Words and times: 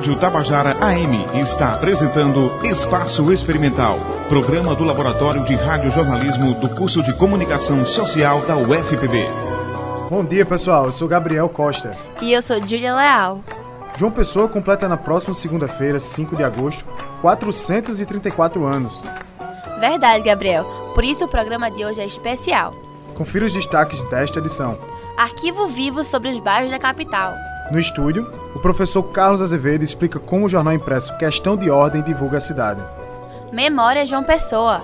Rádio 0.00 0.16
Tabajara 0.16 0.78
AM 0.80 1.42
está 1.42 1.74
apresentando 1.74 2.50
Espaço 2.64 3.30
Experimental, 3.30 3.98
programa 4.30 4.74
do 4.74 4.82
Laboratório 4.82 5.44
de 5.44 5.54
Radiojornalismo 5.54 6.54
do 6.54 6.70
curso 6.70 7.02
de 7.02 7.12
Comunicação 7.12 7.84
Social 7.84 8.40
da 8.46 8.56
UFPB. 8.56 9.28
Bom 10.08 10.24
dia, 10.24 10.46
pessoal. 10.46 10.86
Eu 10.86 10.92
sou 10.92 11.06
Gabriel 11.06 11.50
Costa. 11.50 11.90
E 12.22 12.32
eu 12.32 12.40
sou 12.40 12.66
Júlia 12.66 12.94
Leal. 12.94 13.44
João 13.98 14.10
Pessoa 14.10 14.48
completa 14.48 14.88
na 14.88 14.96
próxima 14.96 15.34
segunda-feira, 15.34 15.98
5 15.98 16.34
de 16.34 16.44
agosto, 16.44 16.82
434 17.20 18.64
anos. 18.64 19.04
Verdade, 19.78 20.24
Gabriel. 20.24 20.64
Por 20.94 21.04
isso 21.04 21.26
o 21.26 21.28
programa 21.28 21.70
de 21.70 21.84
hoje 21.84 22.00
é 22.00 22.06
especial. 22.06 22.74
Confira 23.14 23.44
os 23.44 23.52
destaques 23.52 24.02
desta 24.04 24.38
edição. 24.38 24.78
Arquivo 25.14 25.68
vivo 25.68 26.02
sobre 26.02 26.30
os 26.30 26.40
bairros 26.40 26.70
da 26.70 26.78
capital. 26.78 27.34
No 27.70 27.78
estúdio, 27.78 28.28
o 28.52 28.58
professor 28.58 29.00
Carlos 29.04 29.40
Azevedo 29.40 29.84
explica 29.84 30.18
como 30.18 30.46
o 30.46 30.48
jornal 30.48 30.74
impresso 30.74 31.16
Questão 31.18 31.56
de 31.56 31.70
Ordem 31.70 32.02
divulga 32.02 32.38
a 32.38 32.40
cidade. 32.40 32.82
Memória 33.52 34.04
João 34.04 34.24
Pessoa. 34.24 34.80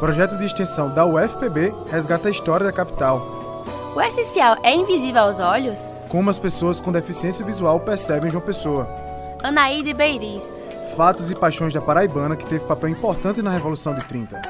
Projeto 0.00 0.36
de 0.36 0.44
extensão 0.44 0.90
da 0.92 1.06
UFPB 1.06 1.72
resgata 1.88 2.26
a 2.26 2.30
história 2.32 2.66
da 2.66 2.72
capital. 2.72 3.62
O 3.94 4.00
essencial 4.00 4.56
é 4.64 4.74
invisível 4.74 5.22
aos 5.22 5.38
olhos? 5.38 5.78
Como 6.08 6.28
as 6.28 6.38
pessoas 6.38 6.80
com 6.80 6.90
deficiência 6.90 7.44
visual 7.44 7.78
percebem 7.78 8.30
João 8.30 8.42
Pessoa. 8.42 8.88
Anaíde 9.40 9.94
Beiris. 9.94 10.42
Fatos 10.96 11.30
e 11.30 11.36
paixões 11.36 11.72
da 11.72 11.80
paraibana 11.80 12.34
que 12.34 12.46
teve 12.46 12.64
papel 12.64 12.88
importante 12.88 13.42
na 13.42 13.50
Revolução 13.50 13.94
de 13.94 14.04
30. 14.04 14.42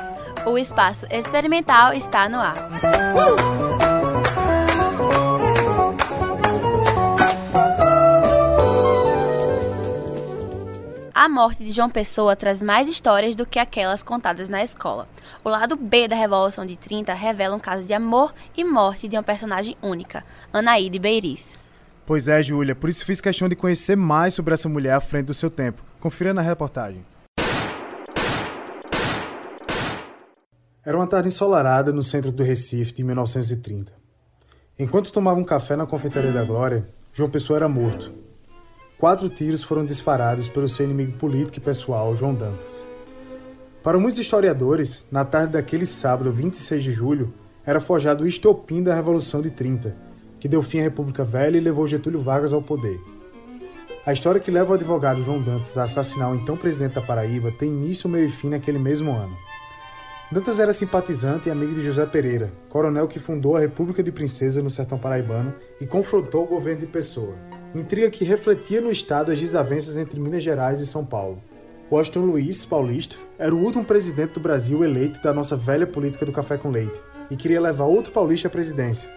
O 0.47 0.56
espaço 0.56 1.06
experimental 1.11 1.92
está 1.92 2.28
no 2.30 2.39
ar. 2.39 2.70
A 11.25 11.28
morte 11.30 11.64
de 11.64 11.70
João 11.70 11.89
Pessoa 11.89 12.36
traz 12.36 12.61
mais 12.61 12.86
histórias 12.86 13.34
do 13.34 13.47
que 13.47 13.58
aquelas 13.58 14.03
contadas 14.03 14.50
na 14.50 14.62
escola. 14.62 15.08
O 15.42 15.48
lado 15.48 15.75
B 15.75 16.06
da 16.06 16.14
Revolução 16.14 16.66
de 16.66 16.77
30 16.77 17.14
revela 17.14 17.56
um 17.56 17.58
caso 17.58 17.86
de 17.86 17.94
amor 17.94 18.34
e 18.55 18.62
morte 18.62 19.08
de 19.08 19.16
uma 19.16 19.22
personagem 19.22 19.75
única, 19.81 20.22
Anaíde 20.53 20.98
Beiris. 20.98 21.42
Pois 22.05 22.28
é, 22.28 22.42
Júlia, 22.42 22.75
por 22.75 22.91
isso 22.91 23.06
fiz 23.06 23.22
questão 23.22 23.48
de 23.48 23.56
conhecer 23.56 23.97
mais 23.97 24.34
sobre 24.34 24.53
essa 24.53 24.69
mulher 24.69 24.92
à 24.92 25.00
frente 25.00 25.25
do 25.25 25.33
seu 25.33 25.50
tempo. 25.50 25.83
Confira 25.98 26.34
na 26.34 26.42
reportagem. 26.42 27.03
Era 30.84 30.94
uma 30.94 31.06
tarde 31.06 31.28
ensolarada 31.28 31.91
no 31.91 32.03
centro 32.03 32.31
do 32.31 32.42
Recife 32.42 32.92
de 32.92 33.03
1930. 33.03 33.91
Enquanto 34.78 35.11
tomava 35.11 35.41
um 35.41 35.44
café 35.44 35.75
na 35.75 35.86
confeitaria 35.86 36.33
da 36.33 36.44
Glória, 36.44 36.86
João 37.14 37.31
Pessoa 37.31 37.56
era 37.56 37.66
morto, 37.66 38.12
quatro 39.05 39.28
tiros 39.28 39.62
foram 39.62 39.84
disparados 39.84 40.48
pelo 40.48 40.66
seu 40.66 40.86
inimigo 40.86 41.19
político 41.19 41.58
e 41.58 41.60
pessoal, 41.60 42.16
João 42.16 42.34
Dantas. 42.34 42.83
Para 43.83 43.98
muitos 43.98 44.19
historiadores, 44.19 45.06
na 45.12 45.27
tarde 45.27 45.52
daquele 45.52 45.84
sábado, 45.84 46.33
26 46.33 46.83
de 46.83 46.91
julho, 46.91 47.34
era 47.66 47.80
forjado 47.80 48.25
o 48.25 48.27
estopim 48.27 48.82
da 48.82 48.94
Revolução 48.94 49.42
de 49.42 49.50
30, 49.50 49.94
que 50.41 50.48
deu 50.48 50.62
fim 50.62 50.78
à 50.78 50.84
República 50.84 51.22
Velha 51.22 51.58
e 51.58 51.60
levou 51.60 51.86
Getúlio 51.86 52.22
Vargas 52.22 52.55
ao 52.55 52.62
poder. 52.62 52.98
A 54.06 54.12
história 54.14 54.41
que 54.41 54.50
leva 54.50 54.72
o 54.72 54.75
advogado 54.75 55.22
João 55.22 55.42
Dantas 55.42 55.77
a 55.77 55.82
assassinar 55.82 56.32
o 56.32 56.36
então 56.36 56.56
presidente 56.56 56.94
da 56.94 57.02
Paraíba 57.02 57.52
tem 57.52 57.69
início, 57.69 58.08
meio 58.08 58.28
e 58.28 58.32
fim 58.32 58.48
naquele 58.48 58.78
mesmo 58.78 59.12
ano. 59.12 59.36
Dantas 60.32 60.58
era 60.58 60.72
simpatizante 60.72 61.50
e 61.50 61.52
amigo 61.52 61.75
de 61.75 61.82
José 61.82 62.06
Pereira, 62.06 62.55
coronel 62.70 63.06
que 63.06 63.19
fundou 63.19 63.55
a 63.55 63.60
República 63.60 64.02
de 64.02 64.10
Princesa 64.10 64.62
no 64.62 64.70
sertão 64.70 64.97
paraibano 64.97 65.55
e 65.78 65.86
confrontou 65.86 66.44
o 66.44 66.48
governo 66.48 66.80
de 66.80 66.86
Pessoa 66.86 67.34
intriga 67.75 68.11
que 68.11 68.25
refletia 68.25 68.80
no 68.80 68.91
estado 68.91 69.33
as 69.33 69.41
desavenças 69.41 69.97
entre 69.97 70.20
Minas 70.20 70.44
Gerais 70.44 70.80
e 70.80 70.86
São 70.86 71.05
Paulo. 71.05 71.42
Washington 71.91 72.20
Luiz, 72.20 72.65
paulista, 72.65 73.16
era 73.38 73.54
o 73.54 73.59
último 73.59 73.84
presidente 73.84 74.32
do 74.32 74.41
Brasil 74.41 74.82
eleito 74.82 75.21
da 75.21 75.34
nossa 75.34 75.56
velha 75.56 75.87
política 75.87 76.25
do 76.25 76.32
café 76.32 76.56
com 76.56 76.71
leite 76.71 77.00
e 77.31 77.37
queria 77.37 77.60
levar 77.60 77.84
outro 77.84 78.12
paulista 78.12 78.49
à 78.49 78.50
presidência, 78.50 79.09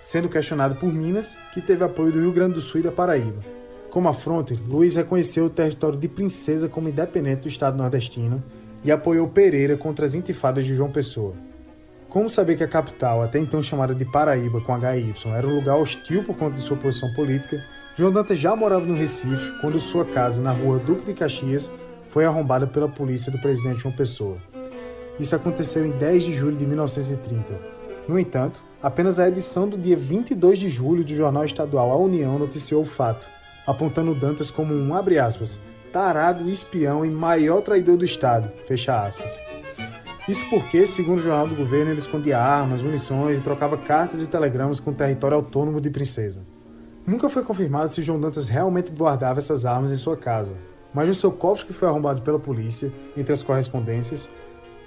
sendo 0.00 0.28
questionado 0.28 0.76
por 0.76 0.92
Minas, 0.92 1.38
que 1.52 1.60
teve 1.60 1.84
apoio 1.84 2.12
do 2.12 2.20
Rio 2.20 2.32
Grande 2.32 2.54
do 2.54 2.60
Sul 2.60 2.80
e 2.80 2.84
da 2.84 2.92
Paraíba. 2.92 3.42
Como 3.90 4.08
afronte, 4.08 4.54
Luiz 4.54 4.94
reconheceu 4.94 5.46
o 5.46 5.50
território 5.50 5.98
de 5.98 6.08
Princesa 6.08 6.68
como 6.68 6.88
independente 6.88 7.42
do 7.42 7.48
estado 7.48 7.76
nordestino 7.76 8.42
e 8.84 8.92
apoiou 8.92 9.28
Pereira 9.28 9.76
contra 9.76 10.04
as 10.04 10.14
intifadas 10.14 10.66
de 10.66 10.74
João 10.74 10.92
Pessoa. 10.92 11.34
Como 12.08 12.30
saber 12.30 12.56
que 12.56 12.64
a 12.64 12.68
capital, 12.68 13.22
até 13.22 13.38
então 13.38 13.62
chamada 13.62 13.94
de 13.94 14.04
Paraíba 14.04 14.60
com 14.60 14.74
HY, 14.74 15.12
era 15.34 15.46
um 15.46 15.56
lugar 15.56 15.76
hostil 15.76 16.22
por 16.22 16.36
conta 16.36 16.54
de 16.54 16.60
sua 16.60 16.76
posição 16.76 17.12
política, 17.14 17.62
João 17.96 18.12
Dantas 18.12 18.38
já 18.38 18.54
morava 18.54 18.84
no 18.84 18.94
Recife 18.94 19.58
quando 19.58 19.80
sua 19.80 20.04
casa 20.04 20.42
na 20.42 20.52
rua 20.52 20.78
Duque 20.78 21.06
de 21.06 21.14
Caxias 21.14 21.70
foi 22.08 22.26
arrombada 22.26 22.66
pela 22.66 22.90
polícia 22.90 23.32
do 23.32 23.38
presidente 23.38 23.80
João 23.80 23.96
Pessoa. 23.96 24.36
Isso 25.18 25.34
aconteceu 25.34 25.86
em 25.86 25.92
10 25.92 26.24
de 26.24 26.34
julho 26.34 26.58
de 26.58 26.66
1930. 26.66 27.58
No 28.06 28.18
entanto, 28.18 28.62
apenas 28.82 29.18
a 29.18 29.26
edição 29.26 29.66
do 29.66 29.78
dia 29.78 29.96
22 29.96 30.58
de 30.58 30.68
julho 30.68 31.02
do 31.02 31.14
jornal 31.14 31.46
estadual 31.46 31.90
A 31.90 31.96
União 31.96 32.38
noticiou 32.38 32.82
o 32.82 32.86
fato, 32.86 33.26
apontando 33.66 34.14
Dantas 34.14 34.50
como 34.50 34.74
um, 34.74 34.94
abre 34.94 35.18
aspas, 35.18 35.58
tarado 35.90 36.50
espião 36.50 37.02
e 37.02 37.08
maior 37.08 37.62
traidor 37.62 37.96
do 37.96 38.04
Estado, 38.04 38.52
fecha 38.66 39.06
aspas. 39.06 39.40
Isso 40.28 40.46
porque, 40.50 40.86
segundo 40.86 41.20
o 41.20 41.22
jornal 41.22 41.48
do 41.48 41.56
governo, 41.56 41.92
ele 41.92 41.98
escondia 41.98 42.38
armas, 42.38 42.82
munições 42.82 43.38
e 43.38 43.42
trocava 43.42 43.78
cartas 43.78 44.20
e 44.20 44.26
telegramas 44.26 44.80
com 44.80 44.90
o 44.90 44.94
território 44.94 45.38
autônomo 45.38 45.80
de 45.80 45.88
Princesa. 45.88 46.55
Nunca 47.06 47.28
foi 47.28 47.44
confirmado 47.44 47.88
se 47.88 48.02
João 48.02 48.18
Dantas 48.18 48.48
realmente 48.48 48.90
guardava 48.90 49.38
essas 49.38 49.64
armas 49.64 49.92
em 49.92 49.96
sua 49.96 50.16
casa, 50.16 50.52
mas 50.92 51.06
no 51.06 51.14
seu 51.14 51.30
cofre 51.30 51.66
que 51.66 51.72
foi 51.72 51.86
arrombado 51.86 52.20
pela 52.22 52.38
polícia, 52.38 52.92
entre 53.16 53.32
as 53.32 53.44
correspondências, 53.44 54.28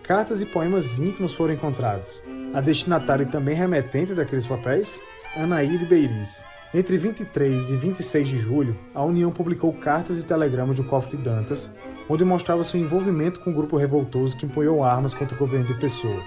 cartas 0.04 0.42
e 0.42 0.46
poemas 0.46 1.00
íntimos 1.00 1.34
foram 1.34 1.54
encontrados. 1.54 2.22
A 2.54 2.60
destinatária 2.60 3.24
e 3.24 3.28
também 3.28 3.56
remetente 3.56 4.14
daqueles 4.14 4.46
papéis? 4.46 5.02
Anaíde 5.34 5.86
Beiris. 5.86 6.44
Entre 6.74 6.98
23 6.98 7.70
e 7.70 7.78
26 7.78 8.28
de 8.28 8.38
julho, 8.38 8.78
a 8.94 9.04
União 9.04 9.32
publicou 9.32 9.72
cartas 9.72 10.22
e 10.22 10.26
telegramas 10.26 10.76
do 10.76 10.84
cofre 10.84 11.16
de 11.16 11.24
Dantas, 11.24 11.72
onde 12.10 12.26
mostrava 12.26 12.64
seu 12.66 12.80
envolvimento 12.82 13.40
com 13.40 13.52
o 13.52 13.54
grupo 13.54 13.78
revoltoso 13.78 14.36
que 14.36 14.46
empunhou 14.46 14.84
armas 14.84 15.14
contra 15.14 15.36
o 15.36 15.40
governo 15.40 15.68
de 15.68 15.80
Pessoa. 15.80 16.22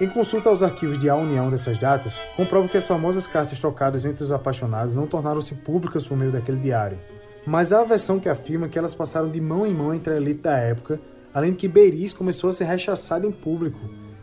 Em 0.00 0.08
consulta 0.08 0.48
aos 0.48 0.62
arquivos 0.62 0.96
de 0.96 1.10
A 1.10 1.16
União 1.16 1.50
dessas 1.50 1.76
datas, 1.76 2.22
comprova 2.36 2.68
que 2.68 2.76
as 2.76 2.86
famosas 2.86 3.26
cartas 3.26 3.58
trocadas 3.58 4.04
entre 4.04 4.22
os 4.22 4.30
apaixonados 4.30 4.94
não 4.94 5.08
tornaram-se 5.08 5.56
públicas 5.56 6.06
por 6.06 6.16
meio 6.16 6.30
daquele 6.30 6.60
diário. 6.60 7.00
Mas 7.44 7.72
há 7.72 7.80
a 7.80 7.84
versão 7.84 8.20
que 8.20 8.28
afirma 8.28 8.68
que 8.68 8.78
elas 8.78 8.94
passaram 8.94 9.28
de 9.28 9.40
mão 9.40 9.66
em 9.66 9.74
mão 9.74 9.92
entre 9.92 10.12
a 10.12 10.16
elite 10.16 10.42
da 10.42 10.56
época, 10.56 11.00
além 11.34 11.50
de 11.50 11.56
que 11.56 11.66
Beiris 11.66 12.12
começou 12.12 12.48
a 12.48 12.52
ser 12.52 12.66
rechaçada 12.66 13.26
em 13.26 13.32
público 13.32 13.80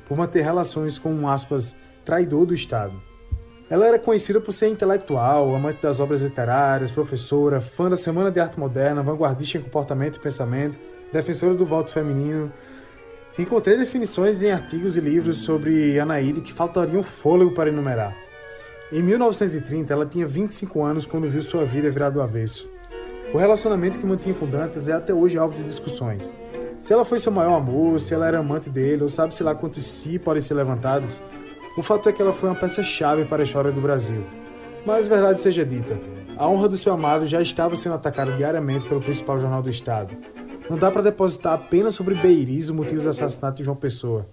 por 0.08 0.18
manter 0.18 0.44
relações 0.44 0.98
com 0.98 1.14
um 1.14 1.28
aspas 1.28 1.76
traidor 2.06 2.46
do 2.46 2.56
Estado. 2.56 2.94
Ela 3.70 3.86
era 3.86 4.00
conhecida 4.00 4.40
por 4.40 4.54
ser 4.54 4.70
intelectual, 4.70 5.54
amante 5.54 5.82
das 5.82 6.00
obras 6.00 6.22
literárias, 6.22 6.90
professora, 6.90 7.60
fã 7.60 7.90
da 7.90 7.98
Semana 7.98 8.32
de 8.32 8.40
Arte 8.40 8.58
Moderna, 8.58 9.04
vanguardista 9.04 9.58
em 9.58 9.62
comportamento 9.62 10.16
e 10.16 10.20
pensamento, 10.22 10.80
defensora 11.12 11.54
do 11.54 11.66
voto 11.66 11.92
feminino, 11.92 12.50
Encontrei 13.38 13.76
definições 13.76 14.42
em 14.42 14.50
artigos 14.50 14.96
e 14.96 15.02
livros 15.02 15.40
sobre 15.40 16.00
Anaíde 16.00 16.40
que 16.40 16.54
faltariam 16.54 17.04
fôlego 17.04 17.52
para 17.52 17.70
enumerar. 17.70 18.16
Em 18.90 19.04
1930, 19.04 19.92
ela 19.92 20.06
tinha 20.06 20.26
25 20.26 20.82
anos 20.82 21.06
quando 21.06 21.30
viu 21.30 21.42
sua 21.42 21.66
vida 21.66 21.90
virar 21.90 22.12
do 22.12 22.22
avesso. 22.22 22.72
O 23.34 23.38
relacionamento 23.38 24.00
que 24.00 24.06
mantinha 24.06 24.34
com 24.34 24.46
Dantas 24.48 24.88
é 24.88 24.94
até 24.94 25.14
hoje 25.14 25.38
alvo 25.38 25.54
de 25.54 25.64
discussões. 25.64 26.32
Se 26.80 26.94
ela 26.94 27.04
foi 27.04 27.20
seu 27.20 27.32
maior 27.32 27.58
amor, 27.58 28.00
se 28.00 28.14
ela 28.14 28.26
era 28.26 28.40
amante 28.40 28.70
dele, 28.70 29.04
ou 29.04 29.10
sabe-se 29.10 29.44
lá 29.44 29.54
quantos 29.54 29.86
si 29.86 30.18
podem 30.18 30.42
ser 30.42 30.54
levantados, 30.54 31.22
o 31.76 31.84
fato 31.84 32.08
é 32.08 32.14
que 32.14 32.22
ela 32.22 32.32
foi 32.32 32.48
uma 32.48 32.56
peça-chave 32.56 33.26
para 33.26 33.42
a 33.42 33.44
história 33.44 33.72
do 33.72 33.82
Brasil. 33.82 34.24
Mas 34.86 35.08
verdade 35.08 35.42
seja 35.42 35.66
dita, 35.66 36.00
a 36.38 36.48
honra 36.48 36.70
do 36.70 36.78
seu 36.78 36.94
amado 36.94 37.26
já 37.26 37.42
estava 37.42 37.76
sendo 37.76 37.96
atacada 37.96 38.32
diariamente 38.32 38.88
pelo 38.88 39.02
principal 39.02 39.38
jornal 39.40 39.62
do 39.62 39.70
Estado, 39.70 40.16
não 40.70 40.78
dá 40.78 40.90
para 40.90 41.04
depositar 41.04 41.54
apenas 41.54 41.94
sobre 41.94 42.16
Beiris 42.16 42.70
o 42.70 42.74
motivo 42.74 43.04
do 43.04 43.10
assassinato 43.10 43.58
de 43.58 43.64
João 43.64 43.78
Pessoa. 43.78 44.28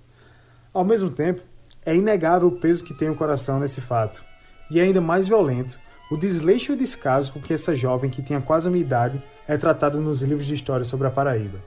Ao 0.72 0.84
mesmo 0.84 1.10
tempo, 1.10 1.42
é 1.84 1.94
inegável 1.94 2.48
o 2.48 2.58
peso 2.58 2.84
que 2.84 2.94
tem 2.94 3.10
o 3.10 3.14
coração 3.14 3.60
nesse 3.60 3.80
fato. 3.80 4.24
E 4.70 4.80
é 4.80 4.82
ainda 4.82 5.00
mais 5.00 5.28
violento 5.28 5.78
o 6.10 6.16
desleixo 6.16 6.72
e 6.72 6.74
o 6.74 6.78
descaso 6.78 7.32
com 7.32 7.40
que 7.40 7.54
essa 7.54 7.74
jovem, 7.74 8.10
que 8.10 8.22
tinha 8.22 8.40
quase 8.40 8.68
a 8.68 8.70
minha 8.70 8.84
idade, 8.84 9.22
é 9.48 9.56
tratada 9.56 9.98
nos 9.98 10.20
livros 10.20 10.46
de 10.46 10.54
história 10.54 10.84
sobre 10.84 11.06
a 11.06 11.10
Paraíba. 11.10 11.58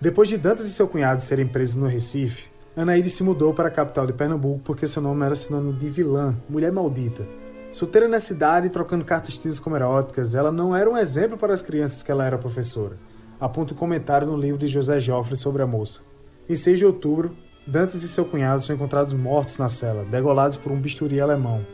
Depois 0.00 0.28
de 0.28 0.36
Dantas 0.36 0.66
e 0.66 0.70
seu 0.70 0.86
cunhado 0.86 1.22
serem 1.22 1.46
presos 1.46 1.76
no 1.76 1.86
Recife, 1.86 2.48
Anaíde 2.76 3.10
se 3.10 3.22
mudou 3.22 3.52
para 3.52 3.68
a 3.68 3.72
capital 3.72 4.06
de 4.06 4.12
Pernambuco 4.12 4.60
porque 4.62 4.86
seu 4.86 5.02
nome 5.02 5.24
era 5.24 5.34
sinônimo 5.34 5.72
de 5.72 5.88
vilã, 5.90 6.36
mulher 6.48 6.70
maldita. 6.70 7.24
Solteira 7.72 8.06
na 8.06 8.20
cidade 8.20 8.68
e 8.68 8.70
trocando 8.70 9.04
cartas 9.04 9.36
tintas 9.36 9.58
como 9.58 9.76
eróticas, 9.76 10.34
ela 10.34 10.52
não 10.52 10.74
era 10.76 10.88
um 10.88 10.96
exemplo 10.96 11.36
para 11.36 11.52
as 11.52 11.62
crianças 11.62 12.02
que 12.02 12.10
ela 12.10 12.24
era 12.24 12.38
professora 12.38 12.96
aponta 13.40 13.72
o 13.72 13.76
um 13.76 13.78
comentário 13.78 14.26
no 14.26 14.36
livro 14.36 14.58
de 14.58 14.68
José 14.68 14.98
Joffre 15.00 15.36
sobre 15.36 15.62
a 15.62 15.66
moça. 15.66 16.00
Em 16.48 16.56
6 16.56 16.78
de 16.78 16.86
outubro, 16.86 17.36
Dantes 17.66 18.02
e 18.02 18.08
seu 18.08 18.24
cunhado 18.24 18.62
são 18.62 18.74
encontrados 18.74 19.12
mortos 19.12 19.58
na 19.58 19.68
cela, 19.68 20.02
degolados 20.02 20.56
por 20.56 20.72
um 20.72 20.80
bisturi 20.80 21.20
alemão. 21.20 21.66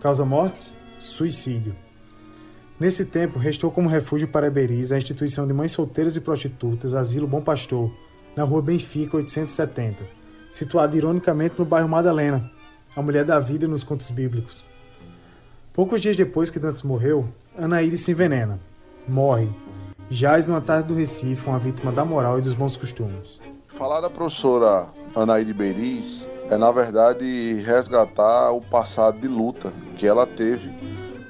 Causa 0.00 0.24
mortes? 0.24 0.80
Suicídio. 0.98 1.76
Nesse 2.80 3.04
tempo, 3.04 3.38
restou 3.38 3.70
como 3.70 3.88
refúgio 3.88 4.26
para 4.26 4.50
Beris 4.50 4.92
a 4.92 4.96
instituição 4.96 5.46
de 5.46 5.52
mães 5.52 5.72
solteiras 5.72 6.16
e 6.16 6.22
prostitutas 6.22 6.94
Asilo 6.94 7.26
Bom 7.26 7.42
Pastor, 7.42 7.92
na 8.34 8.44
rua 8.44 8.62
Benfica 8.62 9.18
870, 9.18 10.04
situada 10.50 10.96
ironicamente 10.96 11.54
no 11.58 11.66
bairro 11.66 11.88
Madalena, 11.88 12.50
a 12.96 13.02
mulher 13.02 13.24
da 13.24 13.38
vida 13.38 13.68
nos 13.68 13.84
contos 13.84 14.10
bíblicos. 14.10 14.64
Poucos 15.72 16.00
dias 16.00 16.16
depois 16.16 16.50
que 16.50 16.58
Dantes 16.58 16.82
morreu, 16.82 17.28
Anaíde 17.56 17.98
se 17.98 18.10
envenena, 18.10 18.58
morre, 19.06 19.48
jaz 20.12 20.46
numa 20.46 20.60
tarde 20.60 20.88
do 20.88 20.94
Recife, 20.94 21.48
uma 21.48 21.58
vítima 21.58 21.90
da 21.90 22.04
moral 22.04 22.38
e 22.38 22.42
dos 22.42 22.52
bons 22.52 22.76
costumes. 22.76 23.40
Falar 23.78 24.02
da 24.02 24.10
professora 24.10 24.88
Anaíde 25.16 25.54
Beris 25.54 26.28
é, 26.50 26.56
na 26.58 26.70
verdade, 26.70 27.62
resgatar 27.64 28.52
o 28.52 28.60
passado 28.60 29.18
de 29.18 29.26
luta 29.26 29.72
que 29.96 30.06
ela 30.06 30.26
teve 30.26 30.70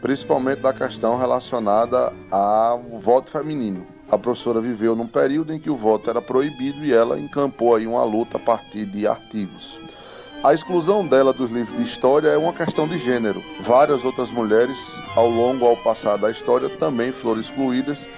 principalmente 0.01 0.61
da 0.61 0.73
questão 0.73 1.17
relacionada 1.17 2.13
ao 2.29 2.81
voto 3.01 3.31
feminino. 3.31 3.87
A 4.11 4.19
professora 4.19 4.61
viveu 4.61 4.97
num 4.97 5.07
período 5.07 5.53
em 5.55 5.61
que 5.61 5.71
o 5.71 5.77
voto 5.77 6.11
era 6.11 6.21
proibido 6.21 6.85
e 6.85 6.93
ela 6.93 7.21
encampou 7.21 7.77
aí 7.77 7.87
uma 7.87 8.03
luta 8.03 8.37
a 8.37 8.41
partir 8.41 8.85
de 8.87 9.07
artigos. 9.07 9.79
A 10.43 10.53
exclusão 10.53 11.07
dela 11.07 11.33
dos 11.33 11.53
livros 11.53 11.77
de 11.77 11.85
história 11.85 12.31
é 12.31 12.37
uma 12.37 12.53
questão 12.53 12.89
de 12.89 12.99
gênero. 12.99 13.41
Várias 13.61 14.05
outras 14.05 14.29
mulheres, 14.29 14.77
ao 15.15 15.31
longo 15.31 15.65
ao 15.65 15.77
passar 15.77 16.19
da 16.19 16.33
história, 16.33 16.69
também 16.79 17.13
foram 17.13 17.41
excluídas, 17.41 18.09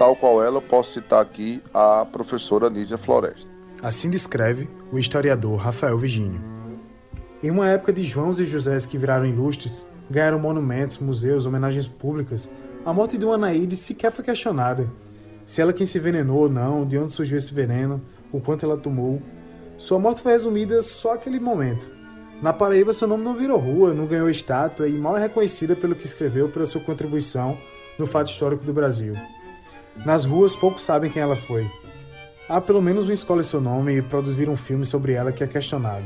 tal 0.00 0.16
qual 0.16 0.42
ela, 0.42 0.62
posso 0.62 0.94
citar 0.94 1.20
aqui 1.20 1.62
a 1.74 2.06
professora 2.06 2.70
Nízia 2.70 2.96
Floresta. 2.96 3.46
Assim 3.82 4.08
descreve 4.08 4.66
o 4.90 4.98
historiador 4.98 5.58
Rafael 5.58 5.98
Vigínio. 5.98 6.40
Em 7.42 7.50
uma 7.50 7.68
época 7.68 7.92
de 7.92 8.02
Joãos 8.02 8.40
e 8.40 8.46
Josés 8.46 8.86
que 8.86 8.96
viraram 8.96 9.26
ilustres, 9.26 9.86
ganharam 10.08 10.38
monumentos, 10.38 10.96
museus, 10.96 11.44
homenagens 11.44 11.86
públicas, 11.86 12.48
a 12.82 12.94
morte 12.94 13.18
de 13.18 13.26
uma 13.26 13.34
Anaíde 13.34 13.76
sequer 13.76 14.10
foi 14.10 14.24
questionada. 14.24 14.88
Se 15.44 15.60
ela 15.60 15.70
quem 15.70 15.84
se 15.84 15.98
envenenou 15.98 16.44
ou 16.44 16.48
não, 16.48 16.86
de 16.86 16.96
onde 16.96 17.12
surgiu 17.12 17.36
esse 17.36 17.52
veneno, 17.52 18.00
o 18.32 18.40
quanto 18.40 18.64
ela 18.64 18.78
tomou. 18.78 19.20
Sua 19.76 19.98
morte 19.98 20.22
foi 20.22 20.32
resumida 20.32 20.80
só 20.80 21.12
aquele 21.12 21.38
momento. 21.38 21.90
Na 22.40 22.54
Paraíba, 22.54 22.94
seu 22.94 23.06
nome 23.06 23.22
não 23.22 23.34
virou 23.34 23.58
rua, 23.58 23.92
não 23.92 24.06
ganhou 24.06 24.30
estátua 24.30 24.88
e 24.88 24.92
mal 24.92 25.14
é 25.18 25.20
reconhecida 25.20 25.76
pelo 25.76 25.94
que 25.94 26.06
escreveu 26.06 26.48
pela 26.48 26.64
sua 26.64 26.80
contribuição 26.80 27.58
no 27.98 28.06
fato 28.06 28.30
histórico 28.30 28.64
do 28.64 28.72
Brasil. 28.72 29.14
Nas 29.96 30.24
ruas, 30.24 30.56
poucos 30.56 30.82
sabem 30.82 31.10
quem 31.10 31.20
ela 31.20 31.36
foi. 31.36 31.70
Há 32.48 32.60
pelo 32.60 32.80
menos 32.80 33.08
um 33.08 33.12
escolhe 33.12 33.44
seu 33.44 33.60
nome 33.60 33.96
e 33.96 34.02
produzir 34.02 34.48
um 34.48 34.56
filme 34.56 34.86
sobre 34.86 35.12
ela 35.12 35.32
que 35.32 35.44
é 35.44 35.46
questionado. 35.46 36.04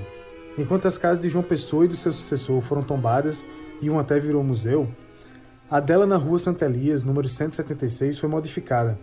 Enquanto 0.58 0.86
as 0.86 0.98
casas 0.98 1.20
de 1.20 1.28
João 1.28 1.44
Pessoa 1.44 1.84
e 1.84 1.88
do 1.88 1.96
seu 1.96 2.12
sucessor 2.12 2.60
foram 2.60 2.82
tombadas 2.82 3.44
e 3.80 3.88
um 3.88 3.98
até 3.98 4.18
virou 4.18 4.42
museu, 4.42 4.88
a 5.70 5.80
dela 5.80 6.06
na 6.06 6.16
rua 6.16 6.38
Santa 6.38 6.66
Elias, 6.66 7.02
número 7.02 7.28
176, 7.28 8.18
foi 8.18 8.28
modificada. 8.28 8.98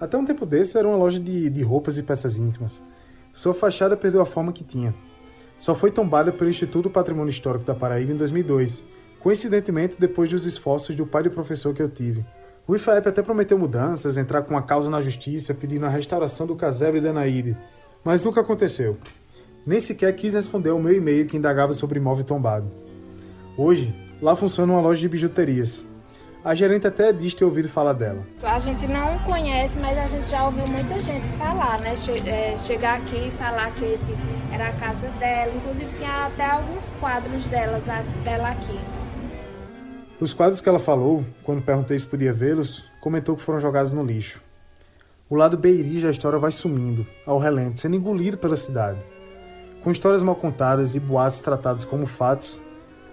Até 0.00 0.18
um 0.18 0.24
tempo 0.24 0.44
desse 0.44 0.76
era 0.76 0.88
uma 0.88 0.96
loja 0.96 1.20
de, 1.20 1.48
de 1.48 1.62
roupas 1.62 1.96
e 1.96 2.02
peças 2.02 2.36
íntimas. 2.36 2.82
Sua 3.32 3.54
fachada 3.54 3.96
perdeu 3.96 4.20
a 4.20 4.26
forma 4.26 4.52
que 4.52 4.64
tinha. 4.64 4.94
Só 5.58 5.74
foi 5.74 5.92
tombada 5.92 6.32
pelo 6.32 6.50
Instituto 6.50 6.90
Patrimônio 6.90 7.30
Histórico 7.30 7.64
da 7.64 7.74
Paraíba 7.74 8.12
em 8.12 8.16
2002, 8.16 8.82
coincidentemente 9.20 9.96
depois 9.98 10.28
dos 10.28 10.44
esforços 10.44 10.96
do 10.96 11.06
pai 11.06 11.22
do 11.22 11.30
professor 11.30 11.72
que 11.72 11.80
eu 11.80 11.88
tive. 11.88 12.26
O 12.66 12.76
IFAEP 12.76 13.08
até 13.08 13.22
prometeu 13.22 13.58
mudanças, 13.58 14.16
entrar 14.16 14.42
com 14.42 14.54
uma 14.54 14.62
causa 14.62 14.88
na 14.88 15.00
justiça 15.00 15.52
pedindo 15.52 15.84
a 15.84 15.88
restauração 15.88 16.46
do 16.46 16.54
casebre 16.54 17.00
da 17.00 17.10
Anaíde, 17.10 17.56
mas 18.04 18.22
nunca 18.22 18.40
aconteceu. 18.40 18.96
Nem 19.66 19.80
sequer 19.80 20.14
quis 20.14 20.34
responder 20.34 20.70
ao 20.70 20.78
meu 20.78 20.94
e-mail 20.94 21.26
que 21.26 21.36
indagava 21.36 21.74
sobre 21.74 21.98
imóvel 21.98 22.24
tombado. 22.24 22.70
Hoje, 23.56 23.94
lá 24.20 24.36
funciona 24.36 24.72
uma 24.72 24.80
loja 24.80 25.00
de 25.00 25.08
bijuterias. 25.08 25.84
A 26.44 26.54
gerente 26.54 26.86
até 26.86 27.12
diz 27.12 27.34
ter 27.34 27.44
ouvido 27.44 27.68
falar 27.68 27.92
dela. 27.92 28.24
A 28.42 28.58
gente 28.58 28.86
não 28.86 29.18
conhece, 29.20 29.78
mas 29.78 29.96
a 29.98 30.06
gente 30.06 30.28
já 30.28 30.44
ouviu 30.44 30.66
muita 30.66 30.98
gente 30.98 31.26
falar, 31.38 31.80
né? 31.80 31.94
É, 32.26 32.56
chegar 32.58 32.98
aqui 32.98 33.28
e 33.28 33.30
falar 33.32 33.72
que 33.74 33.84
esse 33.84 34.12
era 34.52 34.68
a 34.68 34.72
casa 34.72 35.08
dela. 35.20 35.52
Inclusive 35.54 35.96
tem 35.96 36.08
até 36.08 36.50
alguns 36.50 36.90
quadros 36.98 37.46
delas, 37.46 37.86
dela 38.24 38.50
aqui. 38.50 38.78
Os 40.22 40.32
quadros 40.32 40.60
que 40.60 40.68
ela 40.68 40.78
falou, 40.78 41.24
quando 41.42 41.64
perguntei 41.64 41.98
se 41.98 42.06
podia 42.06 42.32
vê-los, 42.32 42.88
comentou 43.00 43.34
que 43.34 43.42
foram 43.42 43.58
jogados 43.58 43.92
no 43.92 44.04
lixo. 44.04 44.40
O 45.28 45.34
lado 45.34 45.56
beiri 45.56 46.00
da 46.00 46.12
história 46.12 46.38
vai 46.38 46.52
sumindo, 46.52 47.04
ao 47.26 47.40
relento, 47.40 47.80
sendo 47.80 47.96
engolido 47.96 48.38
pela 48.38 48.54
cidade. 48.54 49.00
Com 49.82 49.90
histórias 49.90 50.22
mal 50.22 50.36
contadas 50.36 50.94
e 50.94 51.00
boatos 51.00 51.40
tratados 51.40 51.84
como 51.84 52.06
fatos, 52.06 52.62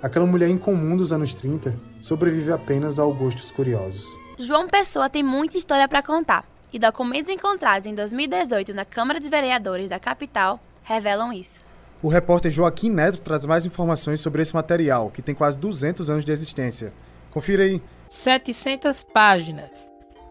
aquela 0.03 0.27
mulher 0.27 0.49
incomum 0.49 0.95
dos 0.95 1.11
anos 1.11 1.33
30 1.33 1.73
sobrevive 1.99 2.51
apenas 2.51 2.99
ao 2.99 3.11
gostos 3.11 3.49
curiosos. 3.49 4.05
João 4.37 4.67
Pessoa 4.67 5.09
tem 5.09 5.23
muita 5.23 5.57
história 5.57 5.87
para 5.87 6.03
contar, 6.03 6.45
e 6.71 6.77
documentos 6.77 7.31
encontrados 7.31 7.87
em 7.87 7.95
2018 7.95 8.71
na 8.71 8.85
Câmara 8.85 9.19
de 9.19 9.27
Vereadores 9.27 9.89
da 9.89 9.97
capital 9.97 10.59
revelam 10.83 11.33
isso. 11.33 11.68
O 12.01 12.07
repórter 12.07 12.49
Joaquim 12.49 12.89
Neto 12.89 13.19
traz 13.19 13.45
mais 13.45 13.65
informações 13.65 14.21
sobre 14.21 14.41
esse 14.41 14.55
material, 14.55 15.09
que 15.09 15.21
tem 15.21 15.35
quase 15.35 15.59
200 15.59 16.09
anos 16.09 16.23
de 16.23 16.31
existência. 16.31 16.93
Confira 17.29 17.63
aí. 17.63 17.81
700 18.09 19.03
páginas. 19.03 19.71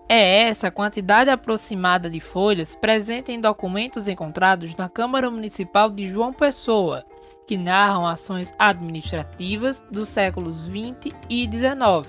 É 0.08 0.48
essa 0.48 0.68
a 0.68 0.70
quantidade 0.70 1.28
aproximada 1.28 2.08
de 2.08 2.20
folhas 2.20 2.74
presente 2.76 3.30
em 3.30 3.38
documentos 3.38 4.08
encontrados 4.08 4.74
na 4.76 4.88
Câmara 4.88 5.30
Municipal 5.30 5.90
de 5.90 6.08
João 6.08 6.32
Pessoa, 6.32 7.04
que 7.46 7.58
narram 7.58 8.06
ações 8.06 8.50
administrativas 8.58 9.78
dos 9.90 10.08
séculos 10.08 10.66
20 10.66 11.12
e 11.28 11.46
19. 11.46 12.08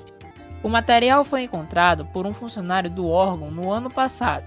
O 0.64 0.70
material 0.70 1.26
foi 1.26 1.44
encontrado 1.44 2.06
por 2.08 2.26
um 2.26 2.34
funcionário 2.34 2.90
do 2.90 3.08
órgão 3.08 3.52
no 3.52 3.70
ano 3.70 3.90
passado 3.90 4.46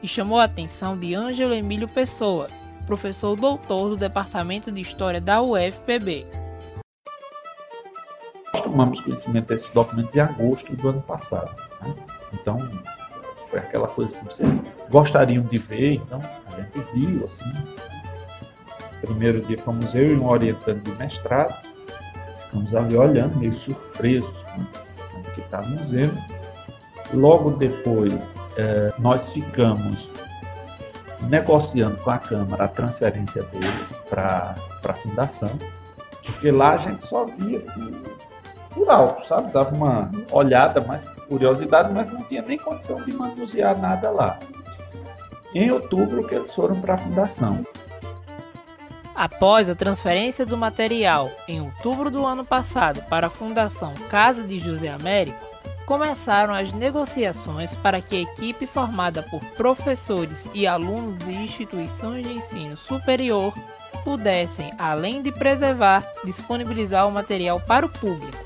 e 0.00 0.06
chamou 0.06 0.38
a 0.38 0.44
atenção 0.44 0.96
de 0.96 1.14
Ângelo 1.14 1.54
Emílio 1.54 1.88
Pessoa, 1.88 2.46
professor 2.86 3.36
doutor 3.36 3.90
do 3.90 3.96
Departamento 3.96 4.70
de 4.70 4.80
História 4.80 5.20
da 5.20 5.40
UFPB. 5.42 6.26
Nós 8.52 8.62
tomamos 8.62 9.00
conhecimento 9.00 9.48
desses 9.48 9.70
documentos 9.70 10.14
em 10.16 10.20
agosto 10.20 10.74
do 10.74 10.88
ano 10.88 11.02
passado. 11.02 11.54
Né? 11.80 11.94
Então, 12.32 12.58
foi 13.50 13.60
aquela 13.60 13.88
coisa 13.88 14.14
assim, 14.14 14.24
vocês 14.24 14.62
gostariam 14.90 15.44
de 15.44 15.58
ver, 15.58 15.94
então 15.94 16.20
a 16.46 16.60
gente 16.60 16.78
viu 16.94 17.24
assim. 17.24 17.52
Primeiro 19.00 19.40
dia 19.42 19.58
fomos 19.58 19.94
eu 19.94 20.12
e 20.12 20.16
um 20.16 20.28
orientante 20.28 20.90
de 20.90 20.96
mestrado, 20.96 21.54
ficamos 22.44 22.74
ali 22.74 22.96
olhando, 22.96 23.36
meio 23.36 23.56
surpresos 23.56 24.32
né? 24.56 24.66
que 25.34 25.40
está 25.40 25.62
no 25.62 25.80
museu. 25.80 26.10
Logo 27.12 27.50
depois, 27.50 28.40
eh, 28.56 28.92
nós 28.98 29.28
ficamos 29.30 30.08
negociando 31.28 31.96
com 31.98 32.10
a 32.10 32.18
Câmara 32.18 32.64
a 32.64 32.68
transferência 32.68 33.42
deles 33.44 33.98
para 34.08 34.54
a 34.84 34.92
fundação, 34.94 35.50
porque 36.24 36.50
lá 36.50 36.72
a 36.72 36.76
gente 36.76 37.06
só 37.06 37.24
via 37.24 37.58
assim 37.58 37.90
por 38.74 38.88
alto, 38.90 39.26
sabe? 39.26 39.52
Dava 39.52 39.74
uma 39.74 40.10
olhada 40.30 40.80
mais 40.80 41.04
curiosidade, 41.28 41.92
mas 41.92 42.10
não 42.10 42.22
tinha 42.22 42.42
nem 42.42 42.58
condição 42.58 43.02
de 43.02 43.12
manusear 43.12 43.78
nada 43.78 44.10
lá. 44.10 44.38
Em 45.54 45.70
outubro 45.70 46.26
que 46.26 46.34
eles 46.34 46.54
foram 46.54 46.80
para 46.80 46.94
a 46.94 46.98
fundação. 46.98 47.62
Após 49.14 49.68
a 49.68 49.74
transferência 49.74 50.46
do 50.46 50.56
material 50.56 51.30
em 51.46 51.60
outubro 51.60 52.10
do 52.10 52.24
ano 52.24 52.44
passado 52.44 53.02
para 53.10 53.26
a 53.26 53.30
Fundação 53.30 53.92
Casa 54.08 54.42
de 54.42 54.58
José 54.58 54.88
Américo, 54.88 55.51
começaram 55.92 56.54
as 56.54 56.72
negociações 56.72 57.74
para 57.74 58.00
que 58.00 58.16
a 58.16 58.20
equipe 58.22 58.66
formada 58.66 59.22
por 59.24 59.44
professores 59.50 60.42
e 60.54 60.66
alunos 60.66 61.18
de 61.18 61.34
instituições 61.34 62.26
de 62.26 62.32
ensino 62.32 62.78
superior 62.78 63.52
pudessem, 64.02 64.70
além 64.78 65.22
de 65.22 65.30
preservar, 65.30 66.02
disponibilizar 66.24 67.06
o 67.06 67.12
material 67.12 67.60
para 67.60 67.84
o 67.84 67.90
público. 67.90 68.42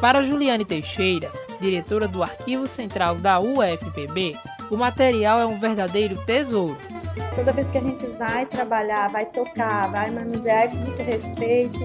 Para 0.00 0.26
Juliane 0.26 0.64
Teixeira, 0.64 1.30
diretora 1.60 2.08
do 2.08 2.24
Arquivo 2.24 2.66
Central 2.66 3.14
da 3.14 3.38
UFPB, 3.38 4.36
o 4.68 4.76
material 4.76 5.38
é 5.38 5.46
um 5.46 5.60
verdadeiro 5.60 6.16
tesouro. 6.24 6.76
Toda 7.36 7.52
vez 7.52 7.70
que 7.70 7.78
a 7.78 7.82
gente 7.82 8.04
vai 8.18 8.46
trabalhar, 8.46 9.08
vai 9.10 9.26
tocar, 9.26 9.88
vai 9.92 10.10
manusear 10.10 10.62
é 10.62 10.68
com 10.68 10.76
muito 10.76 11.02
respeito, 11.04 11.78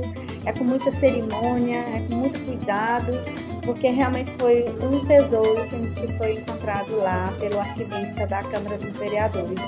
é 0.48 0.52
com 0.52 0.64
muita 0.64 0.90
cerimônia, 0.90 1.78
é 1.78 2.04
com 2.10 2.16
muito 2.16 2.44
cuidado 2.44 3.45
porque 3.66 3.90
realmente 3.90 4.32
foi 4.32 4.64
um 4.82 5.04
tesouro 5.06 5.64
que 5.68 6.08
foi 6.18 6.34
encontrado 6.34 6.98
lá 6.98 7.34
pelo 7.40 7.60
arquivista 7.60 8.28
da 8.28 8.44
Câmara 8.44 8.78
dos 8.78 8.94
Vereadores. 8.94 9.60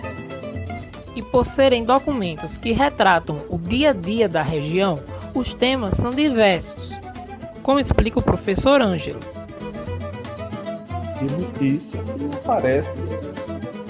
E 1.15 1.21
por 1.23 1.47
serem 1.47 1.83
documentos 1.83 2.57
que 2.57 2.71
retratam 2.71 3.41
o 3.49 3.57
dia 3.57 3.89
a 3.89 3.93
dia 3.93 4.29
da 4.29 4.43
região, 4.43 4.99
os 5.33 5.53
temas 5.53 5.95
são 5.95 6.11
diversos, 6.11 6.95
como 7.63 7.79
explica 7.79 8.19
o 8.19 8.21
professor 8.21 8.81
Ângelo. 8.81 9.19
E 11.19 11.41
notícia 11.41 11.99
que 12.03 12.25
aparece 12.35 13.01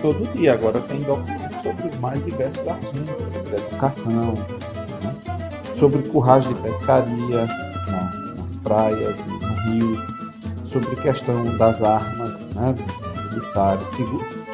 todo 0.01 0.25
dia. 0.33 0.53
Agora 0.53 0.79
tem 0.81 0.99
documentos 1.01 1.61
sobre 1.61 1.87
os 1.87 1.99
mais 1.99 2.23
diversos 2.23 2.65
assuntos, 2.67 3.09
sobre 3.33 3.57
educação, 3.57 4.33
né? 5.03 5.13
sobre 5.77 6.03
curragem 6.03 6.53
de 6.53 6.61
pescaria, 6.61 7.47
na, 7.87 8.41
nas 8.41 8.55
praias, 8.57 9.17
rio, 9.71 10.01
sobre 10.65 10.95
questão 10.97 11.57
das 11.57 11.81
armas 11.81 12.41
né, 12.55 12.75
militares, 13.31 13.91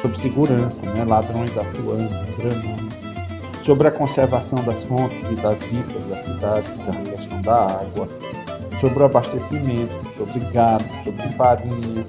sobre 0.00 0.18
segurança, 0.18 0.86
né, 0.86 1.04
ladrões 1.04 1.50
atuando, 1.56 2.08
sobre 3.64 3.88
a 3.88 3.90
conservação 3.90 4.62
das 4.64 4.84
fontes 4.84 5.26
e 5.30 5.34
das 5.36 5.58
vidas 5.60 6.06
da 6.08 6.20
cidade, 6.20 6.68
da 6.84 7.10
questão 7.10 7.40
da 7.42 7.54
água, 7.54 8.08
sobre 8.80 9.02
o 9.02 9.06
abastecimento, 9.06 9.94
sobre 10.16 10.40
gado, 10.52 10.84
sobre 11.04 11.28
farinha, 11.30 12.04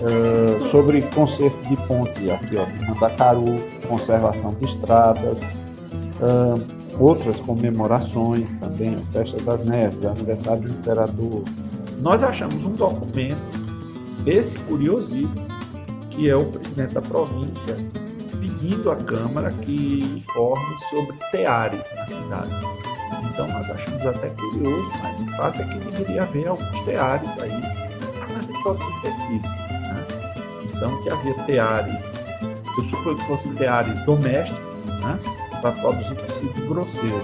uh, 0.00 0.70
sobre 0.70 1.02
conserto 1.02 1.60
de 1.68 1.76
ponte 1.86 2.30
aqui, 2.30 2.56
ó, 2.56 2.64
de 2.64 2.88
Mandacaru, 2.88 3.56
conservação 3.86 4.54
de 4.54 4.64
estradas, 4.64 5.40
uh, 6.20 6.78
outras 6.98 7.36
comemorações 7.40 8.48
também, 8.54 8.94
a 8.94 9.12
Festa 9.12 9.40
das 9.42 9.64
Neves, 9.64 10.04
aniversário 10.04 10.62
do 10.62 10.70
Imperador. 10.70 11.44
Nós 12.00 12.22
achamos 12.22 12.64
um 12.64 12.72
documento, 12.72 13.36
esse 14.24 14.56
curiosíssimo, 14.60 15.46
que 16.10 16.30
é 16.30 16.36
o 16.36 16.44
presidente 16.44 16.94
da 16.94 17.02
província 17.02 17.76
pedindo 18.40 18.90
à 18.90 18.96
Câmara 18.96 19.50
que 19.50 19.98
informe 19.98 20.78
sobre 20.90 21.16
teares 21.30 21.86
na 21.96 22.06
cidade. 22.06 22.50
Então 23.30 23.48
nós 23.48 23.68
achamos 23.70 24.06
até 24.06 24.28
curioso, 24.30 24.88
mas 25.02 25.20
o 25.20 25.36
fato 25.36 25.62
é 25.62 25.64
que 25.64 25.78
deveria 25.78 26.22
haver 26.22 26.48
alguns 26.48 26.80
teares 26.82 27.30
aí, 27.40 27.62
mas 28.32 28.46
de 28.46 28.62
todo 28.62 28.78
tecido. 29.02 29.48
Né? 29.48 30.06
Então 30.64 31.02
que 31.02 31.10
havia 31.10 31.34
teares, 31.46 32.02
eu 32.78 32.84
suponho 32.84 33.16
que 33.16 33.26
fossem 33.26 33.54
teares 33.54 34.04
domésticos, 34.04 34.60
né? 35.02 35.18
para 35.60 35.72
produzir 35.72 36.14
tecido 36.14 36.68
grosseiro. 36.68 37.22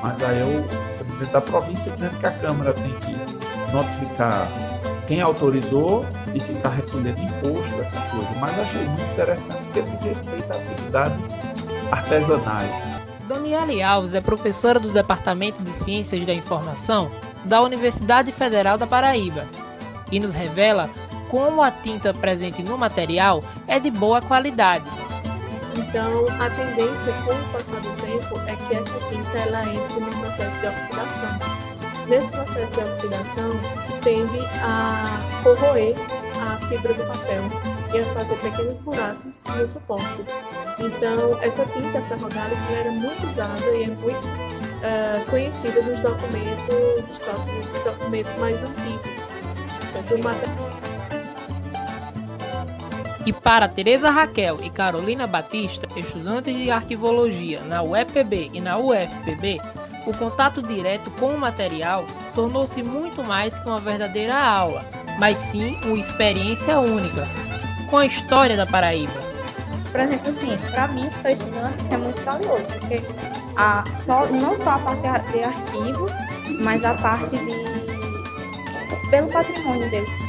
Mas 0.00 0.22
aí 0.22 0.38
é 0.38 0.44
o 0.44 0.98
presidente 0.98 1.32
da 1.32 1.40
província 1.40 1.90
dizendo 1.90 2.18
que 2.20 2.26
a 2.26 2.32
Câmara 2.32 2.72
tem 2.72 2.92
que 3.00 3.35
notificar 3.76 4.48
quem 5.06 5.20
autorizou 5.20 6.04
e 6.34 6.40
se 6.40 6.52
está 6.52 6.68
recolhendo 6.68 7.20
imposto, 7.20 7.80
essa 7.80 8.00
coisa. 8.10 8.28
Mas 8.40 8.58
achei 8.58 8.84
muito 8.84 9.12
interessante 9.12 9.64
porque 9.64 9.82
diz 9.82 10.02
respeito 10.02 10.52
a 10.52 10.56
atividades 10.56 11.30
artesanais. 11.90 12.70
Daniele 13.28 13.82
Alves 13.82 14.14
é 14.14 14.20
professora 14.20 14.78
do 14.78 14.90
Departamento 14.90 15.62
de 15.62 15.72
Ciências 15.78 16.24
da 16.24 16.32
Informação 16.32 17.10
da 17.44 17.60
Universidade 17.60 18.32
Federal 18.32 18.78
da 18.78 18.86
Paraíba 18.86 19.46
e 20.10 20.18
nos 20.18 20.32
revela 20.32 20.90
como 21.28 21.62
a 21.62 21.70
tinta 21.70 22.14
presente 22.14 22.62
no 22.62 22.78
material 22.78 23.42
é 23.66 23.80
de 23.80 23.90
boa 23.90 24.22
qualidade 24.22 24.84
então, 25.78 26.24
a 26.40 26.48
tendência 26.48 27.12
com 27.24 27.32
o 27.32 27.52
passar 27.52 27.78
do 27.80 27.90
tempo 28.00 28.38
é 28.48 28.56
que 28.56 28.74
essa 28.74 28.98
tinta 29.10 29.38
ela 29.38 29.60
entre 29.60 30.00
no 30.00 30.10
processo 30.20 30.58
de 30.58 30.66
oxidação. 30.66 31.75
Nesse 32.08 32.28
processo 32.28 32.72
de 32.72 32.80
oxidação, 32.80 33.50
tende 34.02 34.38
a 34.62 35.42
corroer 35.42 35.94
a 36.40 36.56
fibra 36.68 36.94
do 36.94 37.04
papel 37.04 37.42
e 37.92 37.98
a 37.98 38.04
fazer 38.14 38.36
pequenos 38.36 38.78
buracos 38.78 39.42
no 39.44 39.68
suporte. 39.68 40.24
Então, 40.78 41.42
essa 41.42 41.64
tinta 41.66 42.00
ferrogálica 42.02 42.72
era 42.72 42.90
muito 42.92 43.26
usada 43.26 43.64
e 43.76 43.84
é 43.84 43.88
muito 43.88 44.26
uh, 44.26 45.30
conhecida 45.30 45.82
nos 45.82 46.00
documentos, 46.00 47.08
nos 47.56 47.82
documentos 47.82 48.34
mais 48.36 48.56
antigos. 48.62 49.26
Do 50.10 50.22
material 50.22 50.76
e 53.26 53.32
para 53.32 53.66
Teresa 53.66 54.08
Raquel 54.08 54.58
e 54.62 54.70
Carolina 54.70 55.26
Batista, 55.26 55.88
estudantes 55.98 56.54
de 56.56 56.70
arquivologia 56.70 57.60
na 57.62 57.82
UEPB 57.82 58.50
e 58.52 58.60
na 58.60 58.78
UFPB, 58.78 59.60
o 60.06 60.16
contato 60.16 60.62
direto 60.62 61.10
com 61.12 61.34
o 61.34 61.38
material 61.38 62.06
tornou-se 62.34 62.82
muito 62.82 63.22
mais 63.24 63.58
que 63.58 63.66
uma 63.66 63.80
verdadeira 63.80 64.36
aula, 64.36 64.84
mas 65.18 65.36
sim 65.36 65.78
uma 65.84 65.98
experiência 65.98 66.78
única, 66.78 67.26
com 67.90 67.98
a 67.98 68.06
história 68.06 68.56
da 68.56 68.66
Paraíba. 68.66 69.20
Por 69.90 70.00
exemplo, 70.00 70.30
assim, 70.30 70.56
para 70.70 70.88
mim 70.88 71.08
que 71.10 71.18
sou 71.18 71.30
estudante, 71.30 71.82
isso 71.82 71.94
é 71.94 71.96
muito 71.96 72.22
valioso, 72.22 72.64
porque 72.78 73.02
a, 73.56 73.84
só, 74.04 74.26
não 74.26 74.56
só 74.56 74.70
a 74.70 74.78
parte 74.78 75.32
de 75.32 75.42
arquivo, 75.42 76.06
mas 76.60 76.84
a 76.84 76.94
parte 76.94 77.36
de 77.36 77.76
pelo 79.10 79.28
patrimônio 79.28 79.88
dele 79.90 80.26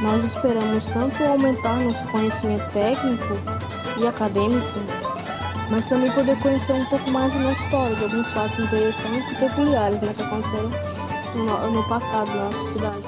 nós 0.00 0.22
esperamos 0.24 0.86
tanto 0.86 1.22
aumentar 1.24 1.76
nosso 1.80 2.04
conhecimento 2.08 2.70
técnico 2.72 3.34
e 3.98 4.06
acadêmico, 4.06 4.78
mas 5.70 5.88
também 5.88 6.10
poder 6.12 6.38
conhecer 6.40 6.72
um 6.72 6.84
pouco 6.86 7.10
mais 7.10 7.32
da 7.32 7.40
nossa 7.40 7.62
história, 7.62 7.96
de 7.96 8.04
alguns 8.04 8.30
fatos 8.32 8.58
interessantes 8.58 9.30
e 9.32 9.34
peculiares 9.36 10.00
né, 10.00 10.14
que 10.14 10.22
aconteceram 10.22 10.70
no, 11.34 11.70
no 11.70 11.88
passado 11.88 12.26
da 12.28 12.44
nossa 12.44 12.72
cidade. 12.72 13.02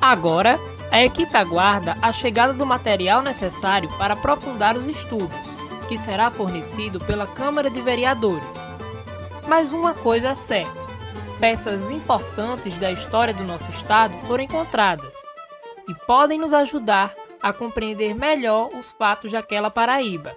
Agora, 0.00 0.58
a 0.90 1.02
equipe 1.02 1.36
aguarda 1.36 1.96
a 2.00 2.12
chegada 2.12 2.52
do 2.52 2.64
material 2.64 3.22
necessário 3.22 3.88
para 3.98 4.14
aprofundar 4.14 4.76
os 4.76 4.86
estudos, 4.86 5.36
que 5.88 5.98
será 5.98 6.30
fornecido 6.30 6.98
pela 7.00 7.26
Câmara 7.26 7.68
de 7.68 7.80
Vereadores. 7.80 8.44
Mas 9.46 9.72
uma 9.72 9.92
coisa 9.92 10.28
é 10.28 10.34
certa: 10.34 10.72
peças 11.38 11.90
importantes 11.90 12.74
da 12.78 12.92
história 12.92 13.34
do 13.34 13.44
nosso 13.44 13.70
estado 13.72 14.14
foram 14.26 14.44
encontradas 14.44 15.12
e 15.88 15.94
podem 16.06 16.38
nos 16.38 16.52
ajudar 16.52 17.14
a 17.42 17.52
compreender 17.52 18.14
melhor 18.14 18.68
os 18.68 18.88
fatos 18.90 19.30
daquela 19.30 19.70
Paraíba. 19.70 20.36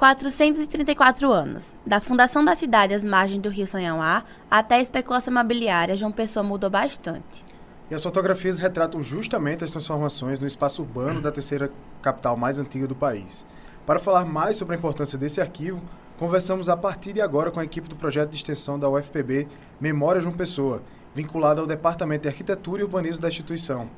434 0.00 1.30
anos. 1.30 1.76
Da 1.84 2.00
fundação 2.00 2.42
da 2.42 2.56
cidade 2.56 2.94
às 2.94 3.04
margens 3.04 3.42
do 3.42 3.50
rio 3.50 3.66
Sanhauá 3.66 4.24
até 4.50 4.76
a 4.76 4.80
especulação 4.80 5.30
imobiliária, 5.30 5.94
João 5.94 6.10
Pessoa 6.10 6.42
mudou 6.42 6.70
bastante. 6.70 7.44
E 7.90 7.94
as 7.94 8.02
fotografias 8.02 8.58
retratam 8.58 9.02
justamente 9.02 9.62
as 9.62 9.70
transformações 9.70 10.40
no 10.40 10.46
espaço 10.46 10.80
urbano 10.80 11.20
da 11.20 11.30
terceira 11.30 11.70
capital 12.00 12.34
mais 12.34 12.58
antiga 12.58 12.86
do 12.86 12.94
país. 12.94 13.44
Para 13.84 13.98
falar 13.98 14.24
mais 14.24 14.56
sobre 14.56 14.74
a 14.74 14.78
importância 14.78 15.18
desse 15.18 15.38
arquivo, 15.38 15.82
conversamos 16.18 16.70
a 16.70 16.76
partir 16.78 17.12
de 17.12 17.20
agora 17.20 17.50
com 17.50 17.60
a 17.60 17.64
equipe 17.64 17.86
do 17.86 17.94
projeto 17.94 18.30
de 18.30 18.36
extensão 18.36 18.78
da 18.78 18.88
UFPB 18.88 19.48
Memória 19.78 20.22
João 20.22 20.32
Pessoa, 20.34 20.80
vinculada 21.14 21.60
ao 21.60 21.66
Departamento 21.66 22.22
de 22.22 22.28
Arquitetura 22.28 22.80
e 22.80 22.84
Urbanismo 22.84 23.20
da 23.20 23.28
instituição. 23.28 23.90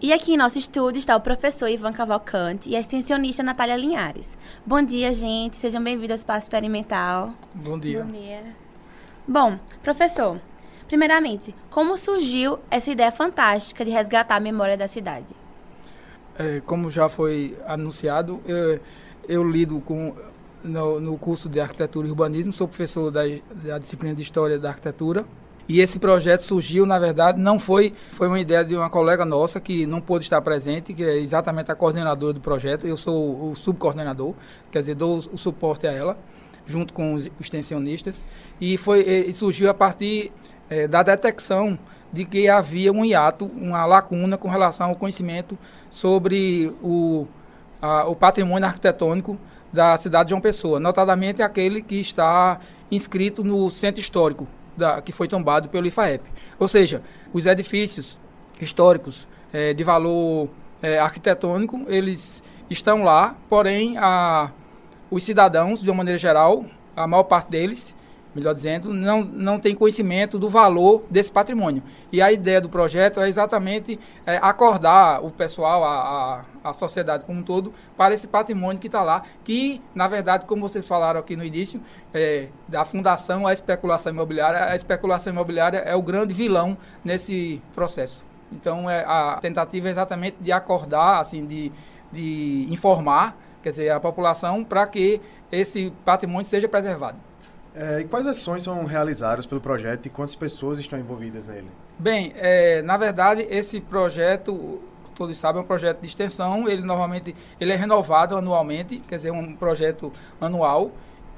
E 0.00 0.12
aqui 0.12 0.34
em 0.34 0.36
nosso 0.36 0.58
estúdio 0.58 0.98
está 0.98 1.16
o 1.16 1.20
professor 1.22 1.68
Ivan 1.68 1.90
Cavalcante 1.90 2.68
e 2.68 2.76
a 2.76 2.80
extensionista 2.80 3.42
Natália 3.42 3.76
Linhares. 3.76 4.28
Bom 4.64 4.82
dia, 4.82 5.10
gente. 5.10 5.56
Sejam 5.56 5.82
bem-vindos 5.82 6.10
ao 6.10 6.16
Espaço 6.16 6.44
Experimental. 6.44 7.32
Bom 7.54 7.78
dia. 7.78 8.04
Bom 8.04 8.12
dia. 8.12 8.42
Bom, 9.26 9.58
professor, 9.82 10.38
primeiramente, 10.86 11.54
como 11.70 11.96
surgiu 11.96 12.58
essa 12.70 12.90
ideia 12.90 13.10
fantástica 13.10 13.86
de 13.86 13.90
resgatar 13.90 14.36
a 14.36 14.40
memória 14.40 14.76
da 14.76 14.86
cidade? 14.86 15.24
É, 16.38 16.60
como 16.66 16.90
já 16.90 17.08
foi 17.08 17.56
anunciado, 17.66 18.38
eu, 18.44 18.78
eu 19.26 19.50
lido 19.50 19.80
com 19.80 20.14
no, 20.62 21.00
no, 21.00 21.16
curso 21.16 21.48
de 21.48 21.58
Arquitetura 21.58 22.06
e 22.06 22.10
Urbanismo, 22.10 22.52
sou 22.52 22.68
professor 22.68 23.10
da, 23.10 23.22
da 23.64 23.78
disciplina 23.78 24.14
de 24.14 24.20
História 24.20 24.58
da 24.58 24.68
Arquitetura 24.68 25.24
e 25.68 25.80
esse 25.80 25.98
projeto 25.98 26.40
surgiu, 26.40 26.86
na 26.86 26.98
verdade, 26.98 27.40
não 27.40 27.58
foi, 27.58 27.92
foi 28.12 28.28
uma 28.28 28.38
ideia 28.38 28.64
de 28.64 28.76
uma 28.76 28.88
colega 28.88 29.24
nossa 29.24 29.60
que 29.60 29.84
não 29.84 30.00
pôde 30.00 30.24
estar 30.24 30.40
presente, 30.40 30.94
que 30.94 31.02
é 31.02 31.18
exatamente 31.18 31.72
a 31.72 31.74
coordenadora 31.74 32.32
do 32.32 32.40
projeto. 32.40 32.86
Eu 32.86 32.96
sou 32.96 33.50
o 33.50 33.54
subcoordenador, 33.56 34.34
quer 34.70 34.80
dizer, 34.80 34.94
dou 34.94 35.18
o 35.18 35.36
suporte 35.36 35.86
a 35.86 35.92
ela, 35.92 36.16
junto 36.66 36.92
com 36.92 37.14
os 37.14 37.28
extensionistas. 37.40 38.24
E, 38.60 38.76
foi, 38.76 39.00
e 39.00 39.32
surgiu 39.34 39.68
a 39.68 39.74
partir 39.74 40.30
é, 40.70 40.86
da 40.86 41.02
detecção 41.02 41.76
de 42.12 42.24
que 42.24 42.48
havia 42.48 42.92
um 42.92 43.04
hiato, 43.04 43.46
uma 43.46 43.84
lacuna 43.86 44.38
com 44.38 44.48
relação 44.48 44.90
ao 44.90 44.94
conhecimento 44.94 45.58
sobre 45.90 46.72
o, 46.80 47.26
a, 47.82 48.06
o 48.06 48.14
patrimônio 48.14 48.68
arquitetônico 48.68 49.36
da 49.72 49.96
cidade 49.96 50.26
de 50.26 50.30
João 50.30 50.40
Pessoa, 50.40 50.78
notadamente 50.78 51.42
aquele 51.42 51.82
que 51.82 51.96
está 51.96 52.60
inscrito 52.88 53.42
no 53.42 53.68
centro 53.68 54.00
histórico 54.00 54.46
da, 54.76 55.00
que 55.00 55.12
foi 55.12 55.28
tombado 55.28 55.68
pelo 55.68 55.86
IFAEP. 55.86 56.22
Ou 56.58 56.68
seja, 56.68 57.02
os 57.32 57.46
edifícios 57.46 58.18
históricos 58.60 59.26
é, 59.52 59.72
de 59.72 59.84
valor 59.84 60.48
é, 60.82 60.98
arquitetônico, 60.98 61.84
eles 61.88 62.42
estão 62.68 63.02
lá, 63.02 63.36
porém 63.48 63.96
a, 63.98 64.50
os 65.10 65.22
cidadãos, 65.24 65.82
de 65.82 65.90
uma 65.90 65.96
maneira 65.96 66.18
geral, 66.18 66.64
a 66.94 67.06
maior 67.06 67.24
parte 67.24 67.50
deles, 67.50 67.94
melhor 68.36 68.52
dizendo, 68.52 68.92
não, 68.92 69.24
não 69.24 69.58
tem 69.58 69.74
conhecimento 69.74 70.38
do 70.38 70.46
valor 70.50 71.02
desse 71.10 71.32
patrimônio. 71.32 71.82
E 72.12 72.20
a 72.20 72.30
ideia 72.30 72.60
do 72.60 72.68
projeto 72.68 73.18
é 73.18 73.28
exatamente 73.28 73.98
é, 74.26 74.36
acordar 74.36 75.24
o 75.24 75.30
pessoal, 75.30 75.82
a, 75.82 76.44
a, 76.62 76.70
a, 76.70 76.74
sociedade 76.74 77.24
como 77.24 77.40
um 77.40 77.42
todo, 77.42 77.72
para 77.96 78.12
esse 78.12 78.28
patrimônio 78.28 78.78
que 78.78 78.88
está 78.88 79.02
lá, 79.02 79.22
que, 79.42 79.80
na 79.94 80.06
verdade, 80.06 80.44
como 80.44 80.68
vocês 80.68 80.86
falaram 80.86 81.18
aqui 81.18 81.34
no 81.34 81.42
início, 81.42 81.80
é, 82.12 82.48
da 82.68 82.84
fundação 82.84 83.46
à 83.46 83.54
especulação 83.54 84.12
imobiliária, 84.12 84.66
a 84.66 84.76
especulação 84.76 85.32
imobiliária 85.32 85.78
é 85.78 85.96
o 85.96 86.02
grande 86.02 86.34
vilão 86.34 86.76
nesse 87.02 87.62
processo. 87.74 88.22
Então, 88.52 88.88
é, 88.88 89.02
a 89.06 89.38
tentativa 89.40 89.88
é 89.88 89.90
exatamente 89.90 90.36
de 90.38 90.52
acordar, 90.52 91.20
assim, 91.20 91.46
de, 91.46 91.72
de 92.12 92.66
informar, 92.68 93.34
quer 93.62 93.70
dizer, 93.70 93.90
a 93.90 93.98
população 93.98 94.62
para 94.62 94.86
que 94.86 95.22
esse 95.50 95.90
patrimônio 96.04 96.44
seja 96.44 96.68
preservado. 96.68 97.16
É, 97.78 98.00
e 98.00 98.04
quais 98.04 98.26
ações 98.26 98.62
são 98.62 98.82
realizadas 98.86 99.44
pelo 99.44 99.60
projeto 99.60 100.06
e 100.06 100.08
quantas 100.08 100.34
pessoas 100.34 100.78
estão 100.80 100.98
envolvidas 100.98 101.46
nele? 101.46 101.68
Bem, 101.98 102.32
é, 102.36 102.80
na 102.80 102.96
verdade, 102.96 103.46
esse 103.50 103.82
projeto, 103.82 104.82
todos 105.14 105.36
sabem, 105.36 105.60
é 105.60 105.64
um 105.64 105.66
projeto 105.66 106.00
de 106.00 106.06
extensão. 106.06 106.66
Ele 106.66 106.80
normalmente 106.80 107.36
ele 107.60 107.74
é 107.74 107.76
renovado 107.76 108.34
anualmente, 108.34 108.96
quer 109.00 109.16
dizer, 109.16 109.30
um 109.30 109.54
projeto 109.54 110.10
anual. 110.40 110.90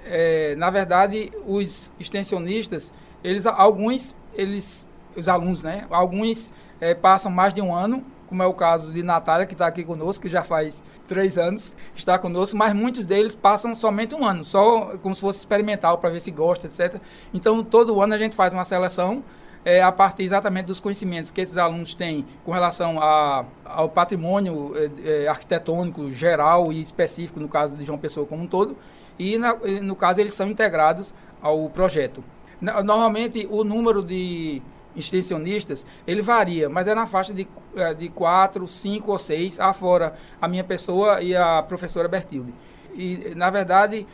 É, 0.07 0.55
na 0.55 0.71
verdade, 0.71 1.33
os 1.45 1.91
extensionistas, 1.99 2.93
eles 3.25 3.45
alguns, 3.45 4.15
eles, 4.33 4.89
os 5.17 5.27
alunos, 5.29 5.65
né? 5.65 5.87
Alguns 5.91 6.53
é, 6.81 6.95
passam 6.95 7.33
mais 7.33 7.53
de 7.53 7.61
um 7.61 7.75
ano 7.75 8.05
como 8.29 8.43
é 8.43 8.47
o 8.47 8.53
caso 8.53 8.93
de 8.93 9.03
Natália, 9.03 9.47
que 9.47 9.55
está 9.55 9.67
aqui 9.67 9.85
conosco, 9.85 10.23
que 10.23 10.29
já 10.29 10.43
faz 10.43 10.83
três 11.07 11.39
anos 11.39 11.75
que 11.95 11.99
está 11.99 12.19
conosco, 12.19 12.57
mas 12.57 12.73
muitos 12.75 13.05
deles 13.05 13.35
passam 13.35 13.75
somente 13.75 14.15
um 14.15 14.25
ano, 14.25 14.45
só 14.45 14.99
como 14.99 15.15
se 15.15 15.21
fosse 15.21 15.39
experimental, 15.39 15.99
para 15.99 16.11
ver 16.11 16.21
se 16.21 16.31
gosta, 16.31 16.67
etc. 16.67 17.01
Então, 17.33 17.65
todo 17.65 18.01
ano 18.01 18.15
a 18.15 18.19
gente 18.19 18.37
faz 18.37 18.53
uma 18.53 18.65
seleção 18.65 19.25
é, 19.65 19.83
a 19.83 19.91
partir 19.91 20.23
exatamente 20.23 20.67
dos 20.67 20.81
conhecimentos 20.81 21.31
que 21.31 21.41
esses 21.41 21.57
alunos 21.57 21.95
têm 21.95 22.25
com 22.45 22.53
relação 22.53 23.01
a, 23.03 23.45
ao 23.65 23.89
patrimônio 23.89 24.73
é, 24.77 25.25
é, 25.25 25.29
arquitetônico 25.29 26.11
geral 26.11 26.73
e 26.73 26.81
específico, 26.81 27.41
no 27.41 27.49
caso 27.49 27.77
de 27.77 27.85
João 27.85 27.99
Pessoa 27.99 28.27
como 28.27 28.43
um 28.43 28.47
todo, 28.47 28.77
e 29.19 29.37
na, 29.37 29.55
no 29.83 29.97
caso 29.97 30.21
eles 30.21 30.35
são 30.35 30.49
integrados 30.49 31.13
ao 31.41 31.69
projeto. 31.71 32.23
Normalmente, 32.61 33.47
o 33.51 33.63
número 33.63 34.03
de 34.03 34.61
extensionistas, 34.99 35.87
ele 36.07 36.21
varia, 36.21 36.69
mas 36.69 36.87
é 36.87 36.95
na 36.95 37.07
faixa 37.07 37.33
de, 37.33 37.47
é, 37.77 37.95
de 37.95 38.09
quatro, 38.09 38.67
cinco 38.67 39.13
ou 39.13 39.19
seis, 39.19 39.61
afora 39.61 40.15
a 40.41 40.49
minha 40.49 40.65
pessoa 40.65 41.23
e 41.23 41.37
a 41.37 41.63
professora 41.63 42.09
Bertilde. 42.09 42.53
E, 42.95 43.33
na 43.37 43.49
verdade, 43.51 44.07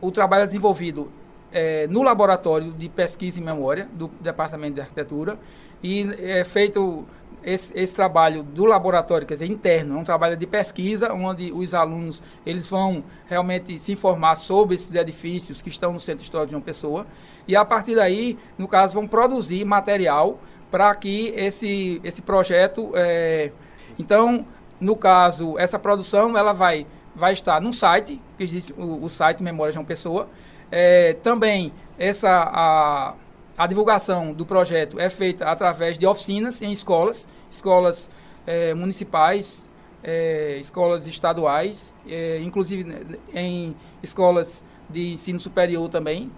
o 0.00 0.10
trabalho 0.10 0.42
é 0.42 0.46
desenvolvido 0.46 1.10
é, 1.52 1.86
no 1.86 2.02
laboratório 2.02 2.72
de 2.72 2.88
pesquisa 2.88 3.40
e 3.40 3.42
memória 3.42 3.88
do 3.92 4.08
Departamento 4.20 4.74
de 4.74 4.80
Arquitetura 4.80 5.38
e 5.82 6.02
é 6.20 6.44
feito 6.44 7.06
esse, 7.46 7.72
esse, 7.78 7.94
trabalho 7.94 8.42
do 8.42 8.64
laboratório, 8.64 9.26
quer 9.26 9.34
dizer, 9.34 9.46
interno, 9.46 9.96
é 9.96 10.00
um 10.00 10.04
trabalho 10.04 10.36
de 10.36 10.46
pesquisa, 10.46 11.12
onde 11.12 11.52
os 11.52 11.72
alunos 11.72 12.20
eles 12.44 12.68
vão 12.68 13.04
realmente 13.26 13.78
se 13.78 13.92
informar 13.92 14.34
sobre 14.34 14.74
esses 14.74 14.92
edifícios 14.92 15.62
que 15.62 15.68
estão 15.68 15.92
no 15.92 16.00
Centro 16.00 16.24
Histórico 16.24 16.50
de 16.50 16.54
uma 16.56 16.60
Pessoa, 16.60 17.06
e 17.46 17.54
a 17.54 17.64
partir 17.64 17.94
daí, 17.94 18.36
no 18.58 18.66
caso, 18.66 18.94
vão 18.94 19.06
produzir 19.06 19.64
material 19.64 20.40
para 20.70 20.92
que 20.96 21.32
esse, 21.36 22.00
esse 22.02 22.20
projeto... 22.20 22.90
É, 22.94 23.52
então, 23.98 24.44
no 24.80 24.96
caso, 24.96 25.56
essa 25.58 25.78
produção 25.78 26.36
ela 26.36 26.52
vai, 26.52 26.86
vai 27.14 27.32
estar 27.32 27.60
num 27.60 27.72
site, 27.72 28.20
que 28.36 28.42
existe 28.42 28.74
o, 28.76 29.04
o 29.04 29.08
site 29.08 29.42
Memória 29.42 29.72
de 29.72 29.78
uma 29.78 29.84
Pessoa, 29.84 30.28
é, 30.70 31.14
também 31.22 31.72
essa... 31.96 32.28
A, 32.52 33.14
a 33.56 33.66
divulgação 33.66 34.34
do 34.34 34.44
projeto 34.44 35.00
é 35.00 35.08
feita 35.08 35.46
através 35.46 35.98
de 35.98 36.06
oficinas 36.06 36.60
em 36.60 36.72
escolas, 36.72 37.26
escolas 37.50 38.10
é, 38.46 38.74
municipais, 38.74 39.68
é, 40.02 40.56
escolas 40.58 41.06
estaduais, 41.06 41.92
é, 42.08 42.40
inclusive 42.40 42.84
né, 42.84 43.00
em 43.34 43.74
escolas 44.02 44.62
de 44.88 45.12
ensino 45.12 45.38
superior 45.38 45.88
também, 45.88 46.30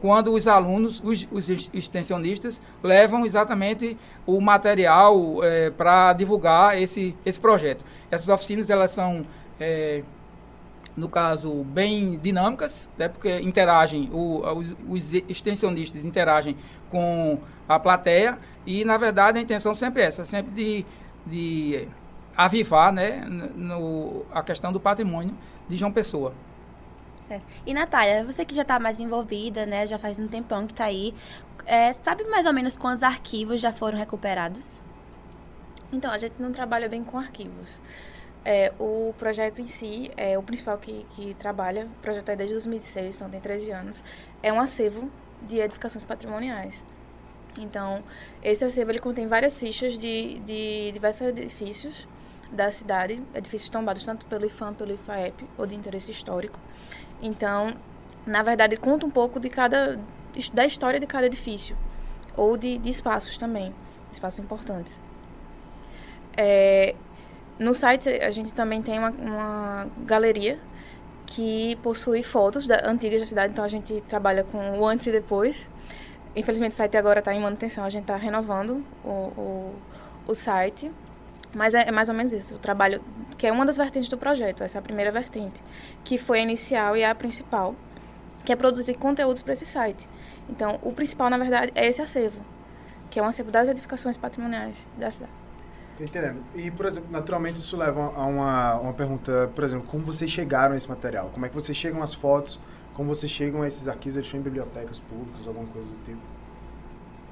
quando 0.00 0.32
os 0.32 0.46
alunos, 0.46 1.02
os, 1.04 1.26
os, 1.28 1.50
extensionistas, 1.74 2.62
levam 2.80 3.26
exatamente 3.26 3.98
o 4.24 4.40
material 4.40 5.40
para 5.76 6.12
divulgar 6.12 6.80
esse, 6.80 7.16
esse 7.26 7.40
projeto. 7.40 7.84
Essas 8.12 8.28
oficinas 8.28 8.70
elas 8.70 8.92
são 8.92 9.26
no 10.96 11.08
caso, 11.08 11.64
bem 11.64 12.18
dinâmicas, 12.18 12.88
né, 12.98 13.08
porque 13.08 13.38
interagem, 13.40 14.08
o, 14.12 14.42
os, 14.58 14.76
os, 14.86 15.12
extensionistas 15.28 16.04
interagem 16.04 16.56
com 16.90 17.38
a 17.68 17.78
plateia 17.78 18.38
e, 18.66 18.84
na 18.84 18.96
verdade, 18.96 19.38
a 19.38 19.42
intenção 19.42 19.74
sempre 19.74 20.02
é 20.02 20.06
essa, 20.06 20.24
sempre 20.24 20.52
de, 20.52 20.86
de 21.26 21.88
avivar 22.36 22.92
né, 22.92 23.24
no, 23.54 24.24
a 24.32 24.42
questão 24.42 24.72
do 24.72 24.80
patrimônio 24.80 25.36
de 25.68 25.76
João 25.76 25.92
Pessoa. 25.92 26.34
E, 27.64 27.72
Natália, 27.72 28.24
você 28.24 28.44
que 28.44 28.54
já 28.54 28.62
está 28.62 28.80
mais 28.80 28.98
envolvida, 28.98 29.64
né, 29.64 29.86
já 29.86 29.98
faz 29.98 30.18
um 30.18 30.26
tempão 30.26 30.66
que 30.66 30.72
está 30.72 30.86
aí, 30.86 31.14
é, 31.64 31.94
sabe 32.02 32.24
mais 32.24 32.44
ou 32.46 32.52
menos 32.52 32.76
quantos 32.76 33.04
arquivos 33.04 33.60
já 33.60 33.72
foram 33.72 33.96
recuperados? 33.96 34.80
Então, 35.92 36.10
a 36.10 36.18
gente 36.18 36.34
não 36.40 36.50
trabalha 36.50 36.88
bem 36.88 37.04
com 37.04 37.18
arquivos. 37.18 37.80
É, 38.44 38.72
o 38.78 39.14
projeto 39.18 39.60
em 39.60 39.66
si, 39.66 40.10
é 40.16 40.38
o 40.38 40.42
principal 40.42 40.78
que, 40.78 41.06
que 41.10 41.34
trabalha, 41.34 41.84
o 41.84 42.02
projeto 42.02 42.30
é 42.30 42.36
desde 42.36 42.54
2006, 42.54 43.16
então 43.16 43.28
tem 43.28 43.40
13 43.40 43.70
anos, 43.70 44.04
é 44.42 44.50
um 44.52 44.58
acervo 44.60 45.10
de 45.42 45.58
edificações 45.58 46.04
patrimoniais. 46.04 46.82
Então, 47.58 48.02
esse 48.42 48.64
acervo 48.64 48.92
ele 48.92 48.98
contém 48.98 49.26
várias 49.26 49.58
fichas 49.58 49.98
de, 49.98 50.38
de 50.40 50.90
diversos 50.92 51.26
edifícios 51.28 52.08
da 52.50 52.70
cidade, 52.70 53.22
edifícios 53.34 53.68
tombados 53.68 54.02
tanto 54.02 54.26
pelo 54.26 54.46
IFAM, 54.46 54.74
pelo 54.74 54.92
IFAEP, 54.92 55.44
ou 55.58 55.66
de 55.66 55.76
interesse 55.76 56.10
histórico. 56.10 56.58
Então, 57.22 57.74
na 58.26 58.42
verdade, 58.42 58.76
conta 58.76 59.06
um 59.06 59.10
pouco 59.10 59.38
de 59.38 59.48
cada 59.48 59.98
da 60.52 60.64
história 60.64 61.00
de 61.00 61.06
cada 61.06 61.26
edifício, 61.26 61.76
ou 62.36 62.56
de, 62.56 62.78
de 62.78 62.88
espaços 62.88 63.36
também, 63.36 63.74
espaços 64.12 64.40
importantes. 64.40 64.98
É, 66.36 66.94
no 67.60 67.74
site 67.74 68.08
a 68.08 68.30
gente 68.30 68.54
também 68.54 68.80
tem 68.80 68.98
uma, 68.98 69.10
uma 69.10 69.86
galeria 70.06 70.58
que 71.26 71.76
possui 71.82 72.22
fotos 72.22 72.66
da, 72.66 72.80
antigas 72.88 73.20
da 73.20 73.26
cidade, 73.26 73.52
então 73.52 73.62
a 73.62 73.68
gente 73.68 74.02
trabalha 74.08 74.42
com 74.42 74.78
o 74.78 74.86
antes 74.86 75.06
e 75.06 75.12
depois. 75.12 75.68
Infelizmente 76.34 76.72
o 76.72 76.74
site 76.74 76.96
agora 76.96 77.18
está 77.18 77.34
em 77.34 77.40
manutenção, 77.40 77.84
a 77.84 77.90
gente 77.90 78.04
está 78.04 78.16
renovando 78.16 78.82
o, 79.04 79.08
o, 79.08 79.74
o, 80.26 80.34
site. 80.34 80.90
Mas 81.54 81.74
é, 81.74 81.86
é, 81.86 81.90
mais 81.92 82.08
ou 82.08 82.14
menos 82.14 82.32
isso, 82.32 82.54
o 82.54 82.58
trabalho, 82.58 83.02
que 83.36 83.46
é 83.46 83.52
uma 83.52 83.66
das 83.66 83.76
vertentes 83.76 84.08
do 84.08 84.16
projeto, 84.16 84.62
essa 84.62 84.78
é 84.78 84.80
a 84.80 84.82
primeira 84.82 85.12
vertente, 85.12 85.62
que 86.02 86.16
foi 86.16 86.38
a 86.38 86.42
inicial 86.42 86.96
e 86.96 87.04
a 87.04 87.14
principal, 87.14 87.74
que 88.44 88.52
é 88.52 88.56
produzir 88.56 88.94
conteúdos 88.94 89.42
para 89.42 89.52
esse 89.52 89.66
site. 89.66 90.08
Então, 90.48 90.78
o 90.80 90.92
principal, 90.92 91.28
na 91.28 91.36
verdade, 91.36 91.72
é 91.74 91.86
esse 91.86 92.00
acervo, 92.00 92.40
que 93.10 93.18
é 93.18 93.22
um 93.22 93.26
acervo 93.26 93.50
das 93.50 93.68
edificações 93.68 94.16
patrimoniais 94.16 94.76
da 94.96 95.10
cidade. 95.10 95.39
Entendendo. 96.00 96.42
E, 96.54 96.70
por 96.70 96.86
exemplo, 96.86 97.10
naturalmente 97.12 97.56
isso 97.56 97.76
leva 97.76 98.12
a 98.14 98.24
uma, 98.24 98.74
uma 98.76 98.92
pergunta, 98.94 99.50
por 99.54 99.62
exemplo, 99.62 99.86
como 99.86 100.04
vocês 100.04 100.30
chegaram 100.30 100.74
a 100.74 100.76
esse 100.76 100.88
material? 100.88 101.30
Como 101.32 101.44
é 101.44 101.48
que 101.48 101.54
vocês 101.54 101.76
chegam 101.76 102.02
às 102.02 102.14
fotos? 102.14 102.58
Como 102.94 103.14
vocês 103.14 103.30
chegam 103.30 103.60
a 103.60 103.68
esses 103.68 103.86
arquivos? 103.86 104.16
Eles 104.16 104.32
em 104.32 104.40
bibliotecas 104.40 104.98
públicas, 105.00 105.46
alguma 105.46 105.66
coisa 105.66 105.88
do 105.88 106.04
tipo? 106.04 106.20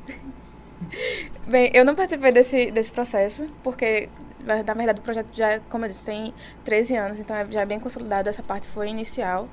Bem, 1.48 1.70
eu 1.72 1.84
não 1.84 1.94
participei 1.94 2.30
desse, 2.30 2.70
desse 2.70 2.92
processo, 2.92 3.46
porque, 3.64 4.08
na 4.44 4.74
verdade, 4.74 5.00
o 5.00 5.02
projeto 5.02 5.28
já, 5.32 5.58
como 5.70 5.86
eu 5.86 5.88
disse, 5.88 6.04
tem 6.04 6.34
13 6.62 6.94
anos, 6.94 7.18
então 7.18 7.34
é, 7.34 7.50
já 7.50 7.62
é 7.62 7.66
bem 7.66 7.80
consolidado, 7.80 8.28
essa 8.28 8.42
parte 8.42 8.68
foi 8.68 8.88
inicial. 8.88 9.48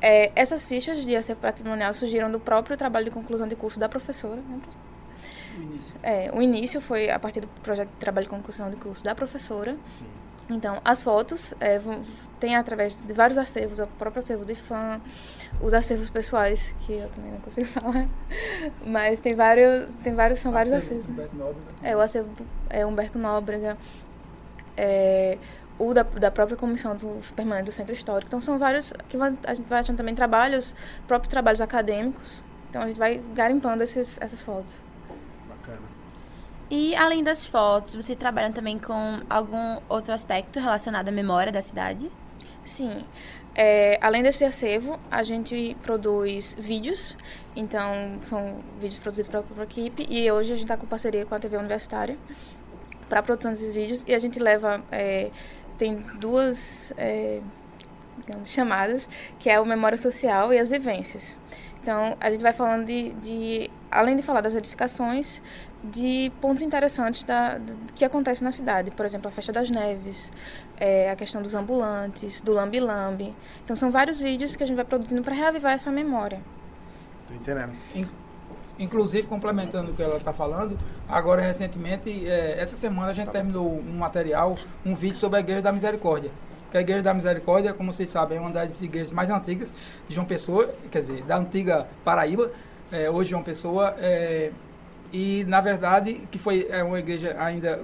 É, 0.00 0.30
essas 0.36 0.64
fichas 0.64 1.04
de 1.04 1.16
acervo 1.16 1.40
patrimonial 1.40 1.94
surgiram 1.94 2.30
do 2.30 2.38
próprio 2.38 2.76
trabalho 2.76 3.06
de 3.06 3.10
conclusão 3.10 3.48
de 3.48 3.56
curso 3.56 3.80
da 3.80 3.88
professora, 3.88 4.36
né, 4.36 4.60
o 5.58 5.62
início. 5.62 5.94
É, 6.02 6.30
o 6.34 6.42
início 6.42 6.80
foi 6.80 7.10
a 7.10 7.18
partir 7.18 7.40
do 7.40 7.48
projeto 7.62 7.88
de 7.88 7.96
trabalho 7.96 8.26
de 8.26 8.30
conclusão 8.30 8.70
de 8.70 8.76
curso 8.76 9.02
da 9.04 9.14
professora. 9.14 9.76
Sim. 9.84 10.06
Então, 10.50 10.80
as 10.82 11.02
fotos 11.02 11.52
é, 11.60 11.78
vão, 11.78 12.02
tem 12.40 12.56
através 12.56 12.96
de 12.96 13.12
vários 13.12 13.36
acervos, 13.36 13.78
o 13.78 13.86
próprio 13.86 14.20
acervo 14.20 14.46
do 14.46 14.52
IFAM, 14.52 15.00
os 15.60 15.74
acervos 15.74 16.08
pessoais, 16.08 16.74
que 16.80 16.94
eu 16.94 17.08
também 17.10 17.32
não 17.32 17.40
consigo 17.40 17.66
falar, 17.68 18.08
mas 18.86 19.20
tem 19.20 19.34
vários, 19.34 19.92
tem 20.02 20.14
vários 20.14 20.38
são 20.38 20.50
vários 20.50 20.72
acervos. 20.72 21.08
Humberto 21.10 21.36
Nóbrega. 21.36 21.70
É, 21.82 21.96
o 21.96 22.00
acervo 22.00 22.30
é 22.70 22.86
Humberto 22.86 23.18
Nóbrega, 23.18 23.76
é, 24.74 25.36
o 25.78 25.92
da, 25.92 26.02
da 26.02 26.30
própria 26.30 26.56
comissão 26.56 26.96
do 26.96 27.20
permanente 27.34 27.66
do 27.66 27.72
Centro 27.72 27.92
Histórico. 27.92 28.28
Então, 28.28 28.40
são 28.40 28.58
vários, 28.58 28.90
que 29.06 29.18
vai, 29.18 29.36
a 29.46 29.52
gente 29.52 29.66
vai 29.68 29.80
achando 29.80 29.98
também 29.98 30.14
trabalhos, 30.14 30.74
próprios 31.06 31.30
trabalhos 31.30 31.60
acadêmicos. 31.60 32.42
Então, 32.70 32.82
a 32.82 32.86
gente 32.86 32.98
vai 32.98 33.22
garimpando 33.34 33.82
esses, 33.82 34.18
essas 34.20 34.40
fotos. 34.40 34.74
E 36.70 36.94
além 36.94 37.24
das 37.24 37.46
fotos, 37.46 37.94
você 37.94 38.14
trabalha 38.14 38.52
também 38.52 38.78
com 38.78 39.20
algum 39.28 39.78
outro 39.88 40.12
aspecto 40.12 40.60
relacionado 40.60 41.08
à 41.08 41.12
memória 41.12 41.50
da 41.50 41.62
cidade? 41.62 42.10
Sim. 42.64 43.04
É, 43.54 43.98
além 44.02 44.22
desse 44.22 44.44
acervo, 44.44 45.00
a 45.10 45.22
gente 45.22 45.76
produz 45.82 46.54
vídeos. 46.58 47.16
Então, 47.56 48.18
são 48.22 48.62
vídeos 48.78 48.98
produzidos 48.98 49.28
pela 49.28 49.42
própria 49.42 49.64
equipe. 49.64 50.06
E 50.10 50.30
hoje 50.30 50.52
a 50.52 50.56
gente 50.56 50.64
está 50.64 50.76
com 50.76 50.86
parceria 50.86 51.24
com 51.24 51.34
a 51.34 51.38
TV 51.38 51.56
Universitária 51.56 52.18
para 53.08 53.20
a 53.20 53.22
produção 53.22 53.50
desses 53.50 53.74
vídeos. 53.74 54.04
E 54.06 54.14
a 54.14 54.18
gente 54.18 54.38
leva. 54.38 54.82
É, 54.92 55.30
tem 55.78 55.96
duas 56.18 56.92
é, 56.98 57.40
digamos, 58.18 58.50
chamadas, 58.50 59.08
que 59.38 59.48
é 59.48 59.58
o 59.58 59.64
Memória 59.64 59.96
Social 59.96 60.52
e 60.52 60.58
as 60.58 60.70
Vivências. 60.70 61.36
Então, 61.88 62.18
a 62.20 62.30
gente 62.30 62.42
vai 62.42 62.52
falando 62.52 62.84
de, 62.84 63.12
de 63.12 63.70
além 63.90 64.14
de 64.14 64.22
falar 64.22 64.42
das 64.42 64.54
edificações, 64.54 65.40
de 65.82 66.30
pontos 66.38 66.60
interessantes 66.60 67.22
da, 67.22 67.58
que 67.94 68.04
acontecem 68.04 68.44
na 68.44 68.52
cidade. 68.52 68.90
Por 68.90 69.06
exemplo, 69.06 69.26
a 69.28 69.30
Festa 69.30 69.52
das 69.52 69.70
Neves, 69.70 70.30
é, 70.76 71.10
a 71.10 71.16
questão 71.16 71.40
dos 71.40 71.54
ambulantes, 71.54 72.42
do 72.42 72.52
lambi-lambi. 72.52 73.34
Então, 73.64 73.74
são 73.74 73.90
vários 73.90 74.20
vídeos 74.20 74.54
que 74.54 74.62
a 74.62 74.66
gente 74.66 74.76
vai 74.76 74.84
produzindo 74.84 75.22
para 75.22 75.34
reavivar 75.34 75.72
essa 75.72 75.90
memória. 75.90 76.42
Tô 77.26 77.32
entendendo. 77.32 77.72
Inclusive, 78.78 79.26
complementando 79.26 79.92
o 79.92 79.94
que 79.94 80.02
ela 80.02 80.18
está 80.18 80.34
falando, 80.34 80.76
agora 81.08 81.40
recentemente, 81.40 82.28
é, 82.28 82.60
essa 82.60 82.76
semana 82.76 83.12
a 83.12 83.14
gente 83.14 83.28
tá 83.28 83.32
terminou 83.32 83.78
um 83.78 83.96
material, 83.96 84.52
um 84.84 84.94
vídeo 84.94 85.16
sobre 85.16 85.38
a 85.38 85.40
Igreja 85.40 85.62
da 85.62 85.72
Misericórdia. 85.72 86.30
Que 86.70 86.76
a 86.76 86.80
Igreja 86.80 87.02
da 87.02 87.14
Misericórdia, 87.14 87.72
como 87.72 87.92
vocês 87.92 88.10
sabem, 88.10 88.38
é 88.38 88.40
uma 88.40 88.50
das 88.50 88.80
igrejas 88.82 89.12
mais 89.12 89.30
antigas 89.30 89.72
de 90.06 90.14
João 90.14 90.26
Pessoa, 90.26 90.74
quer 90.90 91.00
dizer, 91.00 91.22
da 91.22 91.36
antiga 91.36 91.86
Paraíba, 92.04 92.50
é, 92.92 93.10
hoje 93.10 93.30
João 93.30 93.42
Pessoa. 93.42 93.94
É, 93.98 94.52
e, 95.12 95.44
na 95.44 95.60
verdade, 95.60 96.20
que 96.30 96.38
foi 96.38 96.66
é 96.68 96.82
uma 96.82 96.98
igreja 96.98 97.34
ainda 97.38 97.80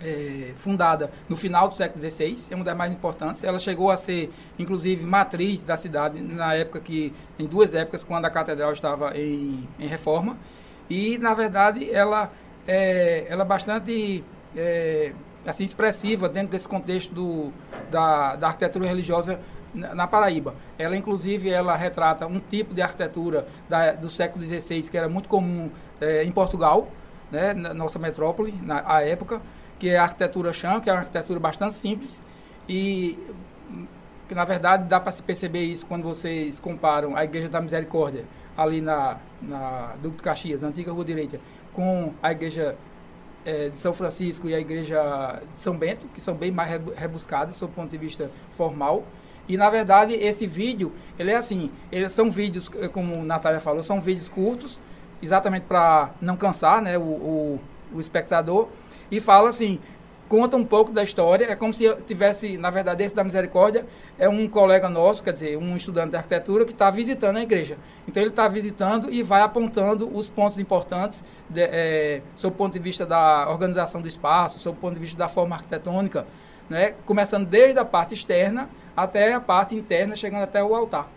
é, 0.00 0.52
fundada 0.56 1.10
no 1.28 1.36
final 1.36 1.68
do 1.68 1.74
século 1.74 1.98
XVI, 1.98 2.48
é 2.50 2.54
uma 2.54 2.64
das 2.64 2.76
mais 2.76 2.92
importantes. 2.92 3.42
Ela 3.42 3.58
chegou 3.58 3.90
a 3.90 3.96
ser, 3.96 4.30
inclusive, 4.58 5.04
matriz 5.04 5.64
da 5.64 5.76
cidade 5.76 6.20
na 6.20 6.54
época 6.54 6.80
que, 6.80 7.12
em 7.38 7.46
duas 7.46 7.74
épocas, 7.74 8.04
quando 8.04 8.24
a 8.24 8.30
catedral 8.30 8.72
estava 8.72 9.16
em, 9.16 9.68
em 9.78 9.86
reforma. 9.88 10.36
E, 10.88 11.18
na 11.18 11.34
verdade, 11.34 11.90
ela 11.92 12.30
é, 12.66 13.26
ela 13.28 13.42
é 13.42 13.46
bastante 13.46 14.24
é, 14.56 15.12
assim, 15.46 15.64
expressiva 15.64 16.28
dentro 16.28 16.50
desse 16.50 16.68
contexto 16.68 17.14
do, 17.14 17.52
da, 17.90 18.36
da 18.36 18.46
arquitetura 18.48 18.86
religiosa 18.86 19.40
na, 19.74 20.06
Paraíba. 20.06 20.54
Ela, 20.78 20.96
inclusive, 20.96 21.50
ela 21.50 21.76
retrata 21.76 22.26
um 22.26 22.40
tipo 22.40 22.74
de 22.74 22.82
arquitetura 22.82 23.46
da, 23.68 23.92
do 23.92 24.08
século 24.08 24.44
XVI 24.44 24.82
que 24.88 24.96
era 24.96 25.08
muito 25.08 25.28
comum 25.28 25.70
é, 26.00 26.24
em 26.24 26.32
Portugal, 26.32 26.88
né, 27.30 27.52
na 27.52 27.74
nossa 27.74 27.98
metrópole, 27.98 28.54
na 28.62 29.00
época 29.02 29.40
que 29.78 29.90
é 29.90 29.98
a 29.98 30.04
arquitetura 30.04 30.52
chão, 30.52 30.80
que 30.80 30.88
é 30.88 30.92
uma 30.92 31.00
arquitetura 31.00 31.38
bastante 31.38 31.74
simples 31.74 32.22
e 32.68 33.18
que 34.28 34.34
na 34.34 34.44
verdade 34.44 34.84
dá 34.88 34.98
para 34.98 35.12
se 35.12 35.22
perceber 35.22 35.64
isso 35.64 35.86
quando 35.86 36.02
vocês 36.02 36.58
comparam 36.58 37.16
a 37.16 37.24
Igreja 37.24 37.48
da 37.48 37.60
Misericórdia 37.60 38.24
ali 38.56 38.80
na, 38.80 39.18
na 39.40 39.94
Duque 40.02 40.16
de 40.16 40.22
Caxias, 40.22 40.62
antiga 40.62 40.90
Rua 40.90 41.04
Direita, 41.04 41.38
com 41.72 42.14
a 42.22 42.32
Igreja 42.32 42.76
é, 43.46 43.68
de 43.70 43.78
São 43.78 43.94
Francisco 43.94 44.48
e 44.48 44.54
a 44.54 44.60
Igreja 44.60 45.40
de 45.52 45.58
São 45.58 45.76
Bento, 45.76 46.06
que 46.08 46.20
são 46.20 46.34
bem 46.34 46.50
mais 46.50 46.68
rebuscadas 46.96 47.56
sob 47.56 47.72
o 47.72 47.74
ponto 47.74 47.90
de 47.90 47.96
vista 47.96 48.30
formal. 48.50 49.04
E 49.48 49.56
na 49.56 49.70
verdade 49.70 50.12
esse 50.12 50.46
vídeo, 50.46 50.92
ele 51.18 51.30
é 51.30 51.36
assim, 51.36 51.70
eles 51.90 52.12
são 52.12 52.30
vídeos, 52.30 52.68
como 52.92 53.14
a 53.14 53.24
Natália 53.24 53.60
falou, 53.60 53.82
são 53.82 54.00
vídeos 54.00 54.28
curtos, 54.28 54.80
exatamente 55.22 55.62
para 55.62 56.10
não 56.20 56.36
cansar 56.36 56.82
né, 56.82 56.98
o, 56.98 57.02
o, 57.02 57.60
o 57.94 58.00
espectador 58.00 58.68
e 59.10 59.20
fala 59.20 59.48
assim, 59.48 59.78
conta 60.28 60.56
um 60.56 60.64
pouco 60.64 60.92
da 60.92 61.02
história, 61.02 61.46
é 61.46 61.56
como 61.56 61.72
se 61.72 61.94
tivesse, 62.06 62.58
na 62.58 62.70
verdade, 62.70 63.02
esse 63.02 63.14
da 63.14 63.22
Misericórdia 63.22 63.86
é 64.18 64.28
um 64.28 64.48
colega 64.48 64.88
nosso, 64.88 65.22
quer 65.22 65.32
dizer, 65.32 65.56
um 65.56 65.76
estudante 65.76 66.10
de 66.10 66.16
arquitetura 66.16 66.64
que 66.64 66.72
está 66.72 66.90
visitando 66.90 67.36
a 67.36 67.42
igreja. 67.42 67.78
Então 68.06 68.22
ele 68.22 68.30
está 68.30 68.48
visitando 68.48 69.12
e 69.12 69.22
vai 69.22 69.42
apontando 69.42 70.10
os 70.16 70.28
pontos 70.28 70.58
importantes 70.58 71.24
de, 71.48 71.62
é, 71.62 72.22
sob 72.34 72.54
o 72.54 72.56
ponto 72.56 72.72
de 72.72 72.78
vista 72.78 73.06
da 73.06 73.48
organização 73.48 74.00
do 74.00 74.08
espaço, 74.08 74.58
sob 74.58 74.76
o 74.76 74.80
ponto 74.80 74.94
de 74.94 75.00
vista 75.00 75.16
da 75.16 75.28
forma 75.28 75.56
arquitetônica, 75.56 76.26
né? 76.68 76.94
começando 77.04 77.46
desde 77.46 77.78
a 77.78 77.84
parte 77.84 78.14
externa 78.14 78.68
até 78.96 79.34
a 79.34 79.40
parte 79.40 79.74
interna, 79.74 80.16
chegando 80.16 80.42
até 80.42 80.62
o 80.62 80.74
altar. 80.74 81.15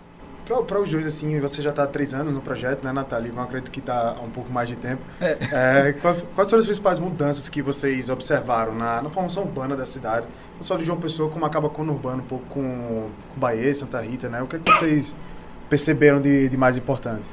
Para 0.50 0.82
os 0.82 0.92
dois, 0.92 1.06
assim, 1.06 1.40
você 1.40 1.62
já 1.62 1.70
está 1.70 1.84
há 1.84 1.88
três 1.88 2.12
anos 2.12 2.34
no 2.34 2.42
projeto, 2.42 2.84
né, 2.84 2.92
Natália? 2.92 3.32
Eu 3.32 3.40
acredito 3.40 3.70
que 3.70 3.80
está 3.80 4.16
há 4.18 4.22
um 4.22 4.32
pouco 4.32 4.52
mais 4.52 4.68
de 4.68 4.76
tempo. 4.76 5.04
É. 5.22 5.38
É, 5.52 5.94
quais, 5.94 6.26
quais, 6.34 6.50
foram 6.50 6.60
as 6.60 6.66
principais 6.66 6.98
mudanças 6.98 7.48
que 7.48 7.62
vocês 7.62 8.10
observaram 8.10 8.74
na, 8.74 9.00
na 9.00 9.10
formação 9.12 9.44
urbana 9.44 9.78
da 9.78 9.86
cidade? 9.86 10.26
Não 10.56 10.64
só 10.64 10.76
de 10.76 10.84
João 10.84 11.00
Pessoa, 11.00 11.30
como 11.30 11.46
acaba 11.46 11.70
conurbando 11.70 12.24
um 12.24 12.26
pouco 12.26 12.46
com, 12.48 13.12
com 13.32 13.40
Bahia, 13.40 13.76
Santa 13.76 14.02
Rita, 14.02 14.28
né? 14.28 14.42
O 14.42 14.48
que, 14.48 14.56
é 14.56 14.60
que 14.60 14.72
vocês 14.72 15.16
perceberam 15.70 16.20
de, 16.20 16.50
de 16.50 16.58
mais 16.58 16.80
importante? 16.80 17.30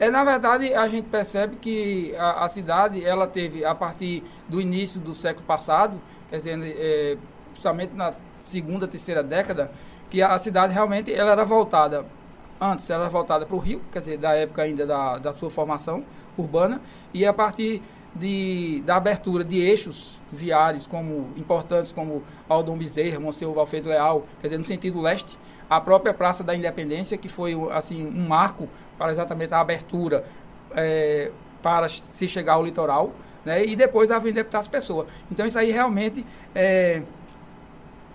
É, 0.00 0.10
na 0.10 0.24
verdade, 0.24 0.74
a 0.74 0.88
gente 0.88 1.06
percebe 1.06 1.54
que 1.54 2.16
a, 2.16 2.44
a, 2.44 2.48
cidade, 2.48 3.04
ela 3.04 3.28
teve, 3.28 3.64
a 3.64 3.76
partir 3.76 4.24
do 4.48 4.60
início 4.60 4.98
do 4.98 5.14
século 5.14 5.46
passado, 5.46 6.00
quer 6.28 6.38
dizer, 6.38 6.58
é, 6.60 7.16
principalmente 7.52 7.94
na 7.94 8.12
segunda, 8.40 8.88
terceira 8.88 9.22
década, 9.22 9.70
que 10.10 10.20
a, 10.20 10.34
a 10.34 10.38
cidade 10.40 10.72
realmente 10.72 11.14
ela 11.14 11.30
era 11.30 11.44
voltada 11.44 12.04
Antes 12.60 12.88
era 12.88 13.08
voltada 13.08 13.44
para 13.44 13.56
o 13.56 13.58
Rio, 13.58 13.80
quer 13.90 13.98
dizer, 13.98 14.18
da 14.18 14.34
época 14.34 14.62
ainda 14.62 14.86
da, 14.86 15.18
da 15.18 15.32
sua 15.32 15.50
formação 15.50 16.04
urbana, 16.36 16.80
e 17.12 17.26
a 17.26 17.32
partir 17.32 17.82
de, 18.14 18.82
da 18.86 18.96
abertura 18.96 19.44
de 19.44 19.60
eixos 19.60 20.20
viários 20.32 20.86
como 20.86 21.30
importantes 21.36 21.92
como 21.92 22.22
Aldon 22.48 22.78
Bezerra, 22.78 23.18
Monsenhor 23.18 23.54
Valfredo 23.54 23.88
Leal, 23.88 24.24
quer 24.40 24.48
dizer, 24.48 24.58
no 24.58 24.64
sentido 24.64 25.00
leste, 25.00 25.38
a 25.68 25.80
própria 25.80 26.14
Praça 26.14 26.44
da 26.44 26.54
Independência, 26.54 27.18
que 27.18 27.28
foi 27.28 27.54
assim 27.72 28.06
um 28.06 28.28
marco 28.28 28.68
para 28.98 29.10
exatamente 29.10 29.52
a 29.52 29.60
abertura 29.60 30.24
é, 30.76 31.30
para 31.62 31.88
se 31.88 32.28
chegar 32.28 32.54
ao 32.54 32.64
litoral, 32.64 33.12
né, 33.44 33.64
e 33.64 33.74
depois 33.74 34.10
a 34.10 34.16
Avenida 34.16 34.40
Deputados 34.40 34.68
Pessoa. 34.68 35.06
Então 35.30 35.44
isso 35.44 35.58
aí 35.58 35.70
realmente 35.70 36.24
é, 36.54 37.02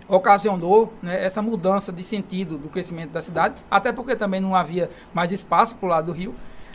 ocasionou 0.10 0.92
né, 1.02 1.24
essa 1.24 1.42
mudança 1.42 1.92
de 1.92 2.04
sentido 2.04 2.58
do 2.58 2.68
crescimento 2.68 3.12
da 3.12 3.22
cidade, 3.22 3.64
até 3.70 3.94
porque 3.94 4.16
também 4.16 4.42
não 4.42 4.56
havia 4.56 4.90
mais 5.14 5.32
espaço 5.32 5.76
para 5.76 5.86
o 5.86 5.90
lado 5.90 6.06
do 6.08 6.12
rio, 6.12 6.34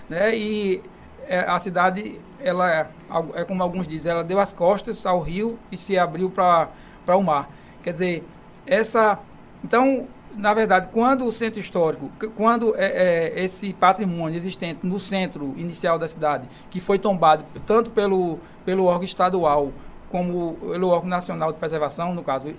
né, 0.08 0.34
e 0.36 0.80
é, 1.26 1.40
a 1.40 1.58
cidade, 1.58 2.20
ela 2.38 2.70
é, 2.70 2.88
é, 3.34 3.44
como 3.44 3.62
alguns 3.62 3.86
dizem, 3.86 4.12
ela 4.12 4.22
deu 4.22 4.38
as 4.38 4.52
costas 4.52 5.04
ao 5.04 5.20
rio 5.20 5.58
e 5.72 5.76
se 5.76 5.98
abriu 5.98 6.30
para 6.30 6.70
o 7.16 7.22
mar. 7.22 7.50
Quer 7.82 7.90
dizer, 7.90 8.24
essa... 8.66 9.18
Então, 9.62 10.06
na 10.36 10.52
verdade, 10.52 10.88
quando 10.92 11.24
o 11.24 11.32
centro 11.32 11.58
histórico, 11.58 12.10
quando 12.36 12.74
é, 12.76 13.32
é, 13.34 13.44
esse 13.44 13.72
patrimônio 13.72 14.36
existente 14.36 14.86
no 14.86 15.00
centro 15.00 15.54
inicial 15.56 15.98
da 15.98 16.06
cidade, 16.06 16.46
que 16.70 16.80
foi 16.80 16.98
tombado 16.98 17.44
tanto 17.66 17.90
pelo, 17.90 18.38
pelo 18.64 18.84
órgão 18.84 19.04
estadual 19.04 19.72
como 20.10 20.54
pelo 20.54 20.88
órgão 20.88 21.08
nacional 21.08 21.52
de 21.52 21.58
preservação, 21.58 22.14
no 22.14 22.22
caso 22.22 22.54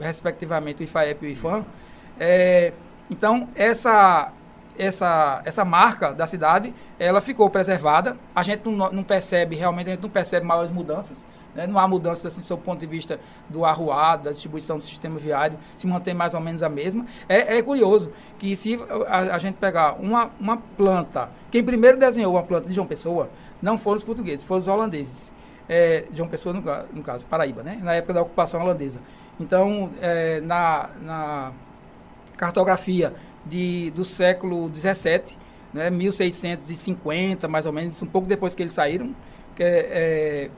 respectivamente 0.00 0.80
o 0.80 0.84
IFAEP 0.84 1.24
e 1.24 1.28
o 1.28 1.30
IFAM. 1.30 1.64
É, 2.18 2.72
então, 3.10 3.48
essa, 3.54 4.32
essa, 4.78 5.42
essa 5.44 5.64
marca 5.64 6.12
da 6.12 6.26
cidade, 6.26 6.74
ela 6.98 7.20
ficou 7.20 7.48
preservada. 7.50 8.16
A 8.34 8.42
gente 8.42 8.68
não, 8.68 8.90
não 8.90 9.02
percebe, 9.02 9.56
realmente, 9.56 9.88
a 9.88 9.90
gente 9.90 10.02
não 10.02 10.10
percebe 10.10 10.46
maiores 10.46 10.70
mudanças. 10.70 11.26
Né? 11.54 11.66
Não 11.66 11.78
há 11.78 11.86
mudanças, 11.88 12.26
assim, 12.26 12.40
sob 12.40 12.62
o 12.62 12.64
ponto 12.64 12.80
de 12.80 12.86
vista 12.86 13.18
do 13.48 13.64
arruado, 13.64 14.24
da 14.24 14.32
distribuição 14.32 14.78
do 14.78 14.84
sistema 14.84 15.18
viário, 15.18 15.58
se 15.76 15.86
mantém 15.86 16.14
mais 16.14 16.34
ou 16.34 16.40
menos 16.40 16.62
a 16.62 16.68
mesma. 16.68 17.06
É, 17.28 17.58
é 17.58 17.62
curioso 17.62 18.12
que 18.38 18.54
se 18.56 18.78
a, 19.08 19.34
a, 19.34 19.38
gente 19.38 19.56
pegar 19.56 19.94
uma, 19.94 20.30
uma 20.38 20.56
planta, 20.56 21.30
quem 21.50 21.62
primeiro 21.62 21.98
desenhou 21.98 22.32
uma 22.32 22.42
planta 22.42 22.68
de 22.68 22.74
João 22.74 22.86
Pessoa 22.86 23.30
não 23.60 23.76
foram 23.76 23.96
os 23.96 24.04
portugueses, 24.04 24.44
foram 24.44 24.60
os 24.60 24.68
holandeses. 24.68 25.32
É, 25.68 26.04
João 26.12 26.28
Pessoa, 26.28 26.52
no, 26.52 26.62
no 26.92 27.02
caso, 27.02 27.24
Paraíba, 27.26 27.62
né? 27.62 27.78
na 27.82 27.94
época 27.94 28.14
da 28.14 28.22
ocupação 28.22 28.60
holandesa. 28.62 29.00
Então, 29.40 29.90
é, 30.02 30.40
na, 30.42 30.90
na, 31.00 31.52
cartografia 32.36 33.14
de, 33.44 33.90
do 33.92 34.04
século 34.04 34.70
XVII, 34.72 35.36
né, 35.72 35.88
1650, 35.88 37.48
mais 37.48 37.64
ou 37.64 37.72
menos, 37.72 38.00
um 38.02 38.06
pouco 38.06 38.28
depois 38.28 38.54
que 38.54 38.62
eles 38.62 38.74
saíram, 38.74 39.14
que 39.56 39.62
é, 39.62 39.88
é 39.90 40.50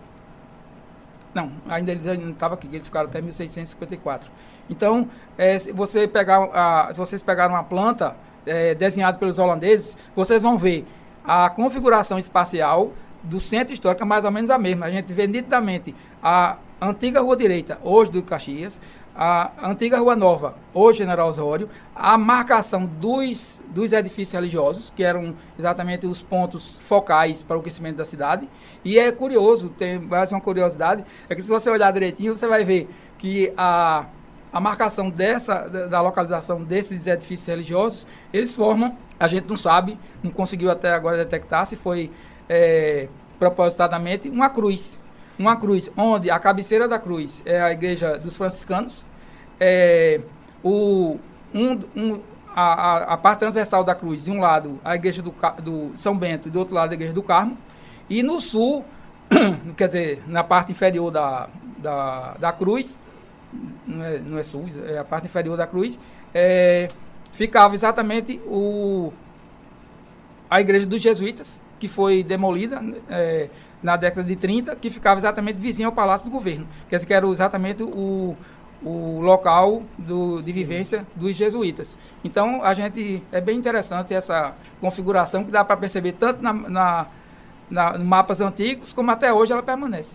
não, 1.32 1.50
ainda 1.68 1.92
eles 1.92 2.04
não 2.04 2.32
estavam 2.32 2.56
aqui, 2.56 2.66
eles 2.66 2.84
ficaram 2.84 3.08
até 3.08 3.20
1654. 3.20 4.30
Então, 4.68 5.08
é, 5.38 5.58
se 5.58 5.72
você 5.72 6.06
pegar 6.06 6.42
a, 6.52 6.92
se 6.92 6.98
vocês 6.98 7.22
pegaram 7.22 7.54
uma 7.54 7.64
planta 7.64 8.16
é, 8.44 8.74
desenhada 8.74 9.16
pelos 9.16 9.38
holandeses, 9.38 9.96
vocês 10.14 10.42
vão 10.42 10.58
ver 10.58 10.84
a 11.24 11.48
configuração 11.48 12.18
espacial 12.18 12.92
do 13.22 13.38
centro 13.40 13.72
histórico 13.72 14.02
é 14.02 14.06
mais 14.06 14.24
ou 14.24 14.30
menos 14.30 14.50
a 14.50 14.58
mesma. 14.58 14.86
A 14.86 14.90
gente 14.90 15.12
vê 15.12 15.26
nitidamente 15.26 15.94
a 16.22 16.56
antiga 16.82 17.20
Rua 17.20 17.36
Direita, 17.36 17.78
hoje 17.82 18.10
do 18.10 18.22
Caxias, 18.22 18.78
a 19.14 19.68
antiga 19.70 19.98
Rua 19.98 20.16
Nova, 20.16 20.56
hoje 20.74 20.98
General 20.98 21.28
Osório, 21.28 21.68
a 21.94 22.18
marcação 22.18 22.84
dos, 22.84 23.60
dos 23.68 23.92
edifícios 23.92 24.32
religiosos, 24.32 24.90
que 24.94 25.04
eram 25.04 25.36
exatamente 25.56 26.06
os 26.06 26.22
pontos 26.22 26.78
focais 26.80 27.44
para 27.44 27.56
o 27.56 27.62
crescimento 27.62 27.96
da 27.96 28.04
cidade. 28.04 28.48
E 28.84 28.98
é 28.98 29.12
curioso, 29.12 29.68
tem 29.68 29.98
mais 30.00 30.32
uma 30.32 30.40
curiosidade, 30.40 31.04
é 31.28 31.34
que 31.34 31.42
se 31.42 31.48
você 31.48 31.70
olhar 31.70 31.92
direitinho, 31.92 32.34
você 32.34 32.48
vai 32.48 32.64
ver 32.64 32.88
que 33.16 33.52
a, 33.56 34.06
a 34.52 34.60
marcação 34.60 35.08
dessa, 35.08 35.68
da 35.68 36.00
localização 36.00 36.64
desses 36.64 37.06
edifícios 37.06 37.46
religiosos, 37.46 38.06
eles 38.32 38.54
formam, 38.54 38.96
a 39.20 39.28
gente 39.28 39.48
não 39.48 39.56
sabe, 39.56 39.98
não 40.22 40.32
conseguiu 40.32 40.70
até 40.70 40.92
agora 40.92 41.18
detectar 41.18 41.64
se 41.64 41.76
foi 41.76 42.10
é, 42.48 43.08
propositadamente, 43.38 44.28
uma 44.28 44.48
cruz 44.48 44.98
uma 45.38 45.56
cruz, 45.56 45.90
onde 45.96 46.30
a 46.30 46.38
cabeceira 46.38 46.88
da 46.88 46.98
cruz 46.98 47.42
é 47.44 47.60
a 47.60 47.72
igreja 47.72 48.18
dos 48.18 48.36
franciscanos, 48.36 49.04
é, 49.58 50.20
o, 50.62 51.18
um, 51.54 51.80
um, 51.96 52.20
a, 52.54 53.14
a, 53.14 53.16
parte 53.16 53.40
transversal 53.40 53.82
da 53.84 53.94
cruz, 53.94 54.22
de 54.22 54.30
um 54.30 54.40
lado 54.40 54.78
a 54.84 54.94
igreja 54.94 55.22
do, 55.22 55.34
do 55.62 55.92
São 55.96 56.16
Bento 56.16 56.48
e 56.48 56.50
do 56.50 56.58
outro 56.58 56.74
lado 56.74 56.90
a 56.90 56.94
igreja 56.94 57.12
do 57.12 57.22
Carmo, 57.22 57.56
e 58.08 58.22
no 58.22 58.40
sul, 58.40 58.84
quer 59.76 59.86
dizer, 59.86 60.22
na 60.26 60.44
parte 60.44 60.72
inferior 60.72 61.10
da, 61.10 61.48
da, 61.78 62.34
da 62.38 62.52
cruz, 62.52 62.98
não 63.86 64.04
é, 64.04 64.18
não 64.18 64.38
é 64.38 64.42
sul, 64.42 64.68
é 64.86 64.98
a 64.98 65.04
parte 65.04 65.26
inferior 65.26 65.56
da 65.56 65.66
cruz, 65.66 65.98
é, 66.34 66.88
ficava 67.32 67.74
exatamente 67.74 68.40
o, 68.46 69.12
a 70.50 70.60
igreja 70.60 70.86
dos 70.86 71.00
jesuítas, 71.00 71.62
que 71.78 71.88
foi 71.88 72.22
demolida 72.22 72.82
é, 73.08 73.48
na 73.82 73.96
década 73.96 74.26
de 74.26 74.36
30, 74.36 74.76
que 74.76 74.88
ficava 74.90 75.18
exatamente 75.18 75.56
vizinho 75.56 75.88
ao 75.88 75.94
Palácio 75.94 76.26
do 76.26 76.30
Governo. 76.30 76.66
Quer 76.88 76.96
dizer, 76.96 77.06
que 77.06 77.14
era 77.14 77.26
exatamente 77.26 77.82
o, 77.82 78.36
o 78.84 79.20
local 79.20 79.82
do, 79.98 80.40
de 80.40 80.46
Sim. 80.46 80.52
vivência 80.52 81.06
dos 81.14 81.34
jesuítas. 81.36 81.96
Então, 82.24 82.62
a 82.62 82.74
gente 82.74 83.22
é 83.32 83.40
bem 83.40 83.56
interessante 83.56 84.14
essa 84.14 84.54
configuração 84.80 85.44
que 85.44 85.50
dá 85.50 85.64
para 85.64 85.76
perceber 85.76 86.12
tanto 86.12 86.42
na, 86.42 86.52
na, 86.52 87.06
na, 87.70 87.98
mapas 87.98 88.40
antigos 88.40 88.92
como 88.92 89.10
até 89.10 89.32
hoje 89.32 89.52
ela 89.52 89.62
permanece. 89.62 90.14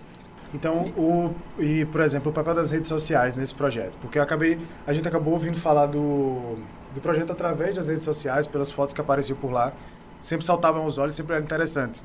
Então, 0.53 0.85
o, 0.97 1.33
e, 1.59 1.85
por 1.85 2.01
exemplo, 2.01 2.31
o 2.31 2.33
papel 2.33 2.55
das 2.55 2.71
redes 2.71 2.87
sociais 2.87 3.35
nesse 3.35 3.53
projeto, 3.53 3.97
porque 3.99 4.17
acabei, 4.17 4.57
a 4.85 4.93
gente 4.93 5.05
acabou 5.07 5.33
ouvindo 5.33 5.57
falar 5.57 5.87
do, 5.87 6.57
do 6.93 7.01
projeto 7.01 7.31
através 7.31 7.75
das 7.75 7.89
redes 7.89 8.03
sociais, 8.03 8.47
pelas 8.47 8.71
fotos 8.71 8.93
que 8.93 9.01
apareciam 9.01 9.37
por 9.37 9.51
lá, 9.51 9.73
sempre 10.21 10.45
saltavam 10.45 10.83
aos 10.83 10.97
olhos, 10.97 11.15
sempre 11.15 11.35
eram 11.35 11.43
interessantes. 11.43 12.03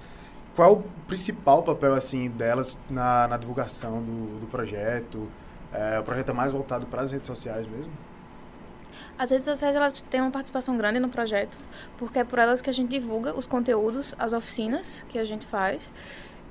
Qual 0.54 0.74
o 0.74 0.82
principal 1.06 1.62
papel 1.62 1.94
assim 1.94 2.28
delas 2.28 2.78
na, 2.90 3.26
na 3.26 3.36
divulgação 3.36 4.02
do, 4.02 4.40
do 4.40 4.46
projeto? 4.46 5.28
É, 5.72 5.98
o 5.98 6.02
projeto 6.02 6.30
é 6.30 6.34
mais 6.34 6.52
voltado 6.52 6.86
para 6.86 7.02
as 7.02 7.10
redes 7.10 7.26
sociais 7.26 7.66
mesmo? 7.66 7.92
As 9.16 9.30
redes 9.30 9.46
sociais 9.46 9.74
elas 9.74 10.04
têm 10.10 10.20
uma 10.20 10.30
participação 10.30 10.76
grande 10.76 10.98
no 10.98 11.08
projeto, 11.08 11.56
porque 11.96 12.18
é 12.18 12.24
por 12.24 12.38
elas 12.38 12.60
que 12.60 12.68
a 12.68 12.72
gente 12.72 12.90
divulga 12.90 13.34
os 13.34 13.46
conteúdos, 13.46 14.14
as 14.18 14.34
oficinas 14.34 15.04
que 15.08 15.18
a 15.18 15.24
gente 15.24 15.46
faz 15.46 15.90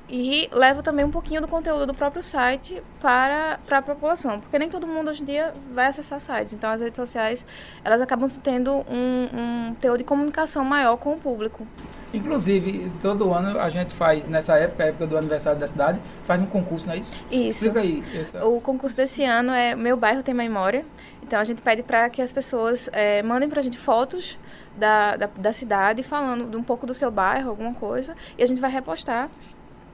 e 0.09 0.49
leva 0.51 0.83
também 0.83 1.05
um 1.05 1.11
pouquinho 1.11 1.39
do 1.39 1.47
conteúdo 1.47 1.85
do 1.85 1.93
próprio 1.93 2.23
site 2.23 2.83
para, 2.99 3.59
para 3.65 3.77
a 3.77 3.81
população, 3.81 4.39
porque 4.39 4.59
nem 4.59 4.69
todo 4.69 4.85
mundo 4.85 5.09
hoje 5.09 5.21
em 5.21 5.25
dia 5.25 5.53
vai 5.73 5.85
acessar 5.85 6.19
sites. 6.19 6.53
Então, 6.53 6.69
as 6.69 6.81
redes 6.81 6.97
sociais 6.97 7.45
elas 7.83 8.01
acabam 8.01 8.29
tendo 8.43 8.73
um, 8.89 9.69
um 9.69 9.75
teor 9.75 9.97
de 9.97 10.03
comunicação 10.03 10.65
maior 10.65 10.97
com 10.97 11.13
o 11.13 11.19
público. 11.19 11.65
Inclusive, 12.13 12.91
todo 13.01 13.33
ano 13.33 13.59
a 13.59 13.69
gente 13.69 13.93
faz, 13.93 14.27
nessa 14.27 14.57
época, 14.57 14.83
época 14.83 15.07
do 15.07 15.17
aniversário 15.17 15.59
da 15.59 15.67
cidade, 15.67 15.99
faz 16.23 16.41
um 16.41 16.45
concurso, 16.45 16.85
não 16.87 16.93
é 16.93 16.97
isso? 16.97 17.13
Isso. 17.31 17.65
Explica 17.65 17.79
aí. 17.79 18.03
Essa... 18.13 18.45
O 18.45 18.59
concurso 18.59 18.97
desse 18.97 19.23
ano 19.23 19.51
é 19.51 19.75
Meu 19.75 19.95
Bairro 19.95 20.21
Tem 20.21 20.33
Memória. 20.33 20.85
Então, 21.23 21.39
a 21.39 21.43
gente 21.43 21.61
pede 21.61 21.83
para 21.83 22.09
que 22.09 22.21
as 22.21 22.31
pessoas 22.31 22.89
é, 22.91 23.23
mandem 23.23 23.47
para 23.47 23.59
a 23.59 23.63
gente 23.63 23.77
fotos 23.77 24.37
da, 24.77 25.15
da, 25.15 25.29
da 25.37 25.53
cidade, 25.53 26.03
falando 26.03 26.49
de 26.49 26.57
um 26.57 26.63
pouco 26.63 26.85
do 26.85 26.93
seu 26.93 27.09
bairro, 27.09 27.49
alguma 27.49 27.73
coisa, 27.73 28.15
e 28.37 28.43
a 28.43 28.45
gente 28.45 28.59
vai 28.59 28.69
repostar 28.69 29.29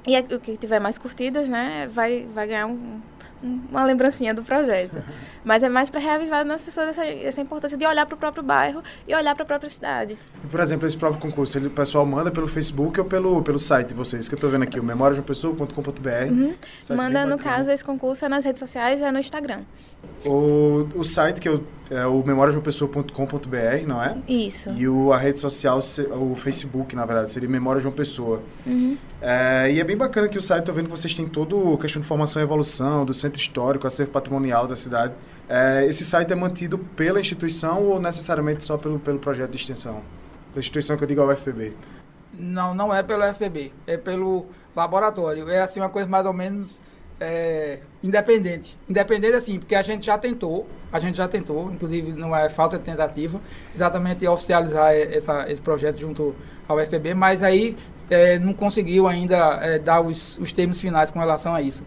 e 0.08 0.18
o 0.34 0.40
que 0.40 0.56
tiver 0.56 0.80
mais 0.80 0.98
curtidas, 0.98 1.50
né, 1.50 1.86
vai, 1.92 2.26
vai 2.34 2.48
ganhar 2.48 2.66
um, 2.66 3.02
uma 3.42 3.84
lembrancinha 3.86 4.34
do 4.34 4.44
projeto. 4.44 5.04
Mas 5.44 5.64
é 5.64 5.70
mais 5.70 5.90
para 5.90 6.02
reavivar 6.02 6.44
nas 6.44 6.62
pessoas 6.62 6.90
essa, 6.90 7.06
essa 7.06 7.40
importância 7.40 7.78
de 7.78 7.86
olhar 7.86 8.06
para 8.06 8.16
o 8.16 8.18
próprio 8.18 8.44
bairro 8.44 8.84
e 9.08 9.16
olhar 9.16 9.34
para 9.34 9.44
a 9.44 9.46
própria 9.46 9.70
cidade. 9.70 10.18
E, 10.44 10.48
por 10.48 10.60
exemplo, 10.60 10.86
esse 10.86 10.98
próprio 10.98 11.22
concurso, 11.22 11.58
ele, 11.58 11.68
o 11.68 11.70
pessoal 11.70 12.06
manda 12.06 12.30
pelo 12.30 12.48
Facebook 12.48 13.00
ou 13.00 13.06
pelo, 13.06 13.42
pelo 13.42 13.58
site 13.58 13.90
de 13.90 13.94
vocês, 13.94 14.28
que 14.28 14.36
eu 14.36 14.38
estou 14.38 14.50
vendo 14.50 14.64
aqui, 14.64 14.78
o 14.78 14.84
memoriasdeumapessoa.com.br. 14.84 16.10
Uhum. 16.30 16.54
Manda, 16.98 17.26
no 17.26 17.38
caso, 17.38 17.72
esse 17.72 17.84
concurso 17.84 18.26
é 18.26 18.30
nas 18.30 18.44
redes 18.44 18.60
sociais 18.60 19.02
é 19.02 19.10
no 19.10 19.20
Instagram. 19.20 19.62
O, 20.26 20.88
o 20.96 21.04
site 21.06 21.40
que 21.40 21.48
eu, 21.48 21.64
é 21.90 22.06
o 22.06 22.22
memoriasdeumapessoa.com.br, 22.26 23.88
não 23.88 24.04
é? 24.04 24.18
Isso. 24.28 24.70
E 24.72 24.88
o, 24.88 25.14
a 25.14 25.18
rede 25.18 25.40
social, 25.40 25.80
o 25.80 26.36
Facebook, 26.36 26.94
na 26.94 27.06
verdade, 27.06 27.30
seria 27.30 27.48
Memória 27.48 27.80
João 27.80 27.94
Pessoa. 27.94 28.42
Uhum. 28.66 28.98
É, 29.22 29.72
e 29.72 29.80
é 29.80 29.84
bem 29.84 29.96
bacana 29.96 30.28
que 30.28 30.38
o 30.38 30.42
site, 30.42 30.62
estou 30.62 30.76
vendo 30.76 30.86
que 30.86 30.92
vocês 30.92 31.14
têm 31.14 31.28
todo 31.28 31.74
a 31.74 31.78
questão 31.78 32.02
de 32.02 32.08
formação 32.08 32.42
e 32.42 32.46
evolução, 32.46 33.06
do 33.06 33.14
centro 33.14 33.27
histórico, 33.36 33.86
acervo 33.86 34.12
patrimonial 34.12 34.66
da 34.66 34.76
cidade. 34.76 35.14
É, 35.50 35.86
esse 35.86 36.06
site 36.06 36.32
é 36.32 36.36
mantido 36.36 36.78
pela 36.78 37.20
instituição 37.20 37.84
ou 37.84 38.00
necessariamente 38.00 38.64
só 38.64 38.78
pelo, 38.78 39.00
pelo 39.00 39.20
projeto 39.20 39.52
de 39.52 39.58
extensão? 39.58 40.02
Pela 40.54 40.60
instituição 40.60 40.96
que 40.96 41.04
eu 41.04 41.08
digo 41.08 41.22
ao 41.22 41.30
UFPB? 41.30 41.74
Não, 42.34 42.74
não 42.74 42.94
é 42.94 43.02
pelo 43.02 43.28
UFPB, 43.28 43.72
é 43.86 43.98
pelo 43.98 44.46
laboratório. 44.76 45.50
É 45.50 45.62
assim 45.62 45.80
uma 45.80 45.90
coisa 45.90 46.08
mais 46.08 46.26
ou 46.26 46.34
menos 46.34 46.84
é, 47.20 47.80
independente. 48.04 48.78
Independente 48.88 49.36
assim, 49.36 49.60
porque 49.60 49.76
a 49.76 49.82
gente 49.82 50.06
já 50.06 50.18
tentou, 50.18 50.68
a 50.92 51.00
gente 51.00 51.18
já 51.18 51.28
tentou, 51.28 51.72
inclusive 51.72 52.14
não 52.14 52.36
é 52.36 52.50
falta 52.50 52.78
de 52.78 52.84
tentativa, 52.84 53.42
exatamente 53.74 54.28
oficializar 54.28 54.94
essa, 54.94 55.50
esse 55.50 55.62
projeto 55.62 55.98
junto 55.98 56.36
ao 56.68 56.80
FPB, 56.80 57.14
mas 57.14 57.44
aí 57.44 57.76
é, 58.10 58.38
não 58.40 58.54
conseguiu 58.54 59.08
ainda 59.08 59.38
é, 59.62 59.80
dar 59.80 60.02
os, 60.02 60.38
os 60.38 60.54
termos 60.54 60.80
finais 60.80 61.12
com 61.12 61.20
relação 61.20 61.54
a 61.54 61.62
isso. 61.62 61.84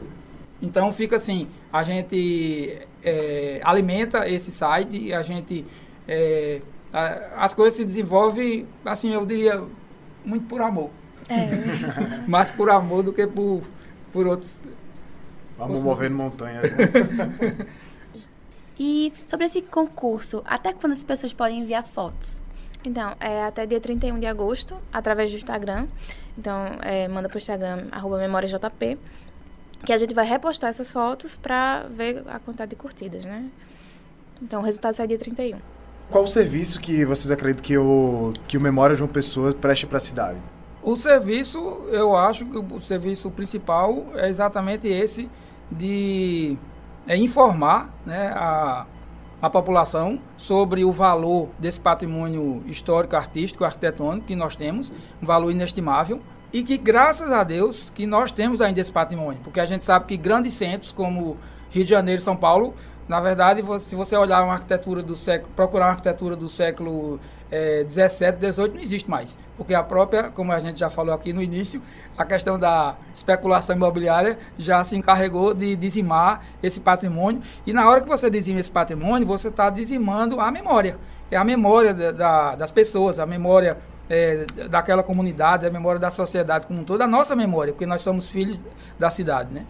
Então 0.62 0.92
fica 0.92 1.16
assim, 1.16 1.48
a 1.72 1.82
gente 1.82 2.78
é, 3.02 3.60
alimenta 3.64 4.28
esse 4.28 4.50
site, 4.50 5.12
a 5.12 5.22
gente 5.22 5.64
é, 6.06 6.60
a, 6.92 7.44
as 7.44 7.54
coisas 7.54 7.76
se 7.76 7.84
desenvolvem, 7.84 8.66
assim, 8.84 9.12
eu 9.12 9.24
diria, 9.24 9.62
muito 10.24 10.46
por 10.46 10.60
amor. 10.60 10.90
É. 11.28 12.26
Mais 12.28 12.50
por 12.50 12.68
amor 12.68 13.02
do 13.02 13.12
que 13.12 13.26
por, 13.26 13.62
por 14.12 14.26
outros. 14.26 14.62
Vamos 15.56 15.84
movendo 15.84 16.16
montanha. 16.16 16.60
e 18.78 19.12
sobre 19.26 19.46
esse 19.46 19.62
concurso, 19.62 20.42
até 20.44 20.72
quando 20.72 20.92
as 20.92 21.04
pessoas 21.04 21.32
podem 21.32 21.60
enviar 21.60 21.86
fotos? 21.86 22.40
Então, 22.82 23.14
é 23.20 23.42
até 23.44 23.66
dia 23.66 23.78
31 23.78 24.18
de 24.18 24.26
agosto, 24.26 24.74
através 24.90 25.30
do 25.30 25.36
Instagram. 25.36 25.86
Então, 26.38 26.64
é, 26.80 27.06
manda 27.08 27.28
para 27.28 27.36
o 27.36 27.38
Instagram, 27.38 27.88
arroba 27.92 28.18
memóriajp, 28.18 28.98
que 29.84 29.92
a 29.92 29.98
gente 29.98 30.14
vai 30.14 30.26
repostar 30.26 30.70
essas 30.70 30.92
fotos 30.92 31.36
para 31.36 31.86
ver 31.90 32.22
a 32.28 32.38
quantidade 32.38 32.70
de 32.70 32.76
curtidas, 32.76 33.24
né? 33.24 33.46
Então, 34.42 34.60
o 34.60 34.64
resultado 34.64 34.94
sai 34.94 35.06
dia 35.06 35.18
31. 35.18 35.58
Qual 36.10 36.24
o 36.24 36.26
serviço 36.26 36.80
que 36.80 37.04
vocês 37.04 37.30
acreditam 37.30 37.64
que 37.64 37.78
o, 37.78 38.32
que 38.48 38.56
o 38.56 38.60
Memória 38.60 38.96
de 38.96 39.02
uma 39.02 39.08
Pessoa 39.08 39.52
preste 39.52 39.86
para 39.86 39.98
a 39.98 40.00
cidade? 40.00 40.38
O 40.82 40.96
serviço, 40.96 41.58
eu 41.90 42.16
acho 42.16 42.46
que 42.46 42.58
o 42.58 42.80
serviço 42.80 43.30
principal 43.30 44.06
é 44.14 44.28
exatamente 44.28 44.88
esse 44.88 45.28
de 45.70 46.56
é, 47.06 47.16
informar 47.16 47.94
né, 48.04 48.32
a, 48.34 48.86
a 49.40 49.50
população 49.50 50.20
sobre 50.36 50.84
o 50.84 50.90
valor 50.90 51.50
desse 51.58 51.80
patrimônio 51.80 52.62
histórico, 52.66 53.14
artístico, 53.14 53.64
arquitetônico 53.64 54.26
que 54.26 54.34
nós 54.34 54.56
temos, 54.56 54.92
um 55.22 55.26
valor 55.26 55.50
inestimável, 55.50 56.20
e 56.52 56.62
que 56.62 56.76
graças 56.76 57.30
a 57.30 57.44
Deus 57.44 57.90
que 57.94 58.06
nós 58.06 58.32
temos 58.32 58.60
ainda 58.60 58.80
esse 58.80 58.92
patrimônio, 58.92 59.40
porque 59.42 59.60
a 59.60 59.66
gente 59.66 59.84
sabe 59.84 60.06
que 60.06 60.16
grandes 60.16 60.54
centros 60.54 60.92
como 60.92 61.36
Rio 61.70 61.84
de 61.84 61.90
Janeiro 61.90 62.20
e 62.20 62.24
São 62.24 62.36
Paulo, 62.36 62.74
na 63.08 63.20
verdade, 63.20 63.62
se 63.80 63.94
você 63.94 64.16
olhar 64.16 64.42
uma 64.42 64.52
arquitetura 64.52 65.02
do 65.02 65.16
século, 65.16 65.52
procurar 65.54 65.86
uma 65.86 65.92
arquitetura 65.92 66.36
do 66.36 66.48
século 66.48 67.18
é, 67.50 67.82
17, 67.82 68.38
18 68.38 68.74
não 68.74 68.80
existe 68.80 69.10
mais. 69.10 69.36
Porque 69.56 69.74
a 69.74 69.82
própria, 69.82 70.30
como 70.30 70.52
a 70.52 70.58
gente 70.60 70.78
já 70.78 70.88
falou 70.88 71.14
aqui 71.14 71.32
no 71.32 71.42
início, 71.42 71.82
a 72.16 72.24
questão 72.24 72.58
da 72.58 72.96
especulação 73.14 73.74
imobiliária 73.74 74.38
já 74.56 74.84
se 74.84 74.96
encarregou 74.96 75.52
de 75.52 75.74
dizimar 75.74 76.44
esse 76.62 76.80
patrimônio. 76.80 77.42
E 77.66 77.72
na 77.72 77.88
hora 77.88 78.00
que 78.00 78.08
você 78.08 78.30
dizima 78.30 78.60
esse 78.60 78.70
patrimônio, 78.70 79.26
você 79.26 79.48
está 79.48 79.68
dizimando 79.70 80.40
a 80.40 80.50
memória. 80.50 80.96
É 81.30 81.36
a 81.36 81.44
memória 81.44 81.92
da, 81.92 82.12
da, 82.12 82.54
das 82.54 82.70
pessoas, 82.70 83.18
a 83.18 83.26
memória 83.26 83.76
é, 84.10 84.44
daquela 84.68 85.04
comunidade, 85.04 85.64
a 85.64 85.70
memória 85.70 86.00
da 86.00 86.10
sociedade 86.10 86.66
como 86.66 86.80
um 86.80 86.84
todo, 86.84 87.00
a 87.00 87.06
nossa 87.06 87.36
memória, 87.36 87.72
porque 87.72 87.86
nós 87.86 88.02
somos 88.02 88.28
filhos 88.28 88.60
da 88.98 89.08
cidade, 89.08 89.54
né? 89.54 89.64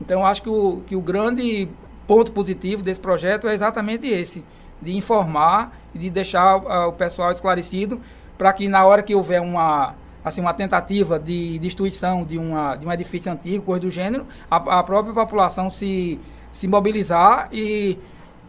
Então, 0.00 0.24
acho 0.24 0.42
que 0.42 0.48
o, 0.48 0.82
que 0.86 0.96
o 0.96 1.02
grande 1.02 1.68
ponto 2.06 2.32
positivo 2.32 2.82
desse 2.82 2.98
projeto 2.98 3.46
é 3.46 3.52
exatamente 3.52 4.06
esse 4.06 4.42
de 4.80 4.96
informar 4.96 5.76
e 5.94 5.98
de 5.98 6.08
deixar 6.08 6.56
uh, 6.56 6.88
o 6.88 6.92
pessoal 6.92 7.30
esclarecido 7.30 8.00
para 8.38 8.52
que 8.52 8.68
na 8.68 8.86
hora 8.86 9.02
que 9.02 9.14
houver 9.14 9.42
uma 9.42 9.94
assim 10.24 10.40
uma 10.40 10.54
tentativa 10.54 11.18
de 11.18 11.58
destruição 11.58 12.24
de 12.24 12.38
uma 12.38 12.76
de 12.76 12.86
um 12.86 12.92
edifício 12.92 13.30
antigo 13.30 13.64
coisa 13.64 13.80
do 13.80 13.90
gênero 13.90 14.24
a, 14.48 14.78
a 14.78 14.82
própria 14.82 15.12
população 15.12 15.68
se 15.68 16.18
se 16.52 16.68
mobilizar 16.68 17.48
e 17.52 17.98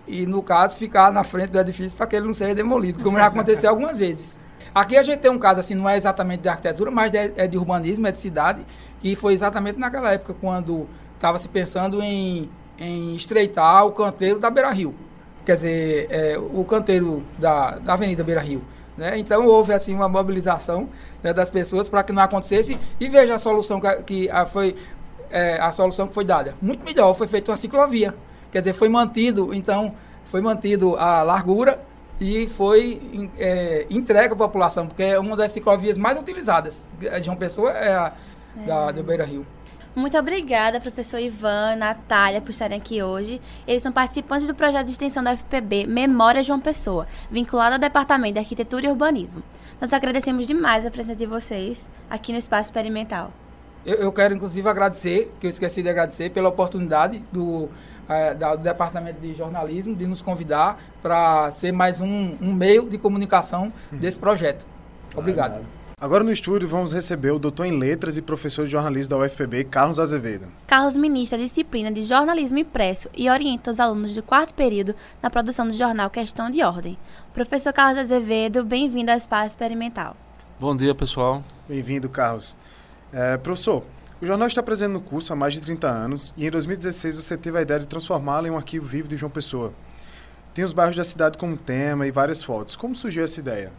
e 0.08 0.26
no 0.26 0.44
caso 0.44 0.78
ficar 0.78 1.12
na 1.12 1.24
frente 1.24 1.50
do 1.50 1.60
edifício 1.60 1.98
para 1.98 2.06
que 2.06 2.16
ele 2.16 2.28
não 2.28 2.34
seja 2.34 2.54
demolido 2.54 3.04
como 3.04 3.18
já 3.18 3.26
aconteceu 3.26 3.70
algumas 3.72 3.98
vezes 3.98 4.38
aqui 4.74 4.98
a 4.98 5.04
gente 5.04 5.20
tem 5.20 5.32
um 5.32 5.40
caso 5.40 5.60
assim 5.60 5.76
não 5.76 5.90
é 5.90 5.98
exatamente 5.98 6.42
de 6.42 6.50
arquitetura 6.50 6.92
mas 6.92 7.12
de, 7.12 7.18
é 7.18 7.48
de 7.48 7.58
urbanismo 7.58 8.08
é 8.08 8.12
de 8.12 8.20
cidade 8.20 8.66
que 9.00 9.16
foi 9.16 9.34
exatamente 9.34 9.80
naquela 9.80 10.14
época 10.14 10.34
quando 10.34 10.88
estava 11.16 11.38
se 11.38 11.50
pensando 11.50 12.02
em 12.02 12.50
em 12.78 13.16
estreitar 13.16 13.86
o 13.86 13.92
canteiro 13.92 14.40
da 14.40 14.50
Beira 14.50 14.72
Rio 14.72 14.96
quer 15.50 15.56
dizer, 15.56 16.08
é, 16.12 16.38
o 16.38 16.64
canteiro 16.64 17.24
da, 17.40 17.72
da 17.80 17.94
Avenida 17.94 18.24
Beira 18.24 18.40
Rio. 18.40 18.62
Né? 18.96 19.18
Então 19.18 19.48
houve 19.48 19.74
assim 19.74 19.96
uma 19.96 20.08
mobilização 20.08 20.90
né, 21.24 21.34
das 21.34 21.50
pessoas 21.50 21.90
para 21.90 22.04
que 22.04 22.12
não 22.12 22.22
acontecesse 22.22 22.80
e 23.00 23.10
veja 23.10 23.36
a 23.36 23.40
solução 23.40 23.80
que, 23.80 24.04
que 24.04 24.30
a, 24.30 24.46
foi 24.46 24.76
é, 25.32 25.60
a 25.60 25.72
solução 25.72 26.08
que 26.08 26.14
foi 26.14 26.24
dada. 26.24 26.54
Muito 26.62 26.84
melhor, 26.84 27.14
foi 27.14 27.26
feita 27.26 27.50
uma 27.50 27.58
ciclovia. 27.58 28.14
Quer 28.52 28.60
dizer, 28.60 28.74
foi 28.74 28.90
mantido, 28.90 29.54
então, 29.54 29.94
foi 30.26 30.42
mantido 30.42 30.96
a 30.98 31.24
largura 31.24 31.80
e 32.20 32.48
foi 32.48 33.30
é, 33.38 33.86
entregue 33.90 34.34
à 34.34 34.36
população, 34.36 34.88
porque 34.88 35.04
é 35.04 35.20
uma 35.20 35.36
das 35.36 35.52
ciclovias 35.52 35.98
mais 35.98 36.20
utilizadas. 36.20 36.86
De 36.98 37.22
João 37.22 37.38
Pessoa 37.38 37.72
é 37.72 37.96
a 37.96 38.14
é. 38.58 38.66
da, 38.66 38.92
da 38.92 39.04
Beira 39.04 39.26
Rio. 39.26 39.46
Muito 39.96 40.18
obrigada, 40.18 40.80
professor 40.80 41.20
Ivan, 41.20 41.76
Natália, 41.76 42.40
por 42.40 42.52
estarem 42.52 42.78
aqui 42.78 43.02
hoje. 43.02 43.42
Eles 43.68 43.82
são 43.82 43.92
participantes 43.92 44.48
do 44.48 44.54
projeto 44.54 44.86
de 44.86 44.92
extensão 44.92 45.24
da 45.24 45.34
UFPB 45.34 45.88
Memória 45.88 46.44
João 46.44 46.60
Pessoa, 46.60 47.08
vinculado 47.30 47.74
ao 47.74 47.80
Departamento 47.80 48.34
de 48.34 48.40
Arquitetura 48.40 48.86
e 48.86 48.90
Urbanismo. 48.90 49.42
Nós 49.82 49.92
agradecemos 49.92 50.46
demais 50.46 50.86
a 50.86 50.92
presença 50.92 51.16
de 51.16 51.26
vocês 51.26 51.90
aqui 52.10 52.32
no 52.32 52.38
Espaço 52.38 52.68
Experimental. 52.68 53.32
Eu, 53.86 53.96
eu 53.96 54.12
quero, 54.12 54.36
inclusive, 54.36 54.68
agradecer, 54.70 55.32
que 55.40 55.48
eu 55.48 55.50
esqueci 55.50 55.82
de 55.82 55.90
agradecer, 55.90 56.30
pela 56.30 56.50
oportunidade 56.50 57.24
do, 57.32 57.70
é, 58.10 58.34
do 58.34 58.58
Departamento 58.58 59.22
de 59.22 59.34
Jornalismo 59.34 59.96
de 59.96 60.08
nos 60.08 60.22
convidar 60.22 60.80
para 61.02 61.52
ser 61.52 61.72
mais 61.72 62.02
um, 62.02 62.36
um, 62.42 62.54
meio 62.54 62.90
de 62.90 62.98
comunicação 62.98 63.72
desse 63.92 64.18
projeto. 64.18 64.66
Obrigado. 65.16 65.64
Agora 66.02 66.24
no 66.24 66.32
estúdio 66.32 66.68
vamos 66.68 66.94
receber 66.94 67.32
o 67.32 67.38
doutor 67.38 67.66
em 67.66 67.78
letras 67.78 68.16
e 68.16 68.22
professor 68.22 68.66
de 68.66 68.72
jornalismo 68.72 69.10
da 69.10 69.18
UFPB, 69.18 69.66
Carlos 69.66 70.00
Azevedo. 70.00 70.48
Carlos 70.66 70.96
ministra 70.96 71.38
a 71.38 71.42
disciplina 71.42 71.92
de 71.92 72.04
jornalismo 72.04 72.58
impresso 72.58 73.10
e 73.14 73.30
orienta 73.30 73.72
os 73.72 73.82
alunos 73.82 74.16
do 74.16 74.24
quarto 74.24 74.54
período 74.54 74.96
na 75.22 75.30
produção 75.30 75.68
do 75.68 75.74
jornal 75.74 76.10
Questão 76.10 76.50
de 76.50 76.64
Ordem. 76.64 76.98
Professor 77.34 77.74
Carlos 77.74 78.00
Azevedo, 78.00 78.64
bem-vindo 78.64 79.12
ao 79.12 79.18
Espaço 79.18 79.48
Experimental. 79.48 80.16
Bom 80.58 80.76
dia, 80.76 80.96
pessoal. 80.96 81.44
Bem-vindo, 81.68 82.08
Carlos. 82.08 82.56
É, 83.12 83.36
professor, 83.36 83.84
o 84.22 84.26
jornal 84.26 84.48
está 84.48 84.62
presente 84.62 84.92
no 84.92 85.02
curso 85.02 85.32
há 85.32 85.36
mais 85.36 85.54
de 85.54 85.62
30 85.62 85.88
anos 85.88 86.34
e 86.36 86.46
em 86.46 86.52
2016 86.52 87.16
você 87.16 87.38
teve 87.38 87.58
a 87.58 87.62
ideia 87.62 87.80
de 87.80 87.88
transformá-lo 87.88 88.48
em 88.48 88.50
um 88.50 88.58
arquivo 88.58 88.86
vivo 88.86 89.08
de 89.08 89.16
João 89.16 89.30
Pessoa. 89.30 89.74
Tem 90.54 90.66
os 90.66 90.74
bairros 90.74 90.98
da 90.98 91.04
cidade 91.04 91.38
como 91.38 91.56
tema 91.56 92.06
e 92.06 92.12
várias 92.12 92.44
fotos. 92.44 92.76
Como 92.76 92.96
surgiu 92.96 93.24
essa 93.24 93.40
ideia? 93.40 93.72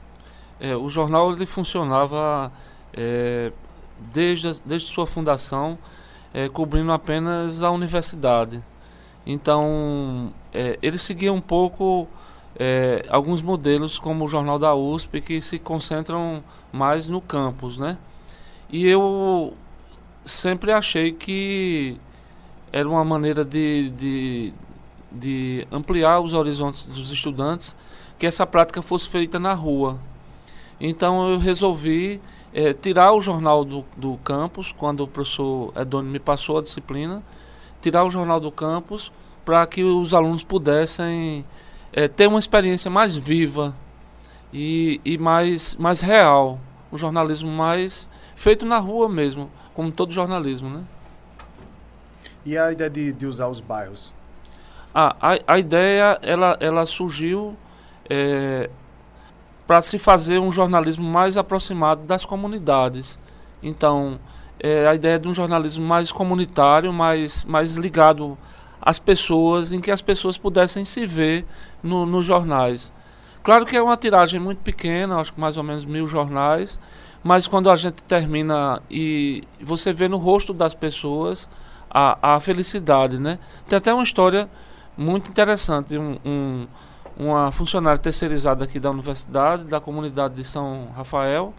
É, 0.59 0.74
o 0.74 0.88
jornal 0.88 1.33
ele 1.33 1.44
funcionava 1.44 2.50
é, 2.94 3.53
desde, 4.12 4.61
desde 4.64 4.88
sua 4.88 5.07
fundação 5.07 5.79
é, 6.33 6.48
cobrindo 6.48 6.90
apenas 6.90 7.62
a 7.62 7.70
universidade. 7.70 8.64
Então, 9.26 10.33
é, 10.55 10.79
ele 10.81 10.96
seguia 10.96 11.33
um 11.33 11.40
pouco 11.40 12.09
é, 12.57 13.05
alguns 13.09 13.42
modelos 13.42 13.98
como 13.98 14.24
o 14.24 14.29
Jornal 14.29 14.59
da 14.59 14.74
USP 14.74 15.20
que 15.20 15.40
se 15.40 15.59
concentram 15.59 16.42
mais 16.72 17.09
no 17.09 17.20
campus, 17.20 17.76
né? 17.76 17.98
E 18.70 18.87
eu 18.87 19.55
sempre 20.24 20.72
achei 20.72 21.12
que 21.12 21.96
era 22.72 22.88
uma 22.88 23.04
maneira 23.04 23.44
de, 23.44 23.90
de, 23.90 24.54
de 25.11 25.66
ampliar 25.70 26.20
os 26.20 26.35
horizontes 26.35 26.87
dos 26.87 27.11
estudantes 27.11 27.74
que 28.18 28.26
essa 28.26 28.46
prática 28.46 28.83
fosse 28.83 29.09
feita 29.09 29.38
na 29.38 29.54
rua. 29.54 29.98
Então 30.80 31.33
eu 31.33 31.38
resolvi 31.38 32.20
é, 32.52 32.72
tirar 32.72 33.12
o 33.12 33.20
jornal 33.20 33.64
do, 33.64 33.85
do 33.96 34.16
campus, 34.18 34.72
quando 34.72 35.00
o 35.00 35.09
professor 35.09 35.72
Edônio 35.76 36.11
me 36.11 36.18
passou 36.18 36.59
a 36.59 36.62
disciplina, 36.62 37.22
tirar 37.80 38.04
o 38.04 38.11
jornal 38.11 38.40
do 38.40 38.50
campus 38.50 39.11
para 39.44 39.66
que 39.66 39.83
os 39.83 40.12
alunos 40.14 40.44
pudessem 40.44 41.44
é, 41.92 42.09
ter 42.09 42.26
uma 42.26 42.38
experiência 42.38 42.90
mais 42.90 43.16
viva 43.16 43.74
e, 44.52 45.00
e 45.04 45.18
mais, 45.18 45.76
mais 45.76 46.00
real, 46.00 46.61
um 46.92 46.98
jornalismo 46.98 47.50
mais 47.50 48.09
feito 48.40 48.64
na 48.64 48.79
rua 48.79 49.07
mesmo, 49.07 49.50
como 49.74 49.92
todo 49.92 50.12
jornalismo, 50.12 50.70
né? 50.70 50.83
E 52.42 52.57
a 52.57 52.72
ideia 52.72 52.88
de, 52.88 53.12
de 53.12 53.26
usar 53.26 53.48
os 53.48 53.61
bairros? 53.61 54.14
Ah, 54.94 55.14
a, 55.20 55.38
a 55.46 55.59
ideia, 55.59 56.18
ela, 56.22 56.57
ela 56.59 56.87
surgiu 56.87 57.55
é, 58.09 58.70
para 59.66 59.83
se 59.83 59.98
fazer 59.98 60.38
um 60.38 60.50
jornalismo 60.50 61.05
mais 61.05 61.37
aproximado 61.37 62.05
das 62.05 62.24
comunidades. 62.24 63.18
Então, 63.62 64.18
é, 64.59 64.87
a 64.88 64.94
ideia 64.94 65.18
de 65.18 65.29
um 65.29 65.35
jornalismo 65.35 65.85
mais 65.85 66.11
comunitário, 66.11 66.90
mais, 66.94 67.44
mais 67.44 67.74
ligado 67.74 68.38
às 68.81 68.98
pessoas, 68.98 69.70
em 69.70 69.83
que 69.83 69.90
as 69.90 70.00
pessoas 70.00 70.38
pudessem 70.38 70.83
se 70.87 71.05
ver 71.05 71.44
no, 71.83 72.07
nos 72.07 72.24
jornais. 72.24 72.90
Claro 73.42 73.66
que 73.66 73.76
é 73.76 73.83
uma 73.83 73.98
tiragem 73.98 74.40
muito 74.40 74.61
pequena, 74.61 75.18
acho 75.18 75.35
que 75.35 75.40
mais 75.40 75.59
ou 75.59 75.62
menos 75.62 75.85
mil 75.85 76.07
jornais, 76.07 76.81
mas 77.22 77.46
quando 77.46 77.70
a 77.70 77.76
gente 77.76 78.02
termina 78.02 78.83
e 78.90 79.42
você 79.61 79.92
vê 79.92 80.09
no 80.09 80.16
rosto 80.16 80.54
das 80.54 80.74
pessoas 80.74 81.48
a, 81.90 82.35
a 82.37 82.40
felicidade, 82.40 83.18
né? 83.18 83.38
Tem 83.66 83.76
até 83.76 83.92
uma 83.92 84.02
história 84.02 84.48
muito 84.96 85.28
interessante, 85.28 85.98
um, 85.98 86.18
um, 86.24 86.66
uma 87.16 87.50
funcionária 87.50 87.98
terceirizada 87.98 88.64
aqui 88.64 88.80
da 88.80 88.90
universidade, 88.90 89.64
da 89.64 89.80
comunidade 89.80 90.35
de 90.35 90.44
São 90.44 90.88
Rafael, 90.96 91.52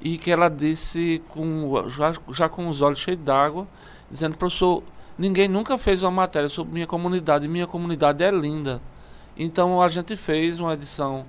e 0.00 0.18
que 0.18 0.30
ela 0.30 0.48
disse, 0.48 1.22
com, 1.30 1.88
já, 1.88 2.12
já 2.30 2.48
com 2.48 2.68
os 2.68 2.82
olhos 2.82 2.98
cheios 2.98 3.20
d'água, 3.20 3.66
dizendo, 4.10 4.36
professor, 4.36 4.82
ninguém 5.16 5.48
nunca 5.48 5.78
fez 5.78 6.02
uma 6.02 6.10
matéria 6.10 6.48
sobre 6.48 6.74
minha 6.74 6.86
comunidade, 6.86 7.48
minha 7.48 7.66
comunidade 7.66 8.22
é 8.22 8.30
linda. 8.30 8.82
Então 9.36 9.80
a 9.80 9.88
gente 9.88 10.16
fez 10.16 10.60
uma 10.60 10.74
edição 10.74 11.24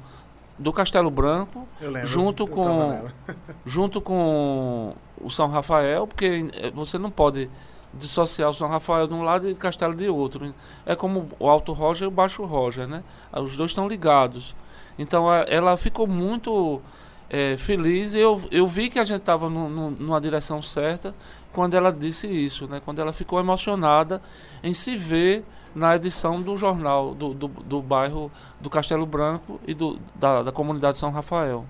do 0.57 0.71
Castelo 0.71 1.09
Branco, 1.11 1.67
lembro, 1.81 2.05
junto 2.07 2.47
com 2.47 3.05
junto 3.65 4.01
com 4.01 4.95
o 5.21 5.29
São 5.29 5.47
Rafael, 5.47 6.07
porque 6.07 6.49
eh, 6.53 6.71
você 6.71 6.97
não 6.97 7.09
pode 7.09 7.49
dissociar 7.93 8.49
o 8.49 8.53
São 8.53 8.67
Rafael 8.67 9.07
de 9.07 9.13
um 9.13 9.21
lado 9.21 9.49
e 9.49 9.53
o 9.53 9.55
Castelo 9.55 9.95
de 9.95 10.07
outro. 10.07 10.53
É 10.85 10.95
como 10.95 11.29
o 11.39 11.49
Alto 11.49 11.73
Roger 11.73 12.05
e 12.05 12.07
o 12.07 12.11
Baixo 12.11 12.43
Roger, 12.43 12.87
né? 12.87 13.03
Os 13.33 13.55
dois 13.55 13.71
estão 13.71 13.87
ligados. 13.87 14.55
Então 14.97 15.25
ela 15.33 15.75
ficou 15.77 16.07
muito 16.07 16.81
é, 17.29 17.57
feliz 17.57 18.13
e 18.13 18.19
eu, 18.19 18.41
eu 18.51 18.67
vi 18.67 18.89
que 18.89 18.99
a 18.99 19.03
gente 19.03 19.21
estava 19.21 19.49
numa 19.49 20.21
direção 20.21 20.61
certa 20.61 21.13
quando 21.51 21.73
ela 21.73 21.91
disse 21.91 22.27
isso, 22.27 22.67
né? 22.67 22.81
Quando 22.83 22.99
ela 22.99 23.13
ficou 23.13 23.39
emocionada 23.39 24.21
em 24.63 24.73
se 24.73 24.95
ver 24.95 25.43
na 25.75 25.95
edição 25.95 26.41
do 26.41 26.55
jornal 26.55 27.13
do, 27.13 27.33
do, 27.33 27.47
do 27.49 27.81
bairro 27.81 28.31
do 28.61 28.69
Castelo 28.69 29.05
Branco 29.05 29.59
e 29.67 29.73
do, 29.73 29.99
da, 30.15 30.41
da 30.41 30.51
comunidade 30.51 30.97
São 30.97 31.11
Rafael. 31.11 31.65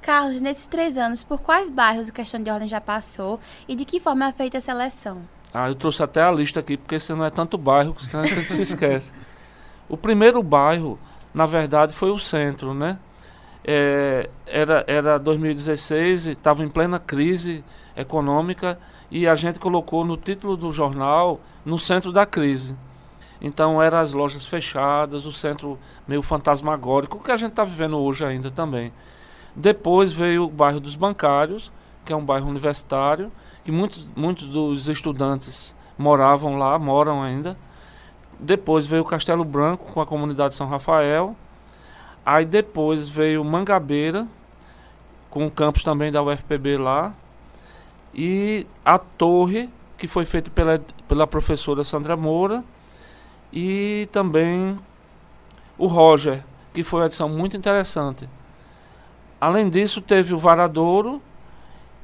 Carlos, 0.00 0.40
nesses 0.40 0.66
três 0.66 0.96
anos, 0.96 1.22
por 1.22 1.42
quais 1.42 1.68
bairros 1.68 2.08
o 2.08 2.12
Questão 2.12 2.42
de 2.42 2.50
Ordem 2.50 2.66
já 2.66 2.80
passou 2.80 3.38
e 3.68 3.76
de 3.76 3.84
que 3.84 4.00
forma 4.00 4.26
é 4.26 4.32
feita 4.32 4.56
a 4.56 4.60
seleção? 4.60 5.18
Ah, 5.52 5.68
eu 5.68 5.74
trouxe 5.74 6.02
até 6.02 6.22
a 6.22 6.30
lista 6.30 6.60
aqui, 6.60 6.76
porque 6.76 6.98
senão 6.98 7.24
é 7.24 7.30
tanto 7.30 7.58
bairro 7.58 7.92
que 7.92 8.06
senão 8.06 8.22
a 8.22 8.26
gente 8.26 8.50
se 8.50 8.62
esquece. 8.62 9.12
O 9.88 9.96
primeiro 9.96 10.42
bairro, 10.42 10.98
na 11.34 11.44
verdade, 11.44 11.92
foi 11.92 12.10
o 12.10 12.18
centro, 12.18 12.72
né? 12.72 12.98
É, 13.62 14.30
era, 14.46 14.84
era 14.86 15.18
2016, 15.18 16.28
estava 16.28 16.64
em 16.64 16.68
plena 16.68 16.98
crise 16.98 17.62
econômica 17.94 18.78
e 19.10 19.26
a 19.26 19.34
gente 19.34 19.58
colocou 19.58 20.04
no 20.04 20.16
título 20.16 20.56
do 20.56 20.72
jornal 20.72 21.40
no 21.64 21.78
centro 21.78 22.10
da 22.10 22.24
crise. 22.24 22.74
Então 23.40 23.82
eram 23.82 23.98
as 23.98 24.12
lojas 24.12 24.46
fechadas, 24.46 25.24
o 25.24 25.32
centro 25.32 25.78
meio 26.06 26.20
fantasmagórico, 26.20 27.18
que 27.18 27.32
a 27.32 27.36
gente 27.36 27.50
está 27.50 27.64
vivendo 27.64 27.96
hoje 27.98 28.24
ainda 28.24 28.50
também. 28.50 28.92
Depois 29.56 30.12
veio 30.12 30.44
o 30.44 30.50
bairro 30.50 30.78
dos 30.78 30.94
Bancários, 30.94 31.72
que 32.04 32.12
é 32.12 32.16
um 32.16 32.24
bairro 32.24 32.48
universitário, 32.48 33.32
que 33.64 33.72
muitos, 33.72 34.10
muitos 34.14 34.48
dos 34.48 34.88
estudantes 34.88 35.74
moravam 35.96 36.56
lá, 36.56 36.78
moram 36.78 37.22
ainda. 37.22 37.56
Depois 38.38 38.86
veio 38.86 39.02
o 39.02 39.06
Castelo 39.06 39.44
Branco 39.44 39.92
com 39.92 40.00
a 40.00 40.06
comunidade 40.06 40.54
São 40.54 40.68
Rafael. 40.68 41.34
Aí 42.24 42.44
depois 42.44 43.08
veio 43.08 43.44
Mangabeira, 43.44 44.26
com 45.30 45.46
o 45.46 45.50
campus 45.50 45.82
também 45.82 46.12
da 46.12 46.22
UFPB 46.22 46.76
lá. 46.76 47.14
E 48.14 48.66
a 48.84 48.98
torre, 48.98 49.70
que 49.96 50.06
foi 50.06 50.24
feita 50.24 50.50
pela, 50.50 50.80
pela 51.06 51.26
professora 51.26 51.84
Sandra 51.84 52.16
Moura 52.16 52.64
e 53.52 54.08
também 54.12 54.78
o 55.76 55.86
Roger, 55.86 56.44
que 56.72 56.82
foi 56.82 57.00
uma 57.00 57.06
edição 57.06 57.28
muito 57.28 57.56
interessante. 57.56 58.28
Além 59.40 59.68
disso, 59.68 60.00
teve 60.00 60.34
o 60.34 60.38
Varadouro, 60.38 61.22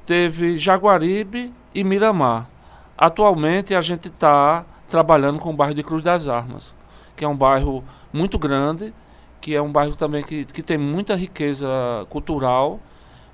teve 0.05 0.57
Jaguaribe 0.59 1.53
e 1.75 1.85
Miramar. 1.85 2.49
Atualmente 2.97 3.75
a 3.75 3.81
gente 3.81 4.09
está 4.09 4.65
trabalhando 4.89 5.39
com 5.39 5.51
o 5.51 5.53
bairro 5.53 5.75
de 5.75 5.83
Cruz 5.83 6.03
das 6.03 6.27
Armas, 6.27 6.75
que 7.15 7.25
é 7.25 7.29
um 7.29 7.37
bairro 7.37 7.85
muito 8.13 8.39
grande, 8.39 8.95
que 9.41 9.55
é 9.55 9.61
um 9.61 9.71
bairro 9.71 9.95
também 9.95 10.23
que, 10.23 10.45
que 10.47 10.63
tem 10.63 10.79
muita 10.79 11.15
riqueza 11.15 11.69
cultural. 12.09 12.81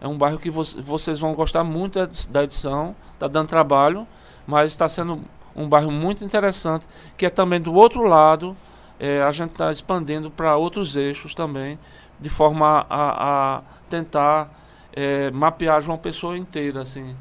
É 0.01 0.09
um 0.09 0.19
bairro 0.19 0.39
que 0.39 0.51
vo 0.51 0.65
vocês 0.83 1.19
vão 1.21 1.33
gostar 1.33 1.63
muito 1.63 2.01
da 2.29 2.43
edição, 2.43 2.97
está 3.15 3.29
dando 3.29 3.49
trabalho, 3.49 4.07
mas 4.45 4.73
está 4.73 4.89
sendo 4.89 5.21
um 5.55 5.69
bairro 5.69 5.91
muito 5.91 6.25
interessante, 6.25 6.87
que 7.17 7.27
é 7.27 7.31
também 7.31 7.61
do 7.61 7.73
outro 7.75 8.03
lado, 8.05 8.57
é, 8.99 9.23
a 9.23 9.31
gente 9.31 9.53
está 9.53 9.71
expandindo 9.71 10.31
para 10.31 10.57
outros 10.57 10.97
eixos 10.97 11.35
também, 11.35 11.79
de 12.19 12.29
forma 12.29 12.87
a, 12.89 13.57
a 13.59 13.63
tentar 13.89 14.51
é, 14.93 15.31
mapear 15.31 15.81
João 15.81 15.99
Pessoa 15.99 16.37
inteira, 16.37 16.83
assim. 16.83 17.17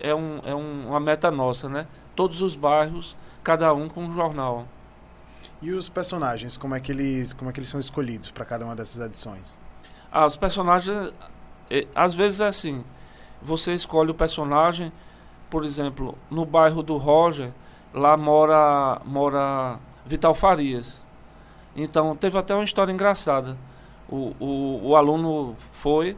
É, 0.00 0.14
um, 0.14 0.40
é 0.44 0.54
um, 0.54 0.88
uma 0.88 1.00
meta 1.00 1.30
nossa, 1.30 1.68
né? 1.68 1.86
Todos 2.14 2.40
os 2.42 2.54
bairros, 2.54 3.16
cada 3.42 3.72
um 3.74 3.88
com 3.88 4.04
um 4.04 4.14
jornal. 4.14 4.66
E 5.60 5.72
os 5.72 5.88
personagens, 5.88 6.56
como 6.56 6.74
é 6.74 6.80
que 6.80 6.92
eles, 6.92 7.32
como 7.32 7.50
é 7.50 7.52
que 7.52 7.60
eles 7.60 7.68
são 7.68 7.80
escolhidos 7.80 8.30
para 8.30 8.44
cada 8.44 8.64
uma 8.64 8.76
dessas 8.76 9.04
edições? 9.04 9.58
Ah, 10.12 10.26
os 10.26 10.36
personagens, 10.36 11.12
é, 11.70 11.86
às 11.94 12.14
vezes 12.14 12.40
é 12.40 12.46
assim, 12.46 12.84
você 13.42 13.72
escolhe 13.72 14.10
o 14.10 14.14
personagem 14.14 14.92
por 15.50 15.64
exemplo, 15.64 16.16
no 16.30 16.44
bairro 16.44 16.82
do 16.82 16.96
Roger, 16.96 17.50
lá 17.96 18.14
mora, 18.16 19.00
mora 19.04 19.78
Vital 20.04 20.34
Farias. 20.34 21.04
Então, 21.74 22.14
teve 22.14 22.38
até 22.38 22.54
uma 22.54 22.64
história 22.64 22.92
engraçada. 22.92 23.56
O, 24.08 24.34
o, 24.38 24.90
o 24.90 24.96
aluno 24.96 25.56
foi, 25.72 26.16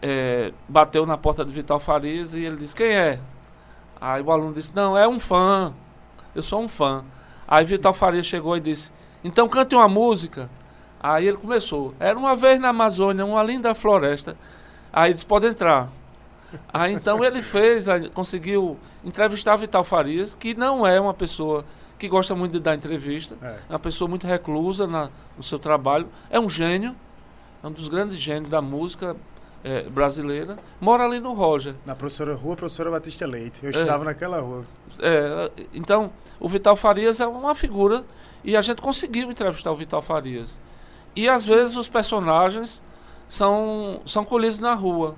é, 0.00 0.52
bateu 0.68 1.06
na 1.06 1.16
porta 1.16 1.44
de 1.44 1.50
Vital 1.50 1.80
Farias 1.80 2.34
e 2.34 2.44
ele 2.44 2.56
disse: 2.56 2.76
Quem 2.76 2.88
é? 2.88 3.18
Aí 4.00 4.22
o 4.22 4.30
aluno 4.30 4.52
disse: 4.52 4.76
Não, 4.76 4.96
é 4.96 5.08
um 5.08 5.18
fã. 5.18 5.72
Eu 6.34 6.42
sou 6.42 6.60
um 6.60 6.68
fã. 6.68 7.02
Aí 7.48 7.64
Vital 7.64 7.94
Farias 7.94 8.26
chegou 8.26 8.56
e 8.56 8.60
disse: 8.60 8.92
Então 9.24 9.48
cante 9.48 9.74
uma 9.74 9.88
música. 9.88 10.50
Aí 11.00 11.26
ele 11.26 11.36
começou. 11.36 11.94
Era 11.98 12.18
uma 12.18 12.36
vez 12.36 12.60
na 12.60 12.68
Amazônia, 12.68 13.24
uma 13.24 13.42
linda 13.42 13.74
floresta. 13.74 14.36
Aí 14.92 15.12
disse: 15.12 15.26
Pode 15.26 15.46
entrar. 15.46 15.88
Aí 16.72 16.92
então 16.92 17.24
ele 17.24 17.42
fez, 17.42 17.86
conseguiu 18.14 18.78
entrevistar 19.04 19.56
Vital 19.56 19.84
Farias, 19.84 20.34
que 20.34 20.54
não 20.54 20.86
é 20.86 21.00
uma 21.00 21.14
pessoa 21.14 21.64
que 21.98 22.08
gosta 22.08 22.34
muito 22.34 22.52
de 22.52 22.60
dar 22.60 22.74
entrevista. 22.74 23.36
É, 23.42 23.46
é 23.68 23.72
uma 23.72 23.78
pessoa 23.78 24.08
muito 24.08 24.26
reclusa 24.26 24.86
na, 24.86 25.10
no 25.36 25.42
seu 25.42 25.58
trabalho. 25.58 26.08
É 26.30 26.38
um 26.38 26.48
gênio, 26.48 26.94
é 27.62 27.66
um 27.66 27.72
dos 27.72 27.88
grandes 27.88 28.18
gênios 28.18 28.50
da 28.50 28.60
música 28.60 29.16
é, 29.64 29.82
brasileira. 29.82 30.56
Mora 30.80 31.04
ali 31.04 31.18
no 31.18 31.32
Roger. 31.32 31.74
Na 31.84 31.94
professora 31.94 32.34
Rua 32.34 32.54
Professora 32.54 32.90
Batista 32.90 33.26
Leite. 33.26 33.60
Eu 33.62 33.70
é, 33.70 33.72
estava 33.72 34.04
naquela 34.04 34.40
rua. 34.40 34.64
É, 35.00 35.50
então, 35.74 36.12
o 36.38 36.48
Vital 36.48 36.76
Farias 36.76 37.20
é 37.20 37.26
uma 37.26 37.54
figura 37.54 38.04
e 38.44 38.56
a 38.56 38.60
gente 38.60 38.80
conseguiu 38.80 39.30
entrevistar 39.30 39.72
o 39.72 39.74
Vital 39.74 40.02
Farias. 40.02 40.60
E 41.14 41.28
às 41.28 41.44
vezes 41.44 41.76
os 41.76 41.88
personagens 41.88 42.82
são, 43.26 44.00
são 44.06 44.24
colhidos 44.24 44.58
na 44.58 44.74
rua. 44.74 45.16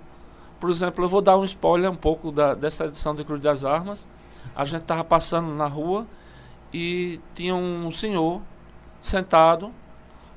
Por 0.61 0.71
exemplo, 0.71 1.05
eu 1.05 1.09
vou 1.09 1.21
dar 1.21 1.37
um 1.37 1.45
spoiler 1.45 1.91
um 1.91 1.97
pouco 1.97 2.33
da, 2.33 2.55
dessa 2.55 2.87
edição 2.87 3.15
de 3.15 3.25
Cruz 3.25 3.41
das 3.41 3.65
Armas. 3.65 4.07
A 4.55 4.65
gente 4.65 4.83
estava 4.83 5.05
passando 5.05 5.49
na 5.55 5.67
rua 5.67 6.07
e 6.73 7.21
tinha 7.35 7.55
um 7.55 7.91
senhor 7.93 8.43
sentado 9.01 9.73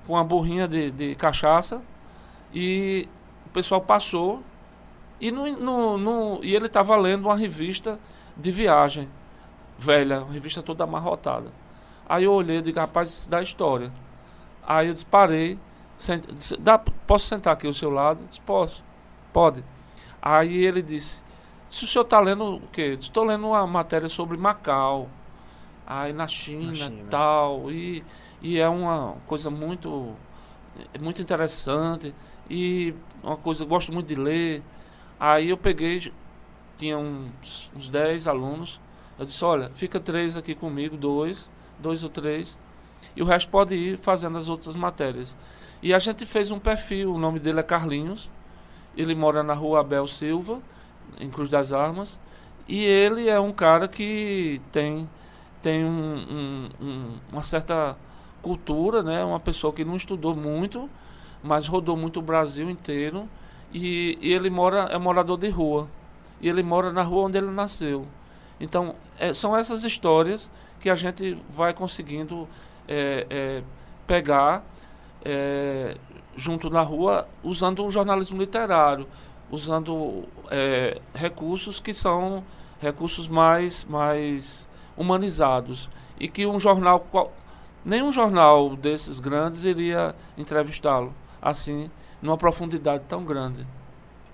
com 0.05 0.13
uma 0.13 0.23
burrinha 0.23 0.67
de, 0.67 0.91
de 0.91 1.15
cachaça 1.15 1.81
e 2.53 3.07
o 3.45 3.49
pessoal 3.49 3.81
passou 3.81 4.41
e, 5.19 5.31
no, 5.31 5.47
no, 5.57 5.97
no 5.97 6.39
e 6.43 6.55
ele 6.55 6.67
estava 6.67 6.95
lendo 6.95 7.25
uma 7.25 7.35
revista 7.35 7.99
de 8.35 8.51
viagem 8.51 9.09
velha, 9.77 10.23
uma 10.23 10.33
revista 10.33 10.61
toda 10.61 10.83
amarrotada. 10.83 11.51
Aí 12.07 12.23
eu 12.23 12.33
olhei 12.33 12.57
e 12.57 12.61
disse, 12.61 12.79
rapaz, 12.79 13.09
isso 13.09 13.29
dá 13.29 13.41
história. 13.41 13.91
Aí 14.65 14.87
eu 14.87 14.93
disparei, 14.93 15.57
sent, 15.97 16.25
disse, 16.33 16.57
dá, 16.57 16.77
posso 16.77 17.27
sentar 17.27 17.53
aqui 17.53 17.67
ao 17.67 17.73
seu 17.73 17.89
lado? 17.89 18.21
Eu 18.21 18.27
disse, 18.27 18.41
posso, 18.41 18.83
pode. 19.31 19.63
Aí 20.21 20.63
ele 20.63 20.81
disse, 20.81 21.23
se 21.69 21.83
o 21.83 21.87
senhor 21.87 22.03
está 22.03 22.19
lendo 22.19 22.55
o 22.55 22.67
quê? 22.71 22.97
Estou 22.99 23.23
lendo 23.23 23.47
uma 23.47 23.65
matéria 23.65 24.09
sobre 24.09 24.37
Macau 24.37 25.09
aí 25.91 26.13
na 26.13 26.27
China, 26.27 26.67
na 26.67 26.75
China. 26.75 27.07
tal 27.09 27.71
e, 27.71 28.03
e 28.41 28.57
é 28.57 28.69
uma 28.69 29.15
coisa 29.25 29.49
muito 29.49 30.15
é 30.93 30.97
muito 30.97 31.21
interessante 31.21 32.15
e 32.49 32.93
uma 33.21 33.35
coisa 33.35 33.65
gosto 33.65 33.91
muito 33.91 34.07
de 34.07 34.15
ler 34.15 34.63
aí 35.19 35.49
eu 35.49 35.57
peguei 35.57 36.11
tinha 36.77 36.97
uns, 36.97 37.69
uns 37.75 37.89
10 37.89 38.27
alunos 38.27 38.79
eu 39.19 39.25
disse 39.25 39.43
olha 39.43 39.69
fica 39.73 39.99
três 39.99 40.37
aqui 40.37 40.55
comigo 40.55 40.95
dois 40.95 41.49
dois 41.77 42.03
ou 42.03 42.09
três 42.09 42.57
e 43.15 43.21
o 43.21 43.25
resto 43.25 43.49
pode 43.49 43.75
ir 43.75 43.97
fazendo 43.97 44.37
as 44.37 44.47
outras 44.47 44.75
matérias 44.75 45.35
e 45.81 45.93
a 45.93 45.99
gente 45.99 46.25
fez 46.25 46.51
um 46.51 46.59
perfil 46.59 47.13
o 47.13 47.17
nome 47.17 47.39
dele 47.39 47.59
é 47.59 47.63
Carlinhos 47.63 48.29
ele 48.95 49.15
mora 49.15 49.43
na 49.43 49.53
rua 49.53 49.81
Abel 49.81 50.07
Silva 50.07 50.59
em 51.19 51.29
Cruz 51.29 51.49
das 51.49 51.71
Armas 51.71 52.19
e 52.67 52.83
ele 52.83 53.29
é 53.29 53.39
um 53.39 53.51
cara 53.51 53.87
que 53.87 54.61
tem 54.71 55.09
tem 55.61 55.85
um, 55.85 55.89
um, 55.89 56.69
um, 56.81 57.17
uma 57.31 57.43
certa 57.43 57.95
cultura, 58.41 59.03
né? 59.03 59.23
Uma 59.23 59.39
pessoa 59.39 59.71
que 59.71 59.85
não 59.85 59.95
estudou 59.95 60.35
muito, 60.35 60.89
mas 61.43 61.67
rodou 61.67 61.95
muito 61.95 62.19
o 62.19 62.23
Brasil 62.23 62.69
inteiro. 62.69 63.29
E, 63.71 64.17
e, 64.19 64.33
ele 64.33 64.49
mora 64.49 64.89
é 64.91 64.97
morador 64.97 65.37
de 65.37 65.49
rua. 65.49 65.87
E 66.41 66.49
ele 66.49 66.63
mora 66.63 66.91
na 66.91 67.03
rua 67.03 67.25
onde 67.25 67.37
ele 67.37 67.51
nasceu. 67.51 68.07
Então, 68.59 68.95
é, 69.19 69.33
são 69.33 69.55
essas 69.55 69.83
histórias 69.83 70.49
que 70.79 70.89
a 70.89 70.95
gente 70.95 71.37
vai 71.49 71.73
conseguindo 71.73 72.47
é, 72.87 73.27
é, 73.29 73.63
pegar 74.07 74.63
é, 75.23 75.95
junto 76.35 76.69
na 76.69 76.81
rua, 76.81 77.27
usando 77.43 77.85
o 77.85 77.91
jornalismo 77.91 78.39
literário, 78.39 79.07
usando 79.49 80.23
é, 80.49 80.99
recursos 81.13 81.79
que 81.79 81.93
são 81.93 82.43
recursos 82.79 83.27
mais, 83.27 83.85
mais 83.85 84.67
humanizados 84.97 85.89
e 86.19 86.27
que 86.27 86.45
um 86.45 86.59
jornal 86.59 87.05
nenhum 87.83 88.11
jornal 88.11 88.75
desses 88.75 89.19
grandes 89.19 89.63
iria 89.63 90.15
entrevistá-lo 90.37 91.13
assim 91.41 91.89
numa 92.21 92.37
profundidade 92.37 93.03
tão 93.07 93.23
grande. 93.23 93.65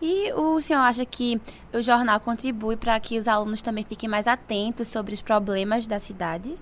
E 0.01 0.31
o 0.33 0.61
senhor 0.61 0.81
acha 0.81 1.05
que 1.05 1.41
o 1.73 1.81
jornal 1.81 2.19
contribui 2.19 2.75
para 2.75 2.99
que 2.99 3.17
os 3.17 3.27
alunos 3.27 3.61
também 3.61 3.83
fiquem 3.83 4.07
mais 4.07 4.27
atentos 4.27 4.87
sobre 4.87 5.13
os 5.13 5.21
problemas 5.21 5.87
da 5.87 5.99
cidade? 5.99 6.55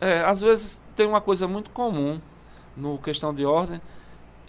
É, 0.00 0.20
às 0.20 0.40
vezes 0.40 0.82
tem 0.96 1.06
uma 1.06 1.20
coisa 1.20 1.46
muito 1.46 1.70
comum 1.70 2.20
no 2.76 2.96
questão 2.98 3.34
de 3.34 3.44
ordem, 3.44 3.80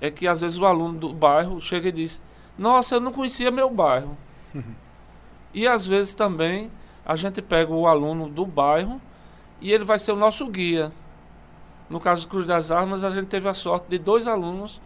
é 0.02 0.10
que 0.10 0.28
às 0.28 0.42
vezes 0.42 0.58
o 0.58 0.66
aluno 0.66 0.98
do 0.98 1.14
bairro 1.14 1.60
chega 1.62 1.90
e 1.90 1.92
diz: 1.92 2.22
"Nossa, 2.58 2.96
eu 2.96 3.00
não 3.00 3.12
conhecia 3.12 3.52
meu 3.52 3.70
bairro". 3.70 4.18
e 5.54 5.68
às 5.68 5.86
vezes 5.86 6.14
também 6.14 6.72
a 7.06 7.16
gente 7.16 7.42
pega 7.42 7.74
o 7.74 7.88
aluno 7.88 8.30
do 8.30 8.46
bairro 8.46 9.02
e 9.62 9.72
ele 9.72 9.84
vai 9.84 10.00
ser 10.00 10.12
o 10.12 10.16
nosso 10.16 10.46
guia. 10.48 10.92
No 11.90 12.00
caso 12.00 12.28
do 12.28 12.30
Cruz 12.30 12.46
das 12.46 12.70
Armas, 12.70 13.04
a 13.04 13.10
gente 13.10 13.28
teve 13.28 13.50
a 13.50 13.54
sorte 13.54 13.88
de 13.90 13.98
dois 13.98 14.28
alunos, 14.28 14.80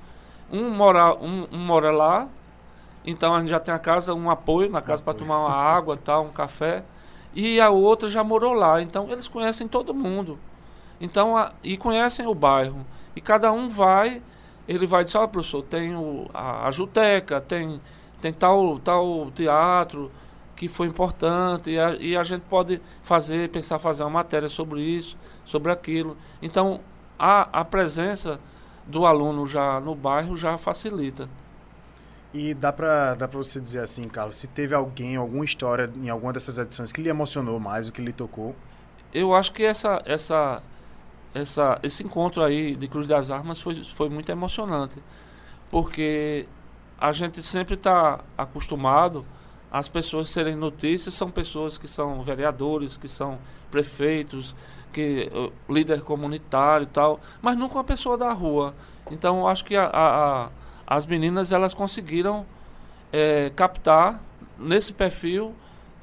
um 0.51 0.70
mora, 0.70 1.14
um, 1.16 1.47
um 1.51 1.57
mora 1.57 1.91
lá, 1.91 2.30
então 3.05 3.36
a 3.36 3.39
gente 3.39 3.49
já 3.49 3.59
tem 3.59 3.74
a 3.74 3.80
casa, 3.80 4.14
um 4.14 4.30
apoio 4.30 4.70
na 4.70 4.82
casa 4.82 5.03
para 5.03 5.14
tomar 5.14 5.39
uma 5.39 5.53
água, 5.53 5.97
tal, 5.97 6.26
um 6.26 6.30
café, 6.30 6.86
e 7.34 7.59
a 7.59 7.70
outra 7.70 8.09
já 8.09 8.24
morou 8.24 8.53
lá, 8.53 8.82
então 8.82 9.09
eles 9.09 9.28
conhecem 9.28 9.68
todo 9.68 9.93
mundo. 9.93 10.39
Então, 11.01 11.36
a, 11.36 11.51
e 11.64 11.76
conhecem 11.76 12.26
o 12.26 12.34
bairro. 12.34 12.86
E 13.16 13.20
cada 13.20 13.51
um 13.51 13.68
vai, 13.68 14.22
ele 14.68 14.86
vai 14.88 15.03
dizer, 15.03 15.18
oh, 15.18 15.28
professor, 15.28 15.64
tem 15.64 15.95
o, 15.95 16.28
a, 16.34 16.68
a 16.68 16.72
Juteca, 16.72 17.41
tem, 17.41 17.82
tem 18.22 18.32
tal, 18.32 18.80
tal 18.80 19.32
teatro, 19.32 20.11
que 20.55 20.68
foi 20.68 20.88
importante 20.88 21.72
e 21.72 21.80
a, 21.80 21.95
e 21.95 22.16
a, 22.16 22.24
gente 22.24 22.43
pode 22.43 22.80
fazer, 23.01 23.49
pensar 23.49 23.80
fazer 23.80 24.03
uma 24.03 24.09
matéria 24.09 24.47
sobre 24.47 24.82
isso, 24.82 25.18
sobre 25.43 25.72
aquilo. 25.72 26.16
Então, 26.41 26.80
a, 27.18 27.61
a 27.61 27.66
presença 27.66 28.39
do 28.86 29.05
aluno 29.05 29.47
já 29.47 29.80
no 29.80 29.95
bairro 29.95 30.36
já 30.38 30.57
facilita. 30.57 31.28
E 32.34 32.53
dá 32.53 32.74
para 32.74 33.14
dá 33.14 33.28
você 33.28 33.59
dizer 33.59 33.80
assim, 33.80 34.07
Carlos, 34.07 34.38
se 34.38 34.47
teve 34.47 34.74
alguém, 34.74 35.16
alguma 35.16 35.45
história 35.45 35.88
em 35.95 36.09
alguma 36.09 36.34
dessas 36.34 36.57
edições 36.57 36.91
que 36.91 37.01
lhe 37.01 37.09
emocionou 37.09 37.59
mais, 37.59 37.88
o 37.88 37.91
que 37.91 38.01
lhe 38.01 38.11
tocou? 38.11 38.55
Eu 39.14 39.36
acho 39.36 39.53
que 39.53 39.64
essa, 39.64 40.01
essa, 40.03 40.64
essa, 41.34 41.80
esse 41.84 42.04
encontro 42.04 42.44
aí 42.44 42.76
de 42.76 42.88
Cruz 42.88 43.08
das 43.08 43.32
Armas 43.32 43.60
foi, 43.60 43.76
foi 43.76 44.10
muito 44.10 44.32
emocionante, 44.32 44.96
porque 45.72 46.48
a 47.00 47.12
gente 47.12 47.42
sempre 47.42 47.74
está 47.76 48.20
acostumado 48.38 49.26
as 49.74 49.88
pessoas 49.88 50.30
serem 50.30 50.56
notícias 50.56 51.16
são 51.16 51.32
pessoas 51.32 51.80
que 51.80 51.88
são 51.88 52.22
vereadores, 52.22 52.96
que 52.96 53.08
são 53.08 53.40
prefeitos, 53.72 54.56
que 54.94 55.32
líder 55.68 56.04
comunitário 56.04 56.84
e 56.84 56.88
tal, 56.88 57.20
mas 57.42 57.58
nunca 57.58 57.74
uma 57.74 57.84
pessoa 57.84 58.16
da 58.16 58.32
rua. 58.32 58.76
Então 59.10 59.48
acho 59.48 59.66
que 59.66 59.76
a, 59.76 59.86
a, 59.86 60.44
a, 60.44 60.50
as 60.86 61.08
meninas 61.08 61.52
elas 61.52 61.74
conseguiram 61.74 62.46
é, 63.12 63.52
captar 63.56 64.22
nesse 64.60 64.94
perfil 64.94 65.56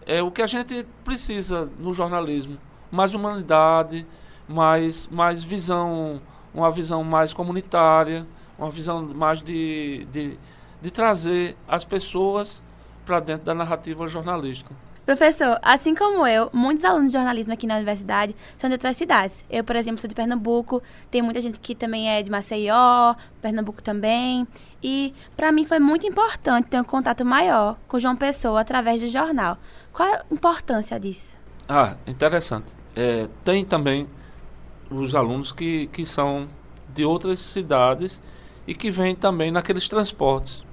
é, 0.05 0.21
o 0.21 0.33
que 0.33 0.43
a 0.43 0.49
gente 0.49 0.85
precisa 1.05 1.71
no 1.79 1.93
jornalismo, 1.93 2.59
mais 2.91 3.15
humanidade, 3.15 4.05
mais, 4.51 5.07
mais 5.09 5.43
visão, 5.43 6.21
uma 6.53 6.71
visão 6.71 7.05
mais 7.05 7.33
comunitária, 7.33 8.27
uma 8.59 8.69
visão 8.69 9.03
mais 9.15 9.41
de, 9.41 10.07
de, 10.13 10.37
de 10.83 10.91
trazer 10.91 11.57
as 11.69 11.85
pessoas 11.85 12.61
para 13.07 13.21
dentro 13.21 13.47
da 13.47 13.55
narrativa 13.55 14.07
jornalística. 14.09 14.75
Professor, 15.07 15.59
assim 15.63 15.95
como 15.95 16.27
eu, 16.27 16.51
muitos 16.53 16.85
alunos 16.85 17.09
de 17.09 17.15
jornalismo 17.15 17.53
aqui 17.53 17.67
na 17.67 17.77
universidade 17.77 18.37
são 18.57 18.69
de 18.69 18.75
outras 18.75 18.97
cidades. 18.97 19.45
Eu, 19.51 19.65
por 19.65 19.75
exemplo, 19.75 20.01
sou 20.01 20.07
de 20.07 20.15
Pernambuco, 20.15 20.83
tem 21.11 21.23
muita 21.23 21.41
gente 21.41 21.59
que 21.59 21.75
também 21.75 22.09
é 22.11 22.23
de 22.23 22.31
Maceió, 22.31 23.15
Pernambuco 23.41 23.83
também. 23.83 24.47
E 24.83 25.15
para 25.37 25.51
mim 25.51 25.65
foi 25.65 25.81
muito 25.81 26.07
importante 26.07 26.69
ter 26.69 26.79
um 26.79 26.85
contato 26.85 27.25
maior 27.25 27.77
com 27.89 27.99
João 27.99 28.15
Pessoa 28.15 28.61
através 28.61 29.01
do 29.01 29.09
jornal. 29.09 29.59
Qual 29.93 30.09
a 30.09 30.23
importância 30.31 31.01
disso? 31.01 31.37
Ah, 31.69 31.95
interessante. 32.07 32.67
É, 32.95 33.27
tem 33.45 33.65
também 33.65 34.07
os 34.91 35.15
alunos 35.15 35.53
que, 35.53 35.87
que 35.89 36.05
são 36.05 36.49
de 36.89 37.05
outras 37.05 37.39
cidades 37.39 38.21
e 38.67 38.75
que 38.75 38.91
vêm 38.91 39.15
também 39.15 39.51
naqueles 39.51 39.89
transportes. 39.89 40.65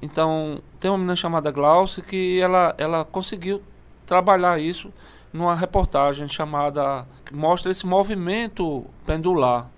Então, 0.00 0.60
tem 0.78 0.90
uma 0.90 0.98
menina 0.98 1.16
chamada 1.16 1.50
Glaucia 1.50 2.02
que 2.02 2.38
ela, 2.40 2.74
ela 2.76 3.04
conseguiu 3.04 3.62
trabalhar 4.04 4.60
isso 4.60 4.92
numa 5.32 5.54
reportagem 5.54 6.28
chamada 6.28 7.06
que 7.24 7.34
mostra 7.34 7.72
esse 7.72 7.86
movimento 7.86 8.84
pendular 9.04 9.70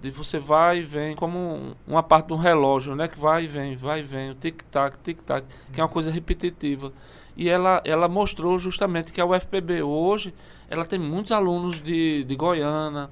de 0.00 0.10
você 0.10 0.38
vai 0.38 0.78
e 0.78 0.82
vem 0.82 1.14
como 1.14 1.38
um, 1.38 1.74
uma 1.86 2.02
parte 2.02 2.28
de 2.28 2.32
um 2.32 2.36
relógio, 2.36 2.94
né, 2.94 3.06
que 3.06 3.18
vai 3.18 3.44
e 3.44 3.46
vem, 3.46 3.76
vai 3.76 4.00
e 4.00 4.02
vem, 4.02 4.30
o 4.30 4.34
tic 4.34 4.62
tac, 4.70 4.96
tic 5.02 5.20
tac, 5.20 5.44
que 5.72 5.80
é 5.80 5.84
uma 5.84 5.90
coisa 5.90 6.10
repetitiva. 6.10 6.92
E 7.40 7.48
ela 7.48 7.80
ela 7.86 8.06
mostrou 8.06 8.58
justamente 8.58 9.12
que 9.12 9.20
a 9.20 9.24
UFPB 9.24 9.82
hoje, 9.82 10.34
ela 10.68 10.84
tem 10.84 10.98
muitos 10.98 11.32
alunos 11.32 11.82
de, 11.82 12.22
de 12.24 12.36
Goiânia, 12.36 13.08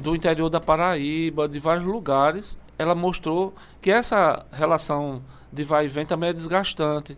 do 0.00 0.16
interior 0.16 0.50
da 0.50 0.60
Paraíba, 0.60 1.48
de 1.48 1.60
vários 1.60 1.84
lugares. 1.84 2.58
Ela 2.76 2.92
mostrou 2.96 3.54
que 3.80 3.88
essa 3.88 4.44
relação 4.50 5.22
de 5.52 5.62
vai 5.62 5.84
e 5.84 5.88
vem 5.88 6.04
também 6.04 6.30
é 6.30 6.32
desgastante. 6.32 7.16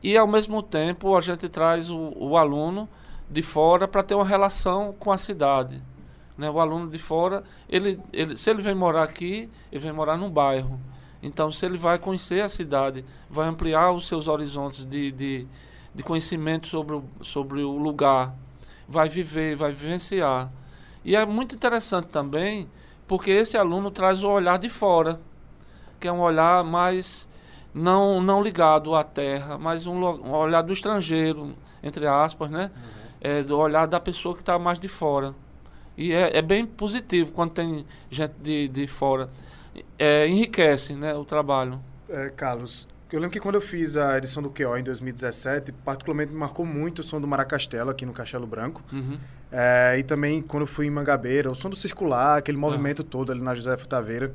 E 0.00 0.16
ao 0.16 0.28
mesmo 0.28 0.62
tempo 0.62 1.16
a 1.16 1.20
gente 1.20 1.48
traz 1.48 1.90
o, 1.90 2.12
o 2.16 2.36
aluno 2.36 2.88
de 3.28 3.42
fora 3.42 3.88
para 3.88 4.04
ter 4.04 4.14
uma 4.14 4.24
relação 4.24 4.94
com 5.00 5.10
a 5.10 5.18
cidade. 5.18 5.82
Né? 6.38 6.48
O 6.48 6.60
aluno 6.60 6.88
de 6.88 6.98
fora, 6.98 7.42
ele, 7.68 7.98
ele, 8.12 8.36
se 8.36 8.48
ele 8.48 8.62
vem 8.62 8.76
morar 8.76 9.02
aqui, 9.02 9.50
ele 9.72 9.82
vem 9.82 9.92
morar 9.92 10.16
num 10.16 10.30
bairro. 10.30 10.78
Então, 11.20 11.50
se 11.50 11.66
ele 11.66 11.76
vai 11.76 11.98
conhecer 11.98 12.42
a 12.42 12.48
cidade, 12.48 13.04
vai 13.28 13.48
ampliar 13.48 13.90
os 13.90 14.06
seus 14.06 14.28
horizontes 14.28 14.86
de, 14.86 15.10
de, 15.10 15.46
de 15.96 16.02
conhecimento 16.02 16.68
sobre 16.68 16.94
o, 16.94 17.04
sobre 17.22 17.62
o 17.62 17.76
lugar, 17.76 18.34
vai 18.86 19.08
viver, 19.08 19.56
vai 19.56 19.72
vivenciar. 19.72 20.52
E 21.04 21.16
é 21.16 21.24
muito 21.26 21.54
interessante 21.54 22.06
também, 22.06 22.68
porque 23.06 23.30
esse 23.30 23.56
aluno 23.56 23.90
traz 23.90 24.22
o 24.22 24.28
olhar 24.28 24.58
de 24.58 24.68
fora, 24.68 25.20
que 25.98 26.06
é 26.06 26.12
um 26.12 26.20
olhar 26.20 26.62
mais 26.62 27.28
não, 27.74 28.20
não 28.20 28.42
ligado 28.42 28.94
à 28.94 29.02
terra, 29.02 29.58
mas 29.58 29.86
um, 29.86 29.96
um 29.96 30.32
olhar 30.32 30.62
do 30.62 30.72
estrangeiro, 30.72 31.54
entre 31.82 32.06
aspas, 32.06 32.50
né? 32.50 32.70
Uhum 32.74 32.96
é, 33.20 33.42
do 33.42 33.58
olhar 33.58 33.86
da 33.86 33.98
pessoa 33.98 34.34
que 34.34 34.42
está 34.42 34.58
mais 34.58 34.78
de 34.78 34.86
fora. 34.86 35.34
E 35.96 36.12
é, 36.12 36.38
é, 36.38 36.42
bem 36.42 36.66
positivo 36.66 37.32
quando 37.32 37.50
tem 37.50 37.86
gente 38.10 38.34
de, 38.40 38.68
de 38.68 38.86
fora. 38.86 39.30
É, 39.98 40.28
enriquece 40.28 40.94
né, 40.94 41.14
o 41.14 41.24
trabalho. 41.24 41.80
É, 42.08 42.30
Carlos, 42.30 42.86
eu 43.12 43.20
lembro 43.20 43.32
que 43.32 43.40
quando 43.40 43.54
eu 43.56 43.60
fiz 43.60 43.96
a 43.96 44.18
edição 44.18 44.42
do 44.42 44.50
QO 44.50 44.76
em 44.76 44.82
2017, 44.82 45.72
particularmente 45.72 46.32
me 46.32 46.38
marcou 46.38 46.66
muito 46.66 47.00
o 47.00 47.02
som 47.02 47.20
do 47.20 47.26
Maracastelo 47.26 47.90
aqui 47.90 48.04
no 48.04 48.12
Castelo 48.12 48.46
Branco. 48.46 48.82
Uhum. 48.92 49.18
É, 49.50 49.96
e 49.98 50.02
também 50.02 50.42
quando 50.42 50.62
eu 50.62 50.66
fui 50.66 50.86
em 50.86 50.90
Mangabeira, 50.90 51.50
o 51.50 51.54
som 51.54 51.70
do 51.70 51.76
circular, 51.76 52.38
aquele 52.38 52.58
movimento 52.58 53.00
uhum. 53.00 53.06
todo 53.06 53.32
ali 53.32 53.42
na 53.42 53.54
José 53.54 53.76
Taveira. 53.76 54.32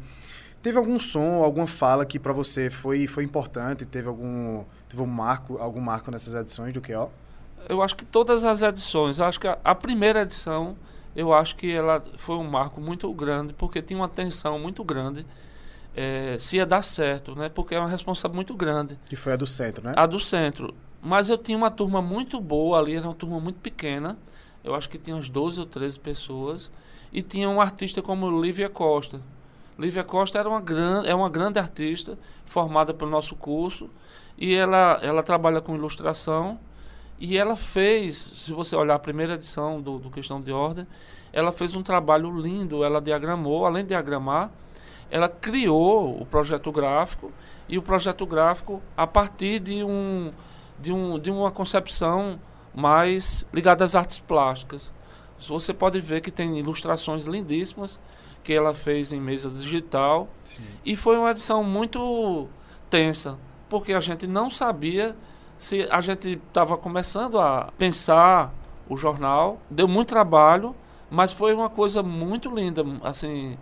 Teve 0.61 0.77
algum 0.77 0.99
som, 0.99 1.43
alguma 1.43 1.65
fala 1.67 2.05
que 2.05 2.19
para 2.19 2.31
você 2.31 2.69
foi, 2.69 3.07
foi 3.07 3.23
importante? 3.23 3.85
Teve 3.85 4.07
algum, 4.07 4.63
teve 4.87 5.01
um 5.01 5.07
marco, 5.07 5.57
algum 5.57 5.81
marco 5.81 6.11
nessas 6.11 6.35
edições 6.35 6.73
do 6.73 6.81
QO? 6.81 7.11
eu 7.69 7.81
acho 7.81 7.95
que 7.95 8.05
todas 8.05 8.45
as 8.45 8.61
edições, 8.61 9.19
acho 9.19 9.39
que 9.39 9.47
a, 9.47 9.57
a, 9.63 9.75
primeira 9.75 10.21
edição, 10.21 10.75
eu 11.15 11.33
acho 11.33 11.55
que 11.55 11.71
ela 11.71 12.01
foi 12.17 12.35
um 12.35 12.49
marco 12.49 12.79
muito 12.81 13.11
grande, 13.13 13.53
porque 13.53 13.81
tinha 13.81 13.99
uma 13.99 14.09
tensão 14.09 14.59
muito 14.59 14.83
grande 14.83 15.25
é, 15.95 16.37
se 16.39 16.57
ia 16.57 16.65
dar 16.65 16.81
certo, 16.81 17.35
né? 17.35 17.49
Porque 17.49 17.75
é 17.75 17.79
uma 17.79 17.89
responsabilidade 17.89 18.35
muito 18.35 18.55
grande. 18.55 18.99
Que 19.09 19.15
foi 19.15 19.33
a 19.33 19.35
do 19.35 19.47
centro, 19.47 19.83
né? 19.83 19.93
A 19.95 20.05
do 20.05 20.19
centro. 20.19 20.73
Mas 21.01 21.29
eu 21.29 21.37
tinha 21.37 21.57
uma 21.57 21.71
turma 21.71 22.01
muito 22.01 22.39
boa 22.39 22.79
ali, 22.79 22.95
era 22.95 23.07
uma 23.07 23.15
turma 23.15 23.39
muito 23.39 23.59
pequena. 23.59 24.17
Eu 24.63 24.75
acho 24.75 24.89
que 24.89 24.97
tinha 24.97 25.15
uns 25.15 25.29
12 25.29 25.59
ou 25.59 25.65
13 25.65 25.99
pessoas. 25.99 26.71
E 27.11 27.21
tinha 27.21 27.49
um 27.49 27.59
artista 27.59 28.01
como 28.01 28.41
Lívia 28.41 28.69
Costa. 28.69 29.21
Lívia 29.77 30.03
Costa 30.03 30.39
era 30.39 30.47
uma 30.47 30.61
grande, 30.61 31.09
é 31.09 31.15
uma 31.15 31.29
grande 31.29 31.59
artista, 31.59 32.17
formada 32.45 32.93
pelo 32.93 33.09
nosso 33.09 33.35
curso. 33.35 33.89
E 34.37 34.53
ela, 34.53 34.99
ela 35.01 35.23
trabalha 35.23 35.59
com 35.59 35.75
ilustração 35.75 36.59
e 37.21 37.37
ela 37.37 37.55
fez, 37.55 38.17
se 38.17 38.51
você 38.51 38.75
olhar 38.75 38.95
a 38.95 38.99
primeira 38.99 39.35
edição 39.35 39.79
do, 39.79 39.99
do 39.99 40.09
Questão 40.09 40.41
de 40.41 40.51
Ordem, 40.51 40.87
ela 41.31 41.51
fez 41.51 41.75
um 41.75 41.83
trabalho 41.83 42.35
lindo, 42.35 42.83
ela 42.83 42.99
diagramou, 42.99 43.63
além 43.63 43.83
de 43.83 43.89
diagramar, 43.89 44.49
ela 45.11 45.27
criou 45.27 46.19
o 46.19 46.25
projeto 46.25 46.71
gráfico 46.71 47.31
e 47.67 47.77
o 47.77 47.81
projeto 47.81 48.25
gráfico 48.25 48.81
a 48.95 49.05
partir 49.05 49.59
de, 49.59 49.83
um, 49.83 50.31
de, 50.79 50.91
um, 50.91 51.19
de 51.19 51.29
uma 51.29 51.51
concepção 51.51 52.39
mais 52.73 53.45
ligada 53.53 53.83
às 53.83 53.93
artes 53.93 54.19
plásticas. 54.19 54.93
Você 55.37 55.73
pode 55.73 55.99
ver 55.99 56.21
que 56.21 56.31
tem 56.31 56.57
ilustrações 56.57 57.25
lindíssimas 57.25 57.99
que 58.43 58.53
ela 58.53 58.73
fez 58.73 59.11
em 59.11 59.19
mesa 59.19 59.49
digital 59.49 60.29
Sim. 60.45 60.63
e 60.85 60.95
foi 60.95 61.17
uma 61.17 61.31
edição 61.31 61.63
muito 61.63 62.47
tensa, 62.89 63.37
porque 63.69 63.93
a 63.93 63.99
gente 63.99 64.25
não 64.25 64.49
sabia 64.49 65.15
se 65.57 65.87
a 65.91 66.01
gente 66.01 66.39
estava 66.47 66.77
começando 66.77 67.39
a 67.39 67.71
pensar 67.77 68.53
o 68.89 68.97
jornal, 68.97 69.59
deu 69.69 69.87
muito 69.87 70.09
trabalho, 70.09 70.75
mas 71.09 71.33
foi 71.33 71.53
uma 71.53 71.69
coisa 71.69 72.01
muito 72.01 72.49
linda, 72.53 72.83
assim, 73.03 73.57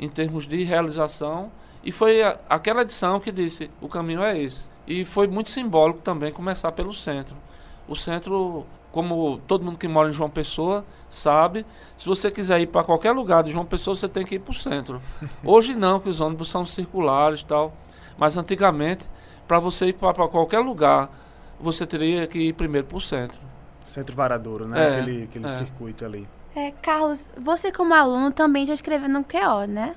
em 0.00 0.08
termos 0.08 0.46
de 0.46 0.64
realização. 0.64 1.52
E 1.84 1.92
foi 1.92 2.22
a, 2.22 2.38
aquela 2.48 2.82
edição 2.82 3.20
que 3.20 3.30
disse: 3.30 3.70
o 3.80 3.88
caminho 3.88 4.22
é 4.22 4.36
esse. 4.36 4.68
E 4.86 5.04
foi 5.04 5.28
muito 5.28 5.50
simbólico 5.50 6.00
também 6.00 6.32
começar 6.32 6.72
pelo 6.72 6.92
centro. 6.92 7.36
O 7.86 7.94
centro, 7.94 8.66
como 8.90 9.38
todo 9.46 9.64
mundo 9.64 9.78
que 9.78 9.86
mora 9.86 10.08
em 10.08 10.12
João 10.12 10.30
Pessoa 10.30 10.84
sabe, 11.08 11.64
se 11.96 12.06
você 12.06 12.30
quiser 12.30 12.60
ir 12.60 12.66
para 12.66 12.82
qualquer 12.82 13.12
lugar 13.12 13.44
de 13.44 13.52
João 13.52 13.64
Pessoa, 13.64 13.94
você 13.94 14.08
tem 14.08 14.24
que 14.24 14.36
ir 14.36 14.38
para 14.40 14.52
o 14.52 14.54
centro. 14.54 15.00
Hoje 15.44 15.74
não, 15.74 16.00
que 16.00 16.08
os 16.08 16.20
ônibus 16.20 16.50
são 16.50 16.64
circulares 16.64 17.40
e 17.40 17.44
tal. 17.44 17.72
Mas 18.18 18.36
antigamente, 18.36 19.04
para 19.46 19.58
você 19.58 19.86
ir 19.86 19.92
para 19.92 20.28
qualquer 20.28 20.60
lugar 20.60 21.10
você 21.60 21.86
teria 21.86 22.26
que 22.26 22.38
ir 22.38 22.52
primeiro 22.54 22.86
para 22.86 22.96
o 22.96 23.00
centro. 23.00 23.38
Centro 23.84 24.16
Varadouro, 24.16 24.66
né? 24.66 24.80
É, 24.80 25.00
aquele 25.00 25.24
aquele 25.24 25.44
é. 25.44 25.48
circuito 25.48 26.04
ali. 26.04 26.26
É, 26.54 26.72
Carlos, 26.72 27.28
você 27.38 27.70
como 27.70 27.94
aluno 27.94 28.32
também 28.32 28.66
já 28.66 28.74
escreveu 28.74 29.08
no 29.08 29.22
QO, 29.22 29.66
né? 29.68 29.94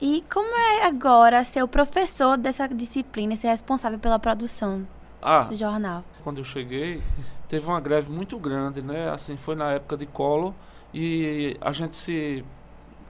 E 0.00 0.24
como 0.32 0.48
é 0.56 0.86
agora 0.86 1.42
ser 1.42 1.62
o 1.62 1.68
professor 1.68 2.36
dessa 2.36 2.68
disciplina 2.68 3.34
e 3.34 3.36
ser 3.36 3.48
responsável 3.48 3.98
pela 3.98 4.18
produção 4.18 4.86
ah, 5.20 5.42
do 5.42 5.56
jornal? 5.56 6.04
Quando 6.22 6.38
eu 6.38 6.44
cheguei, 6.44 7.02
teve 7.48 7.66
uma 7.66 7.80
greve 7.80 8.12
muito 8.12 8.38
grande, 8.38 8.80
né? 8.80 9.10
Assim, 9.10 9.36
foi 9.36 9.56
na 9.56 9.72
época 9.72 9.96
de 9.96 10.06
Collor 10.06 10.54
e 10.94 11.56
a 11.60 11.72
gente 11.72 11.96
se... 11.96 12.44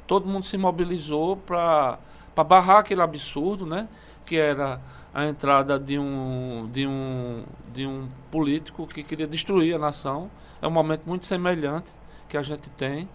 Todo 0.07 0.27
mundo 0.27 0.47
se 0.47 0.57
mobilizou 0.57 1.37
para 1.37 1.99
barrar 2.35 2.79
aquele 2.79 3.03
absurdo, 3.03 3.67
né? 3.67 3.87
Que 4.25 4.39
era 4.39 4.81
a 5.13 5.27
entrada 5.27 5.79
de 5.79 5.99
um, 5.99 6.67
de 6.73 6.87
um, 6.87 7.45
de 7.71 7.87
um 7.87 8.09
político 8.31 8.87
que 8.87 9.03
queria 9.03 9.27
destruir 9.27 9.75
a 9.75 9.79
nação. 9.79 10.31
É 10.63 10.67
um 10.67 10.71
momento 10.71 11.03
muito 11.05 11.27
semelhante 11.27 11.98
que 12.29 12.37
a 12.37 12.43
gente 12.43 12.69
tem. 12.71 13.09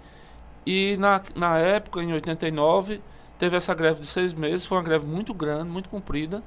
E 0.65 0.97
na, 0.97 1.21
na 1.35 1.57
época, 1.57 2.01
em 2.01 2.13
89, 2.13 3.01
teve 3.37 3.57
essa 3.57 3.73
greve 3.73 4.01
de 4.01 4.07
seis 4.07 4.33
meses, 4.33 4.65
foi 4.65 4.77
uma 4.77 4.83
greve 4.83 5.05
muito 5.05 5.33
grande, 5.33 5.69
muito 5.69 5.89
comprida, 5.89 6.41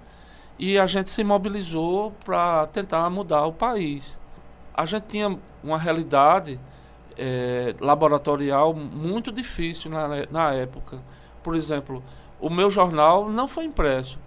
e 0.59 0.79
a 0.79 0.87
gente 0.87 1.11
se 1.11 1.23
mobilizou 1.23 2.13
para 2.25 2.67
tentar 2.69 3.09
mudar 3.11 3.45
o 3.47 3.53
país. 3.53 4.19
A 4.75 4.87
gente 4.87 5.05
tinha 5.09 5.39
uma 5.63 5.79
realidade 5.79 6.59
é, 7.17 7.75
laboratorial 7.81 8.75
muito 8.75 9.31
difícil 9.33 9.91
na, 9.91 10.27
na 10.31 10.53
época. 10.53 10.99
Por 11.43 11.55
exemplo, 11.55 12.03
o 12.41 12.51
meu 12.51 12.71
jornal 12.71 13.29
não 13.29 13.49
foi 13.49 13.65
impresso. 13.65 14.19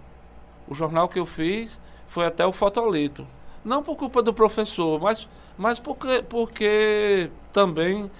O 0.68 0.74
jornal 0.74 1.08
que 1.08 1.18
eu 1.18 1.26
fiz 1.26 1.80
foi 2.06 2.26
até 2.26 2.46
o 2.46 2.52
fotolito. 2.52 3.26
Não 3.64 3.82
por 3.82 3.96
culpa 3.96 4.22
do 4.22 4.32
professor, 4.32 5.00
mas, 5.00 5.28
mas 5.58 5.78
porque, 5.78 6.22
porque 6.22 7.30
também 7.52 8.10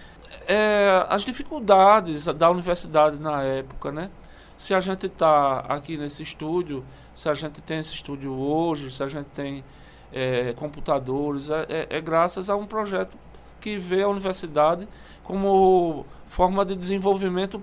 é, 0.46 1.04
as 1.08 1.22
dificuldades 1.24 2.26
da 2.26 2.50
universidade 2.50 3.18
na 3.18 3.42
época, 3.42 3.90
né? 3.90 4.10
Se 4.56 4.74
a 4.74 4.80
gente 4.80 5.06
está 5.06 5.60
aqui 5.60 5.96
nesse 5.96 6.22
estúdio, 6.22 6.84
se 7.14 7.28
a 7.28 7.34
gente 7.34 7.60
tem 7.62 7.78
esse 7.78 7.94
estúdio 7.94 8.32
hoje, 8.32 8.90
se 8.90 9.02
a 9.02 9.08
gente 9.08 9.26
tem 9.28 9.64
é, 10.12 10.52
computadores, 10.54 11.50
é, 11.50 11.66
é, 11.68 11.86
é 11.90 12.00
graças 12.00 12.50
a 12.50 12.56
um 12.56 12.66
projeto 12.66 13.16
que 13.60 13.76
vê 13.76 14.02
a 14.02 14.08
universidade 14.08 14.88
como 15.24 16.04
forma 16.26 16.64
de 16.64 16.74
desenvolvimento 16.74 17.62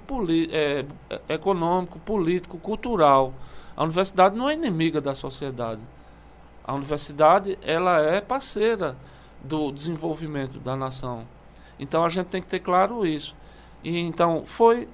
é, 0.52 0.86
econômico, 1.34 2.00
político, 2.00 2.58
cultural. 2.58 3.34
A 3.76 3.84
universidade 3.84 4.36
não 4.36 4.50
é 4.50 4.54
inimiga 4.54 5.02
da 5.02 5.14
sociedade. 5.14 5.82
A 6.64 6.74
universidade 6.74 7.58
ela 7.62 8.00
é 8.00 8.20
parceira 8.22 8.98
do 9.44 9.72
desenvolvimento 9.72 10.60
da 10.60 10.76
nação. 10.76 11.26
Então 11.80 12.04
a 12.04 12.10
gente 12.10 12.28
tem 12.28 12.42
que 12.42 12.48
ter 12.48 12.60
claro 12.60 13.06
isso. 13.06 13.36
E 13.84 14.00
então 14.00 14.44
foi 14.46 14.88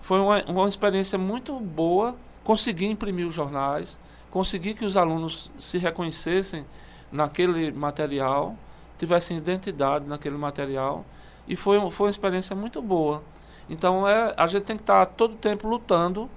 foi 0.00 0.20
uma, 0.20 0.42
uma 0.44 0.68
experiência 0.68 1.18
muito 1.18 1.58
boa 1.58 2.16
conseguir 2.44 2.86
imprimir 2.86 3.26
os 3.26 3.34
jornais, 3.34 3.98
conseguir 4.30 4.74
que 4.74 4.84
os 4.84 4.96
alunos 4.96 5.50
se 5.58 5.76
reconhecessem 5.76 6.64
naquele 7.12 7.70
material, 7.72 8.56
tivessem 8.96 9.36
identidade 9.36 10.06
naquele 10.06 10.36
material 10.36 11.04
e 11.46 11.56
foi, 11.56 11.78
foi 11.90 12.06
uma 12.06 12.10
experiência 12.10 12.54
muito 12.54 12.80
boa. 12.80 13.22
Então 13.68 14.08
é, 14.08 14.32
a 14.36 14.46
gente 14.46 14.64
tem 14.64 14.76
que 14.76 14.82
estar 14.82 15.04
todo 15.06 15.32
o 15.34 15.36
tempo 15.36 15.68
lutando 15.68 16.30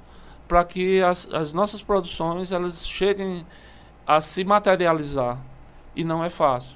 para 0.47 0.65
que 0.65 1.01
as, 1.01 1.29
as 1.31 1.53
nossas 1.53 1.81
produções 1.81 2.51
elas 2.51 2.85
cheguem 2.85 3.45
a 4.05 4.19
se 4.19 4.43
materializar. 4.43 5.39
E 5.95 6.03
não 6.03 6.23
é 6.23 6.29
fácil. 6.29 6.75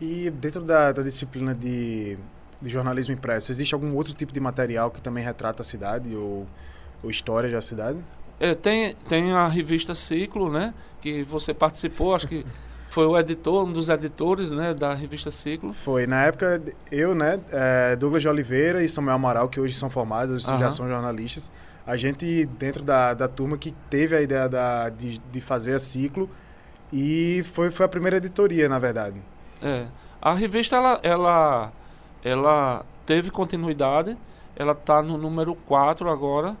E 0.00 0.30
dentro 0.30 0.62
da, 0.62 0.92
da 0.92 1.02
disciplina 1.02 1.54
de, 1.54 2.18
de 2.62 2.70
jornalismo 2.70 3.12
impresso, 3.12 3.50
existe 3.50 3.74
algum 3.74 3.94
outro 3.94 4.14
tipo 4.14 4.32
de 4.32 4.40
material 4.40 4.90
que 4.90 5.02
também 5.02 5.24
retrata 5.24 5.62
a 5.62 5.64
cidade 5.64 6.14
ou, 6.14 6.46
ou 7.02 7.10
história 7.10 7.50
da 7.50 7.60
cidade? 7.60 7.98
É, 8.38 8.54
tem, 8.54 8.94
tem 9.08 9.32
a 9.32 9.46
revista 9.46 9.94
Ciclo, 9.94 10.50
né? 10.50 10.72
Que 11.00 11.22
você 11.22 11.52
participou, 11.52 12.14
acho 12.14 12.26
que 12.26 12.44
foi 12.92 13.06
o 13.06 13.18
editor, 13.18 13.64
um 13.64 13.72
dos 13.72 13.88
editores, 13.88 14.52
né, 14.52 14.74
da 14.74 14.92
revista 14.92 15.30
Ciclo. 15.30 15.72
Foi, 15.72 16.06
na 16.06 16.24
época, 16.24 16.62
eu, 16.90 17.14
né, 17.14 17.40
é, 17.50 17.96
Douglas 17.96 18.20
de 18.20 18.28
Oliveira 18.28 18.84
e 18.84 18.88
Samuel 18.88 19.16
Amaral, 19.16 19.48
que 19.48 19.58
hoje 19.58 19.72
são 19.72 19.88
formados, 19.88 20.44
hoje 20.44 20.52
uhum. 20.52 20.60
já 20.60 20.70
são 20.70 20.86
jornalistas, 20.86 21.50
a 21.86 21.96
gente, 21.96 22.44
dentro 22.58 22.82
da, 22.82 23.14
da 23.14 23.26
turma 23.26 23.56
que 23.56 23.72
teve 23.88 24.14
a 24.14 24.20
ideia 24.20 24.46
da, 24.46 24.90
de, 24.90 25.18
de 25.18 25.40
fazer 25.40 25.74
a 25.74 25.78
Ciclo, 25.78 26.28
e 26.92 27.42
foi, 27.54 27.70
foi 27.70 27.86
a 27.86 27.88
primeira 27.88 28.18
editoria, 28.18 28.68
na 28.68 28.78
verdade. 28.78 29.16
É. 29.62 29.86
A 30.20 30.34
revista, 30.34 30.76
ela, 30.76 31.00
ela, 31.02 31.72
ela 32.24 32.84
teve 33.04 33.30
continuidade, 33.30 34.16
ela 34.54 34.72
está 34.72 35.02
no 35.02 35.16
número 35.16 35.54
4 35.54 36.08
agora, 36.10 36.56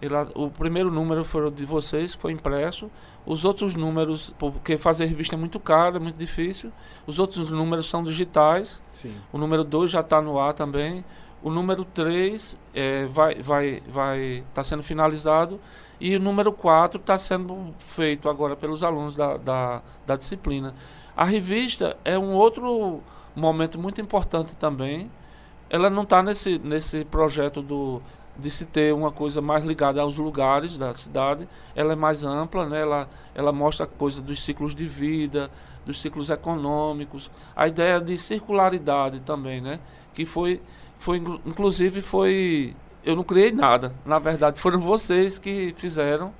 ela, 0.00 0.28
o 0.34 0.50
primeiro 0.50 0.90
número 0.90 1.24
foi 1.24 1.46
o 1.46 1.50
de 1.50 1.64
vocês, 1.64 2.14
que 2.14 2.20
foi 2.20 2.32
impresso. 2.32 2.90
Os 3.24 3.44
outros 3.44 3.74
números, 3.74 4.34
porque 4.38 4.76
fazer 4.76 5.06
revista 5.06 5.34
é 5.34 5.38
muito 5.38 5.58
caro, 5.58 5.96
é 5.96 5.98
muito 5.98 6.16
difícil. 6.16 6.70
Os 7.06 7.18
outros 7.18 7.50
números 7.50 7.88
são 7.88 8.02
digitais. 8.02 8.82
Sim. 8.92 9.14
O 9.32 9.38
número 9.38 9.64
2 9.64 9.90
já 9.90 10.00
está 10.00 10.20
no 10.20 10.38
ar 10.38 10.52
também. 10.52 11.04
O 11.42 11.50
número 11.50 11.84
3 11.84 12.58
é, 12.74 13.06
vai 13.06 13.34
vai 13.42 13.82
vai 13.88 14.44
tá 14.52 14.62
sendo 14.62 14.82
finalizado. 14.82 15.58
E 16.00 16.16
o 16.16 16.20
número 16.20 16.52
4 16.52 17.00
está 17.00 17.16
sendo 17.16 17.72
feito 17.78 18.28
agora 18.28 18.56
pelos 18.56 18.82
alunos 18.82 19.16
da, 19.16 19.36
da, 19.36 19.82
da 20.06 20.16
disciplina. 20.16 20.74
A 21.16 21.24
revista 21.24 21.96
é 22.04 22.18
um 22.18 22.32
outro 22.34 23.00
momento 23.40 23.78
muito 23.78 24.00
importante 24.00 24.54
também. 24.56 25.10
Ela 25.68 25.88
não 25.90 26.02
está 26.02 26.22
nesse, 26.22 26.58
nesse 26.58 27.04
projeto 27.04 27.62
do 27.62 28.02
de 28.36 28.50
se 28.50 28.64
ter 28.64 28.92
uma 28.92 29.12
coisa 29.12 29.40
mais 29.40 29.64
ligada 29.64 30.00
aos 30.00 30.18
lugares 30.18 30.76
da 30.76 30.92
cidade. 30.92 31.48
Ela 31.74 31.92
é 31.92 31.96
mais 31.96 32.24
ampla, 32.24 32.66
né? 32.66 32.80
ela, 32.80 33.08
ela 33.34 33.52
mostra 33.52 33.84
a 33.84 33.88
coisa 33.88 34.20
dos 34.20 34.42
ciclos 34.42 34.74
de 34.74 34.84
vida, 34.84 35.50
dos 35.86 36.00
ciclos 36.00 36.30
econômicos, 36.30 37.30
a 37.54 37.68
ideia 37.68 38.00
de 38.00 38.16
circularidade 38.16 39.20
também, 39.20 39.60
né? 39.60 39.78
que 40.12 40.24
foi, 40.24 40.60
foi 40.98 41.18
inclusive 41.44 42.00
foi 42.00 42.74
eu 43.04 43.14
não 43.14 43.22
criei 43.22 43.52
nada, 43.52 43.94
na 44.04 44.18
verdade 44.18 44.58
foram 44.58 44.80
vocês 44.80 45.38
que 45.38 45.74
fizeram 45.76 46.32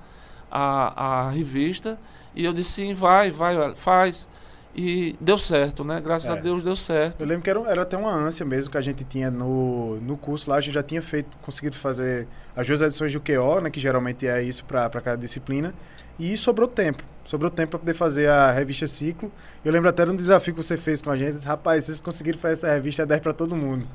a, 0.50 1.26
a 1.26 1.30
revista 1.30 1.98
e 2.34 2.44
eu 2.44 2.52
disse 2.52 2.72
sim, 2.72 2.94
vai, 2.94 3.30
vai, 3.30 3.74
faz. 3.74 4.26
E 4.74 5.16
deu 5.20 5.38
certo, 5.38 5.84
né? 5.84 6.00
Graças 6.00 6.28
é. 6.28 6.32
a 6.32 6.34
Deus 6.34 6.62
deu 6.62 6.74
certo. 6.74 7.20
Eu 7.20 7.26
lembro 7.26 7.44
que 7.44 7.50
era, 7.50 7.60
era 7.60 7.82
até 7.82 7.96
uma 7.96 8.12
ânsia 8.12 8.44
mesmo 8.44 8.72
que 8.72 8.78
a 8.78 8.80
gente 8.80 9.04
tinha 9.04 9.30
no, 9.30 10.00
no 10.00 10.16
curso 10.16 10.50
lá. 10.50 10.56
A 10.56 10.60
gente 10.60 10.74
já 10.74 10.82
tinha 10.82 11.00
feito, 11.00 11.38
conseguido 11.38 11.76
fazer 11.76 12.26
as 12.56 12.66
duas 12.66 12.82
edições 12.82 13.12
do 13.12 13.20
QO, 13.20 13.60
né? 13.60 13.70
Que 13.70 13.78
geralmente 13.78 14.26
é 14.26 14.42
isso 14.42 14.64
para 14.64 14.88
cada 14.90 15.16
disciplina. 15.16 15.72
E 16.18 16.36
sobrou 16.36 16.68
tempo. 16.68 17.02
Sobrou 17.24 17.50
tempo 17.50 17.70
para 17.70 17.78
poder 17.78 17.94
fazer 17.94 18.28
a 18.28 18.52
revista 18.52 18.86
Ciclo. 18.86 19.32
Eu 19.64 19.72
lembro 19.72 19.88
até 19.88 20.04
de 20.04 20.10
um 20.10 20.16
desafio 20.16 20.54
que 20.54 20.62
você 20.62 20.76
fez 20.76 21.00
com 21.00 21.10
a 21.10 21.16
gente. 21.16 21.34
Disse, 21.34 21.48
Rapaz, 21.48 21.84
vocês 21.86 22.00
conseguiram 22.00 22.38
fazer 22.38 22.52
essa 22.52 22.72
revista 22.72 23.02
é 23.02 23.06
10 23.06 23.20
para 23.20 23.32
todo 23.32 23.56
mundo. 23.56 23.88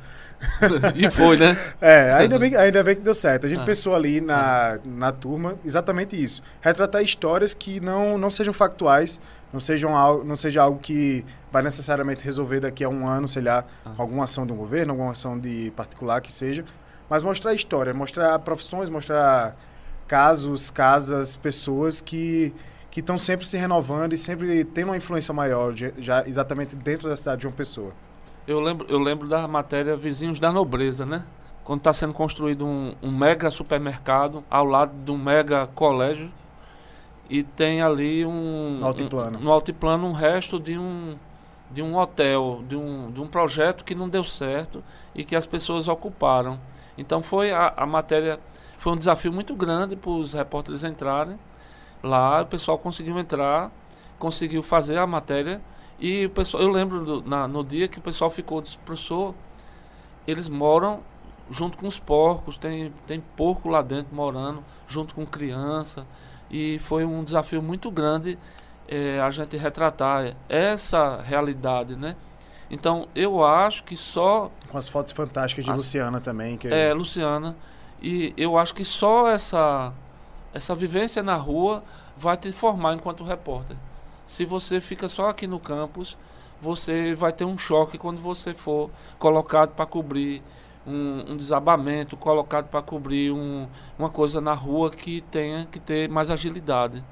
e 0.96 1.10
foi, 1.12 1.38
né? 1.38 1.58
É, 1.80 2.12
ainda 2.14 2.40
bem, 2.40 2.56
ainda 2.56 2.84
bem 2.84 2.96
que 2.96 3.02
deu 3.02 3.14
certo. 3.14 3.46
A 3.46 3.50
gente 3.50 3.62
ah. 3.62 3.66
pensou 3.66 3.96
ali 3.96 4.20
na, 4.20 4.74
ah. 4.74 4.80
na 4.84 5.12
turma 5.12 5.56
exatamente 5.64 6.22
isso. 6.22 6.42
Retratar 6.60 7.04
histórias 7.04 7.54
que 7.54 7.80
não, 7.80 8.18
não 8.18 8.32
sejam 8.32 8.54
factuais, 8.54 9.22
não, 9.52 9.60
sejam 9.60 9.96
algo, 9.96 10.24
não 10.24 10.36
seja 10.36 10.62
algo 10.62 10.80
que 10.80 11.26
vai 11.52 11.62
necessariamente 11.62 12.24
resolver 12.24 12.60
daqui 12.60 12.84
a 12.84 12.90
um 12.90 13.08
ano, 13.08 13.28
sei 13.28 13.44
lá, 13.44 13.66
ah. 13.86 13.92
alguma 13.98 14.24
ação 14.24 14.46
de 14.46 14.54
um 14.54 14.56
governo, 14.56 14.94
alguma 14.94 15.12
ação 15.12 15.38
de 15.40 15.72
particular 15.76 16.22
que 16.22 16.32
seja. 16.32 16.64
Mas 17.10 17.24
mostrar 17.24 17.54
história, 17.54 17.94
mostrar 17.94 18.38
profissões, 18.40 18.90
mostrar 18.90 19.56
casos, 20.08 20.70
casas, 20.70 21.36
pessoas 21.36 22.02
que 22.02 22.54
que 22.92 23.02
estão 23.02 23.18
sempre 23.18 23.46
se 23.46 23.56
renovando 23.58 24.14
e 24.14 24.18
sempre 24.18 24.64
tendo 24.64 24.88
uma 24.90 24.98
influência 24.98 25.34
maior, 25.34 25.74
já 25.76 26.28
exatamente 26.28 26.76
dentro 26.76 27.08
da 27.08 27.16
cidade 27.16 27.42
de 27.42 27.48
uma 27.48 27.54
pessoa. 27.54 27.94
Eu 28.48 28.60
lembro, 28.60 28.88
eu 28.90 28.98
lembro 28.98 29.28
da 29.28 29.48
matéria 29.48 29.96
Vizinhos 29.96 30.40
da 30.40 30.52
Nobreza, 30.52 31.06
né? 31.06 31.24
Quando 31.64 31.82
está 31.82 31.94
sendo 31.94 32.14
construído 32.14 32.66
um, 32.66 32.96
um, 33.02 33.12
mega 33.12 33.52
supermercado 33.52 34.44
ao 34.50 34.66
lado 34.66 34.92
de 35.06 35.12
um 35.12 35.18
mega 35.18 35.68
colégio 35.68 36.32
e 37.30 37.44
tem 37.44 37.82
ali 37.82 38.26
um 38.26 38.78
no 38.80 38.86
altiplano, 38.86 39.38
um, 39.38 39.42
no 39.42 39.52
altiplano 39.52 40.08
um 40.08 40.12
resto 40.12 40.60
de 40.60 40.78
um 40.78 41.16
de 41.72 41.84
um 41.84 41.96
hotel, 41.96 42.64
de 42.68 42.76
um, 42.76 43.12
de 43.12 43.22
um 43.22 43.28
projeto 43.28 43.86
que 43.86 43.94
não 43.94 44.10
deu 44.10 44.24
certo 44.24 44.84
e 45.14 45.24
que 45.24 45.36
as 45.36 45.46
pessoas 45.46 45.88
ocuparam. 45.88 46.60
Então 46.98 47.22
foi 47.22 47.52
a, 47.52 47.72
a 47.78 47.86
matéria 47.86 48.40
foi 48.78 48.94
um 48.94 48.98
desafio 48.98 49.32
muito 49.32 49.54
grande 49.54 49.96
para 49.96 50.10
os 50.10 50.34
repórteres 50.34 50.84
entrarem 50.84 51.38
lá, 52.02 52.42
o 52.42 52.46
pessoal 52.46 52.78
conseguiu 52.78 53.20
entrar, 53.20 53.72
conseguiu 54.18 54.64
fazer 54.64 54.98
a 54.98 55.06
matéria 55.06 55.62
e 56.00 56.26
o 56.26 56.30
pessoal, 56.30 56.64
eu 56.64 56.70
lembro 56.70 57.06
do, 57.06 57.22
na, 57.22 57.48
no 57.48 57.64
dia 57.64 57.88
que 57.88 58.00
o 58.00 58.02
pessoal 58.02 58.30
ficou, 58.30 58.62
disse, 58.62 58.78
professor, 58.80 59.36
eles 60.26 60.48
moram 60.48 61.02
junto 61.52 61.78
com 61.78 61.88
os 61.88 62.00
porcos, 62.00 62.58
tem, 62.58 62.94
tem 63.06 63.20
porco 63.36 63.70
lá 63.70 63.82
dentro 63.82 64.16
morando, 64.16 64.64
junto 64.88 65.14
com 65.14 65.26
criança. 65.26 66.06
E 66.50 66.80
foi 66.80 67.06
um 67.06 67.24
desafio 67.24 67.62
muito 67.62 67.92
grande 67.92 68.38
é, 68.88 69.20
a 69.20 69.30
gente 69.30 69.56
retratar 69.56 70.36
essa 70.48 71.22
realidade, 71.22 71.96
né? 71.96 72.16
Então, 72.72 73.08
eu 73.16 73.44
acho 73.44 73.84
que 73.84 73.96
só... 73.96 74.52
Com 74.68 74.78
as 74.78 74.88
fotos 74.88 75.12
fantásticas 75.12 75.66
de 75.66 75.72
as, 75.72 75.78
Luciana 75.78 76.22
também. 76.22 76.58
Que... 76.58 76.68
É, 76.68 76.94
Luciana. 76.94 77.56
E 78.02 78.34
eu 78.38 78.58
acho 78.58 78.74
que 78.74 78.86
só 78.86 79.28
essa, 79.28 79.92
essa 80.54 80.76
vivência 80.76 81.22
na 81.24 81.36
rua 81.36 81.84
vai 82.16 82.38
te 82.38 82.52
formar 82.52 82.94
enquanto 82.94 83.24
repórter. 83.24 83.76
Se 84.26 84.46
você 84.46 84.80
fica 84.80 85.10
só 85.10 85.30
aqui 85.30 85.48
no 85.48 85.60
campus, 85.60 86.18
você 86.62 87.16
vai 87.16 87.34
ter 87.34 87.46
um 87.46 87.58
choque 87.58 87.98
quando 87.98 88.22
você 88.22 88.54
for 88.54 88.92
colocado 89.18 89.72
para 89.72 89.86
cobrir 89.86 90.44
um, 90.90 91.32
um, 91.32 91.38
desabamento, 91.38 92.18
colocado 92.18 92.68
para 92.68 92.82
cobrir 92.82 93.32
um, 93.32 93.68
uma 93.98 94.10
coisa 94.10 94.42
na 94.42 94.54
rua 94.54 94.90
que 94.90 95.22
tenha 95.22 95.68
que 95.72 95.80
ter 95.80 96.10
mais 96.10 96.30
agilidade. 96.30 97.04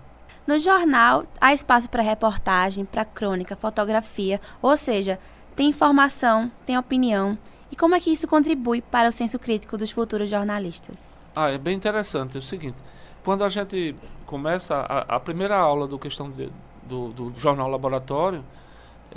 No 0.46 0.58
jornal, 0.58 1.26
há 1.40 1.54
espaço 1.54 1.90
para 1.90 2.02
reportagem, 2.02 2.86
para 2.86 3.04
crônica, 3.06 3.56
fotografia, 3.56 4.40
ou 4.62 4.78
seja, 4.78 5.20
tem 5.56 5.70
informação, 5.70 6.52
tem 6.66 6.78
opinião. 6.78 7.38
E 7.72 7.76
como 7.76 7.96
é 7.96 8.00
que 8.00 8.12
isso 8.12 8.28
contribui 8.28 8.82
para 8.82 9.10
o 9.10 9.12
senso 9.12 9.38
crítico 9.38 9.78
dos 9.78 9.92
futuros 9.92 10.30
jornalistas? 10.30 10.98
Ah, 11.36 11.50
é 11.50 11.58
bem 11.58 11.76
interessante. 11.76 12.38
É 12.38 12.40
o 12.40 12.44
seguinte, 12.44 12.78
quando 13.24 13.44
a 13.44 13.50
gente 13.50 13.94
começa 14.26 14.76
a, 14.76 15.16
a 15.16 15.20
primeira 15.20 15.58
aula 15.58 15.88
do 15.88 16.00
questão 16.00 16.32
de, 16.32 16.50
do, 16.84 17.10
do 17.10 17.34
jornal 17.38 17.70
Laboratório, 17.70 18.44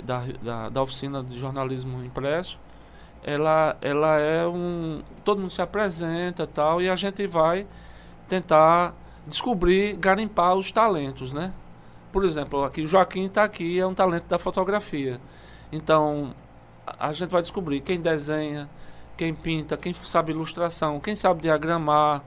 da, 0.03 0.23
da, 0.41 0.69
da, 0.69 0.81
oficina 0.81 1.23
de 1.23 1.39
jornalismo 1.39 2.03
impresso, 2.03 2.59
ela, 3.23 3.77
ela 3.81 4.17
é 4.19 4.47
um. 4.47 5.01
Todo 5.23 5.39
mundo 5.39 5.51
se 5.51 5.61
apresenta 5.61 6.47
tal, 6.47 6.81
e 6.81 6.89
a 6.89 6.95
gente 6.95 7.25
vai 7.27 7.67
tentar 8.27 8.93
descobrir, 9.27 9.95
garimpar 9.97 10.55
os 10.55 10.71
talentos, 10.71 11.31
né? 11.31 11.53
Por 12.11 12.25
exemplo, 12.25 12.63
aqui 12.63 12.81
o 12.81 12.87
Joaquim 12.87 13.25
está 13.25 13.43
aqui, 13.43 13.79
é 13.79 13.85
um 13.85 13.93
talento 13.93 14.25
da 14.27 14.37
fotografia. 14.37 15.19
Então, 15.71 16.33
a, 16.85 17.13
gente 17.13 17.29
vai 17.29 17.41
descobrir 17.41 17.81
quem 17.81 18.01
desenha, 18.01 18.69
quem 19.15 19.33
pinta, 19.33 19.77
quem 19.77 19.93
sabe 19.93 20.31
ilustração, 20.31 20.99
quem 20.99 21.15
sabe 21.15 21.43
diagramar, 21.43 22.23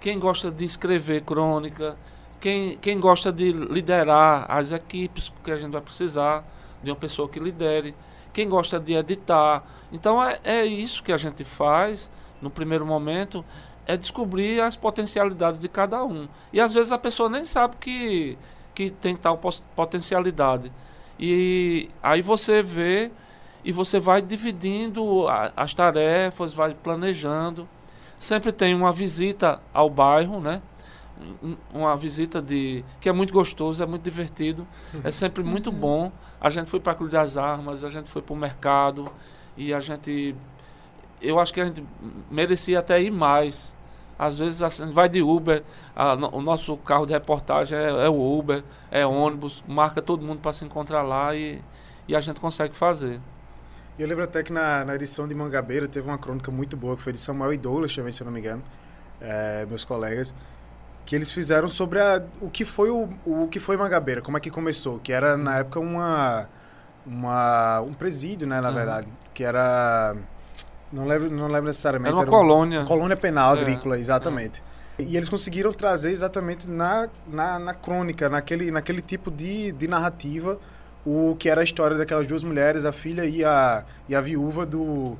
quem 0.00 0.18
gosta 0.18 0.50
de 0.50 0.64
escrever 0.64 1.22
crônica, 1.22 1.96
quem, 2.40 2.76
quem 2.78 2.98
gosta 3.00 3.32
de 3.32 3.52
liderar 3.52 4.44
as 4.50 4.72
equipes, 4.72 5.28
porque 5.28 5.50
a 5.50 5.56
gente 5.56 5.70
vai 5.70 5.80
precisar 5.80 6.44
de 6.82 6.90
uma 6.90 6.96
pessoa 6.96 7.28
que 7.28 7.38
lidere. 7.38 7.94
Quem 8.32 8.48
gosta 8.48 8.80
de 8.80 8.94
editar. 8.94 9.62
Então 9.92 10.22
é, 10.22 10.38
é 10.42 10.64
isso 10.64 11.02
que 11.02 11.12
a 11.12 11.16
gente 11.16 11.44
faz 11.44 12.10
no 12.40 12.50
primeiro 12.50 12.84
momento, 12.84 13.44
é 13.86 13.96
descobrir 13.96 14.60
as 14.60 14.76
potencialidades 14.76 15.60
de 15.60 15.68
cada 15.68 16.04
um. 16.04 16.28
E 16.52 16.60
às 16.60 16.72
vezes 16.72 16.92
a 16.92 16.98
pessoa 16.98 17.28
nem 17.28 17.44
sabe 17.44 17.76
que, 17.78 18.36
que 18.74 18.90
tem 18.90 19.16
tal 19.16 19.38
potencialidade. 19.76 20.72
E 21.18 21.88
aí 22.02 22.20
você 22.20 22.62
vê 22.62 23.10
e 23.64 23.70
você 23.70 24.00
vai 24.00 24.20
dividindo 24.20 25.28
a, 25.28 25.52
as 25.56 25.72
tarefas, 25.72 26.52
vai 26.52 26.74
planejando. 26.74 27.68
Sempre 28.18 28.52
tem 28.52 28.74
uma 28.74 28.92
visita 28.92 29.60
ao 29.72 29.88
bairro, 29.88 30.40
né? 30.40 30.62
Uma 31.72 31.96
visita 31.96 32.40
de 32.40 32.84
que 33.00 33.08
é 33.08 33.12
muito 33.12 33.32
gostoso, 33.32 33.82
é 33.82 33.86
muito 33.86 34.02
divertido, 34.02 34.66
é 35.04 35.10
sempre 35.10 35.42
muito 35.42 35.70
uhum. 35.70 35.78
bom. 35.78 36.12
A 36.40 36.50
gente 36.50 36.68
foi 36.70 36.80
para 36.80 36.92
a 36.92 36.94
Cruz 36.94 37.10
das 37.10 37.36
Armas, 37.36 37.84
a 37.84 37.90
gente 37.90 38.08
foi 38.08 38.22
para 38.22 38.32
o 38.32 38.36
mercado 38.36 39.06
e 39.56 39.72
a 39.72 39.80
gente 39.80 40.34
eu 41.20 41.38
acho 41.38 41.54
que 41.54 41.60
a 41.60 41.64
gente 41.64 41.84
merecia 42.30 42.80
até 42.80 43.00
ir 43.00 43.10
mais. 43.10 43.74
Às 44.18 44.38
vezes 44.38 44.62
a 44.62 44.68
gente 44.68 44.92
vai 44.92 45.08
de 45.08 45.22
Uber, 45.22 45.62
a, 45.96 46.14
o 46.14 46.40
nosso 46.40 46.76
carro 46.76 47.06
de 47.06 47.12
reportagem 47.12 47.76
é, 47.76 48.04
é, 48.04 48.08
o 48.08 48.38
Uber, 48.38 48.62
é 48.90 49.06
ônibus, 49.06 49.64
marca 49.66 50.02
todo 50.02 50.24
mundo 50.24 50.40
para 50.40 50.52
se 50.52 50.64
encontrar 50.64 51.02
lá 51.02 51.34
e, 51.34 51.62
e 52.06 52.14
a 52.14 52.20
gente 52.20 52.38
consegue 52.38 52.74
fazer. 52.74 53.20
Eu 53.98 54.06
lembro 54.08 54.24
até 54.24 54.42
que 54.42 54.52
na, 54.52 54.84
na 54.84 54.94
edição 54.94 55.26
de 55.28 55.34
Mangabeira 55.34 55.86
teve 55.86 56.08
uma 56.08 56.18
crônica 56.18 56.50
muito 56.50 56.76
boa, 56.76 56.96
que 56.96 57.02
foi 57.02 57.12
de 57.12 57.18
Samuel 57.18 57.52
e 57.52 57.58
Douglas 57.58 57.94
também, 57.94 58.12
se 58.12 58.22
eu 58.22 58.24
não 58.24 58.32
me 58.32 58.40
engano, 58.40 58.62
é, 59.20 59.66
meus 59.66 59.84
colegas, 59.84 60.32
que 61.04 61.16
eles 61.16 61.30
fizeram 61.30 61.68
sobre 61.68 62.00
a, 62.00 62.22
o 62.40 62.48
que 62.48 62.64
foi 62.64 62.90
o, 62.90 63.08
o 63.26 63.48
que 63.48 63.58
foi 63.58 63.76
Mangabeira, 63.76 64.22
como 64.22 64.36
é 64.36 64.40
que 64.40 64.50
começou, 64.50 64.98
que 64.98 65.12
era 65.12 65.36
na 65.36 65.58
época 65.58 65.80
uma, 65.80 66.48
uma 67.06 67.80
um 67.80 67.92
presídio, 67.92 68.46
né, 68.46 68.60
na 68.60 68.68
uhum. 68.68 68.74
verdade, 68.74 69.08
que 69.34 69.44
era 69.44 70.16
não 70.92 71.06
lembro, 71.06 71.30
não 71.30 71.46
lembro 71.46 71.66
necessariamente. 71.66 72.08
Era 72.08 72.16
uma 72.16 72.22
era 72.22 72.30
colônia. 72.30 72.84
Colônia 72.84 73.16
penal 73.16 73.56
é. 73.56 73.60
agrícola, 73.60 73.98
exatamente. 73.98 74.62
É. 74.98 75.02
E 75.02 75.16
eles 75.16 75.28
conseguiram 75.28 75.72
trazer 75.72 76.10
exatamente 76.10 76.68
na, 76.68 77.08
na, 77.26 77.58
na, 77.58 77.74
crônica, 77.74 78.28
naquele, 78.28 78.70
naquele 78.70 79.00
tipo 79.00 79.30
de, 79.30 79.72
de 79.72 79.88
narrativa, 79.88 80.58
o 81.04 81.34
que 81.36 81.48
era 81.48 81.62
a 81.62 81.64
história 81.64 81.96
daquelas 81.96 82.26
duas 82.26 82.44
mulheres, 82.44 82.84
a 82.84 82.92
filha 82.92 83.24
e 83.24 83.42
a, 83.42 83.84
e 84.08 84.14
a 84.14 84.20
viúva 84.20 84.66
do, 84.66 85.16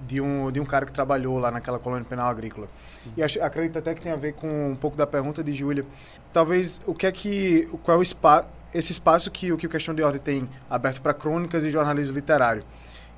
de, 0.00 0.20
um, 0.20 0.50
de 0.50 0.60
um 0.60 0.64
cara 0.64 0.86
que 0.86 0.92
trabalhou 0.92 1.38
lá 1.38 1.50
naquela 1.50 1.78
colônia 1.78 2.06
penal 2.06 2.28
agrícola. 2.28 2.68
E 3.16 3.22
acho, 3.22 3.42
acredito 3.42 3.78
até 3.78 3.94
que 3.94 4.00
tem 4.00 4.12
a 4.12 4.16
ver 4.16 4.34
com 4.34 4.70
um 4.70 4.76
pouco 4.76 4.96
da 4.96 5.06
pergunta 5.06 5.42
de 5.42 5.52
Júlia. 5.52 5.84
Talvez 6.32 6.80
o 6.86 6.94
que 6.94 7.06
é 7.06 7.12
que. 7.12 7.68
Qual 7.82 7.96
é 7.96 7.98
o 7.98 8.02
espaço, 8.02 8.48
esse 8.74 8.92
espaço 8.92 9.30
que, 9.30 9.56
que 9.56 9.66
o 9.66 9.70
Questão 9.70 9.94
de 9.94 10.02
Ordem 10.02 10.20
tem 10.20 10.48
aberto 10.68 11.00
para 11.00 11.14
crônicas 11.14 11.64
e 11.64 11.70
jornalismo 11.70 12.14
literário? 12.14 12.64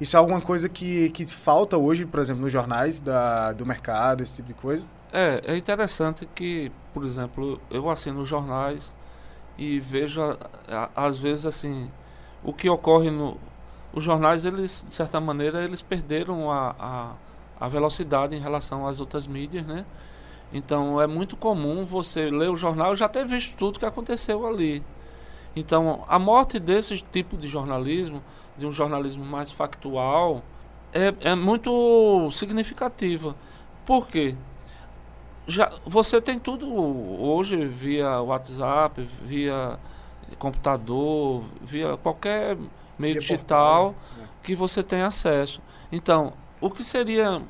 Isso 0.01 0.17
é 0.17 0.19
alguma 0.19 0.41
coisa 0.41 0.69
que, 0.69 1.11
que 1.11 1.27
falta 1.27 1.77
hoje, 1.77 2.07
por 2.07 2.21
exemplo, 2.21 2.43
nos 2.43 2.53
jornais 2.53 3.01
da, 3.01 3.53
do 3.53 3.67
mercado, 3.67 4.23
esse 4.23 4.37
tipo 4.37 4.49
de 4.49 4.55
coisa? 4.55 4.87
É, 5.13 5.41
é 5.45 5.57
interessante 5.57 6.29
que, 6.35 6.71
por 6.95 7.05
exemplo, 7.05 7.61
eu 7.69 7.91
assino 7.91 8.25
jornais 8.25 8.95
e 9.57 9.81
vejo, 9.81 10.21
às 10.95 11.17
vezes, 11.17 11.47
assim, 11.47 11.91
o 12.45 12.53
que 12.53 12.69
ocorre 12.69 13.11
no... 13.11 13.37
Os 13.99 14.05
jornais, 14.05 14.45
eles, 14.45 14.85
de 14.87 14.95
certa 14.95 15.21
maneira, 15.21 15.65
eles 15.65 15.83
perderam 15.83 16.49
a, 16.49 16.73
a, 16.79 17.13
a 17.59 17.67
velocidade 17.67 18.37
em 18.37 18.39
relação 18.39 18.87
às 18.87 19.01
outras 19.01 19.27
mídias, 19.27 19.67
né? 19.67 19.85
Então, 20.53 21.01
é 21.01 21.07
muito 21.09 21.37
comum 21.37 21.85
você 21.85 22.31
ler 22.31 22.49
o 22.49 22.57
jornal 22.57 22.95
e 22.95 22.97
já 22.97 23.09
ter 23.09 23.27
visto 23.27 23.57
tudo 23.57 23.77
que 23.77 23.85
aconteceu 23.85 24.47
ali. 24.47 24.85
Então, 25.57 26.05
a 26.07 26.17
morte 26.17 26.61
desse 26.61 26.97
tipo 27.11 27.37
de 27.37 27.49
jornalismo 27.49 28.23
de 28.57 28.67
um 28.67 28.71
jornalismo 28.71 29.25
mais 29.25 29.51
factual, 29.51 30.45
é, 30.93 31.13
é 31.21 31.35
muito 31.35 32.31
significativa. 32.31 33.35
Por 33.85 34.07
quê? 34.07 34.37
Já, 35.45 35.73
você 35.85 36.21
tem 36.21 36.39
tudo 36.39 36.73
hoje 36.73 37.67
via 37.67 38.21
WhatsApp, 38.21 39.03
via 39.25 39.77
computador, 40.39 41.43
via 41.61 41.97
qualquer 41.97 42.57
meio 42.99 43.19
digital 43.19 43.95
portal, 43.95 43.95
né? 44.17 44.29
que 44.43 44.55
você 44.55 44.83
tem 44.83 45.03
acesso. 45.03 45.61
Então, 45.91 46.33
o 46.61 46.71
que 46.71 46.85
seria 46.85 47.43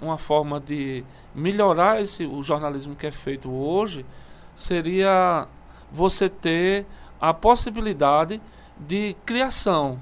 uma 0.00 0.18
forma 0.18 0.60
de 0.60 1.04
melhorar 1.34 2.00
esse, 2.00 2.24
o 2.24 2.42
jornalismo 2.42 2.94
que 2.94 3.06
é 3.06 3.10
feito 3.10 3.50
hoje 3.50 4.04
seria 4.54 5.46
você 5.90 6.28
ter 6.28 6.86
a 7.20 7.32
possibilidade 7.32 8.40
de 8.78 9.16
criação 9.24 9.98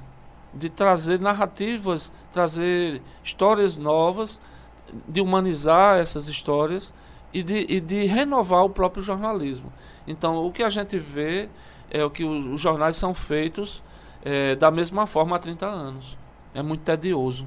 de 0.55 0.71
trazer 0.71 1.21
narrativas, 1.21 2.13
trazer 2.33 3.03
histórias 3.23 3.77
novas, 3.77 4.41
de 5.09 5.21
humanizar 5.21 5.99
essas 5.99 6.29
histórias 6.29 6.95
e 7.33 7.43
de, 7.43 7.67
e 7.69 7.81
de 7.81 8.05
renovar 8.05 8.65
o 8.65 8.71
próprio 8.71 9.03
jornalismo. 9.03 9.73
Então, 10.07 10.45
o 10.47 10.53
que 10.53 10.63
a 10.63 10.71
gente 10.71 10.99
vê 10.99 11.49
é 11.91 12.05
o 12.05 12.11
que 12.11 12.25
os, 12.25 12.61
jornais 12.61 12.97
são 12.97 13.13
feitos 13.13 13.83
é, 14.25 14.55
da 14.57 14.71
mesma 14.71 15.07
forma 15.07 15.37
há 15.37 15.39
30 15.39 15.67
anos. 15.67 16.17
É 16.55 16.63
muito 16.63 16.83
tedioso. 16.83 17.47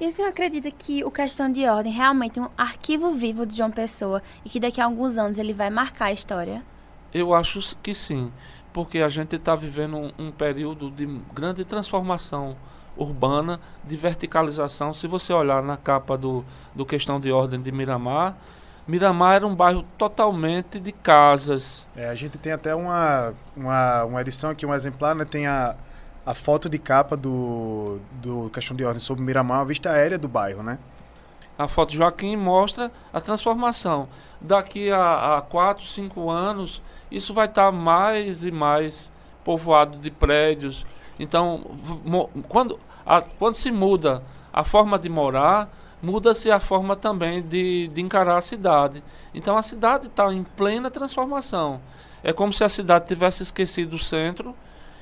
E 0.00 0.06
o 0.06 0.12
senhor 0.12 0.28
acredita 0.28 0.70
que 0.70 1.02
o 1.04 1.10
Questão 1.10 1.50
de 1.50 1.66
Ordem 1.66 1.92
é 1.92 1.96
realmente 1.96 2.38
um 2.38 2.48
arquivo 2.56 3.14
vivo 3.14 3.44
de 3.44 3.56
João 3.56 3.70
Pessoa 3.70 4.22
e 4.44 4.48
que 4.48 4.60
daqui 4.60 4.80
a 4.80 4.84
alguns 4.84 5.18
anos 5.18 5.38
ele 5.38 5.52
vai 5.52 5.70
marcar 5.70 6.06
a 6.06 6.12
história? 6.12 6.62
Eu 7.12 7.34
acho 7.34 7.76
que 7.82 7.94
sim 7.94 8.30
porque 8.72 9.00
a 9.00 9.08
gente 9.08 9.34
está 9.34 9.56
vivendo 9.56 9.96
um, 9.96 10.12
um, 10.18 10.30
período 10.30 10.90
de 10.90 11.04
grande 11.34 11.64
transformação 11.64 12.56
urbana, 12.96 13.58
de 13.82 13.96
verticalização. 13.96 14.92
Se 14.92 15.06
você 15.06 15.32
olhar 15.32 15.62
na 15.62 15.76
capa 15.76 16.16
do, 16.16 16.44
do 16.74 16.86
Questão 16.86 17.18
de 17.18 17.32
Ordem 17.32 17.60
de 17.60 17.72
Miramar, 17.72 18.36
Miramar 18.86 19.34
era 19.34 19.46
um 19.46 19.54
bairro 19.54 19.84
totalmente 19.96 20.78
de 20.80 20.92
casas. 20.92 21.86
É, 21.96 22.08
a 22.08 22.14
gente 22.14 22.38
tem 22.38 22.52
até 22.52 22.74
uma, 22.74 23.34
uma, 23.56 24.04
uma 24.04 24.20
edição 24.20 24.50
aqui, 24.50 24.64
um 24.64 24.72
exemplar, 24.72 25.14
né? 25.14 25.24
tem 25.24 25.46
a, 25.46 25.74
a 26.28 26.34
foto 26.34 26.68
de 26.68 26.78
capa 26.78 27.16
do, 27.16 28.00
do 28.20 28.50
Questão 28.50 28.76
de 28.76 28.84
Ordem 28.84 29.00
sobre 29.00 29.24
Miramar, 29.24 29.60
a 29.60 29.64
vista 29.64 29.90
aérea 29.90 30.18
do 30.18 30.28
bairro, 30.28 30.62
né? 30.62 30.78
A 31.58 31.66
foto 31.66 31.92
de 31.92 31.96
Joaquim 31.96 32.36
mostra 32.36 32.92
a 33.10 33.18
transformação. 33.18 34.10
Daqui 34.38 34.90
a, 34.90 35.38
a 35.38 35.40
quatro, 35.40 35.86
cinco 35.86 36.28
anos, 36.28 36.82
isso 37.10 37.32
vai 37.32 37.46
estar 37.46 37.64
tá 37.64 37.72
mais 37.72 38.44
e 38.44 38.50
mais 38.50 39.10
povoado 39.42 39.96
de 39.96 40.10
prédios. 40.10 40.84
Então, 41.18 41.62
quando, 42.46 42.78
a, 43.06 43.22
quando 43.22 43.54
se 43.54 43.70
muda 43.70 44.22
a 44.52 44.62
forma 44.62 44.98
de 44.98 45.08
morar, 45.08 45.74
muda-se 46.02 46.50
a 46.50 46.60
forma 46.60 46.94
também 46.94 47.40
de, 47.40 47.88
de 47.88 48.02
encarar 48.02 48.36
a 48.36 48.42
cidade. 48.42 49.02
Então, 49.32 49.56
a 49.56 49.62
cidade 49.62 50.08
está 50.08 50.30
em 50.30 50.44
plena 50.44 50.90
transformação. 50.90 51.80
É 52.22 52.34
como 52.34 52.52
se 52.52 52.62
a 52.62 52.68
cidade 52.68 53.06
tivesse 53.06 53.42
esquecido 53.42 53.94
o 53.94 53.98
centro 53.98 54.54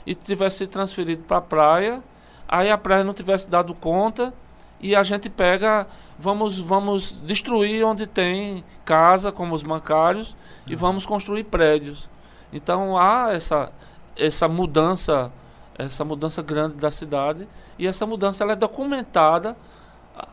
e 0.07 0.15
tivesse 0.15 0.59
se 0.59 0.67
transferido 0.67 1.25
para 1.25 1.39
a 1.39 1.41
praia, 1.41 2.03
aí 2.49 2.71
a 2.71 2.79
praia 2.79 3.03
não 3.03 3.13
tivesse 3.13 3.51
dado 3.51 3.75
conta 3.75 4.33
e 4.81 4.95
a 4.95 5.03
gente 5.03 5.29
pega, 5.29 5.87
vamos, 6.19 6.59
vamos 6.59 7.21
destruir 7.25 7.85
onde 7.85 8.07
tem 8.07 8.63
casa, 8.85 9.33
como 9.33 9.55
os 9.55 9.63
bancários, 9.63 10.37
e 10.67 10.73
uhum. 10.73 10.79
vamos 10.79 11.07
construir 11.07 11.45
prédios. 11.45 12.09
Então 12.53 12.97
há 12.97 13.33
essa, 13.33 13.73
essa 14.17 14.47
mudança, 14.47 15.33
essa 15.77 16.05
mudança 16.05 16.43
grande 16.43 16.77
da 16.77 16.91
cidade, 16.91 17.49
e 17.79 17.87
essa 17.87 18.07
mudança 18.07 18.45
ela 18.45 18.53
é 18.53 18.57
documentada 18.57 19.57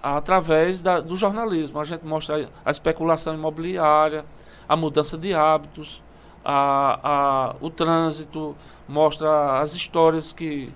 através 0.01 0.81
da, 0.81 0.99
do 0.99 1.15
jornalismo. 1.15 1.79
A 1.79 1.85
gente 1.85 2.05
mostra 2.05 2.49
a 2.65 2.71
especulação 2.71 3.33
imobiliária, 3.33 4.25
a 4.67 4.75
mudança 4.75 5.17
de 5.17 5.33
hábitos, 5.33 6.02
a, 6.43 6.99
a, 7.03 7.55
o 7.61 7.69
trânsito, 7.69 8.55
mostra 8.87 9.59
as 9.59 9.73
histórias 9.73 10.33
que 10.33 10.73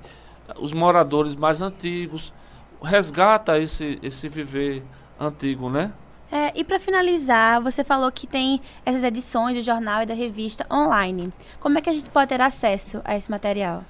os 0.59 0.73
moradores 0.73 1.35
mais 1.35 1.61
antigos 1.61 2.33
resgata 2.81 3.57
esse, 3.59 3.99
esse 4.01 4.29
viver 4.29 4.83
antigo, 5.19 5.69
né? 5.69 5.91
É, 6.31 6.51
e 6.55 6.63
para 6.63 6.79
finalizar, 6.79 7.61
você 7.61 7.83
falou 7.83 8.11
que 8.11 8.27
tem 8.27 8.61
essas 8.85 9.03
edições 9.03 9.55
do 9.55 9.61
jornal 9.61 10.03
e 10.03 10.05
da 10.05 10.13
revista 10.13 10.65
online. 10.71 11.31
Como 11.59 11.77
é 11.77 11.81
que 11.81 11.89
a 11.89 11.93
gente 11.93 12.09
pode 12.09 12.27
ter 12.27 12.41
acesso 12.41 13.01
a 13.05 13.15
esse 13.15 13.31
material? 13.31 13.83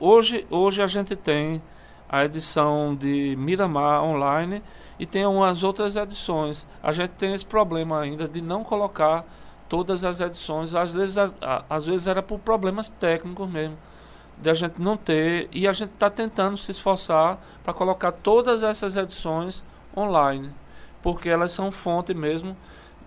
Hoje, 0.00 0.44
hoje 0.50 0.82
a 0.82 0.88
gente 0.88 1.14
tem 1.14 1.62
a 2.08 2.24
edição 2.24 2.94
de 2.94 3.36
Miramar 3.38 4.02
online 4.02 4.62
e 4.98 5.06
tem 5.06 5.24
umas 5.24 5.62
outras 5.62 5.94
edições. 5.94 6.66
A 6.82 6.90
gente 6.90 7.10
tem 7.12 7.32
esse 7.32 7.46
problema 7.46 8.00
ainda 8.00 8.26
de 8.26 8.40
não 8.40 8.64
colocar 8.64 9.24
todas 9.68 10.04
as 10.04 10.20
edições. 10.20 10.74
Às 10.74 10.92
vezes, 10.92 11.18
a, 11.18 11.30
a, 11.40 11.64
às 11.70 11.86
vezes 11.86 12.06
era 12.06 12.22
por 12.22 12.38
problemas 12.38 12.90
técnicos 12.90 13.48
mesmo 13.48 13.76
de 14.38 14.50
a 14.50 14.54
gente 14.54 14.80
não 14.80 14.96
ter 14.96 15.48
e 15.52 15.66
a 15.66 15.72
gente 15.72 15.92
está 15.92 16.10
tentando 16.10 16.56
se 16.56 16.70
esforçar 16.70 17.38
para 17.62 17.72
colocar 17.72 18.12
todas 18.12 18.62
essas 18.62 18.96
edições 18.96 19.64
online, 19.96 20.52
porque 21.02 21.28
elas 21.28 21.52
são 21.52 21.70
fonte 21.70 22.12
mesmo. 22.12 22.56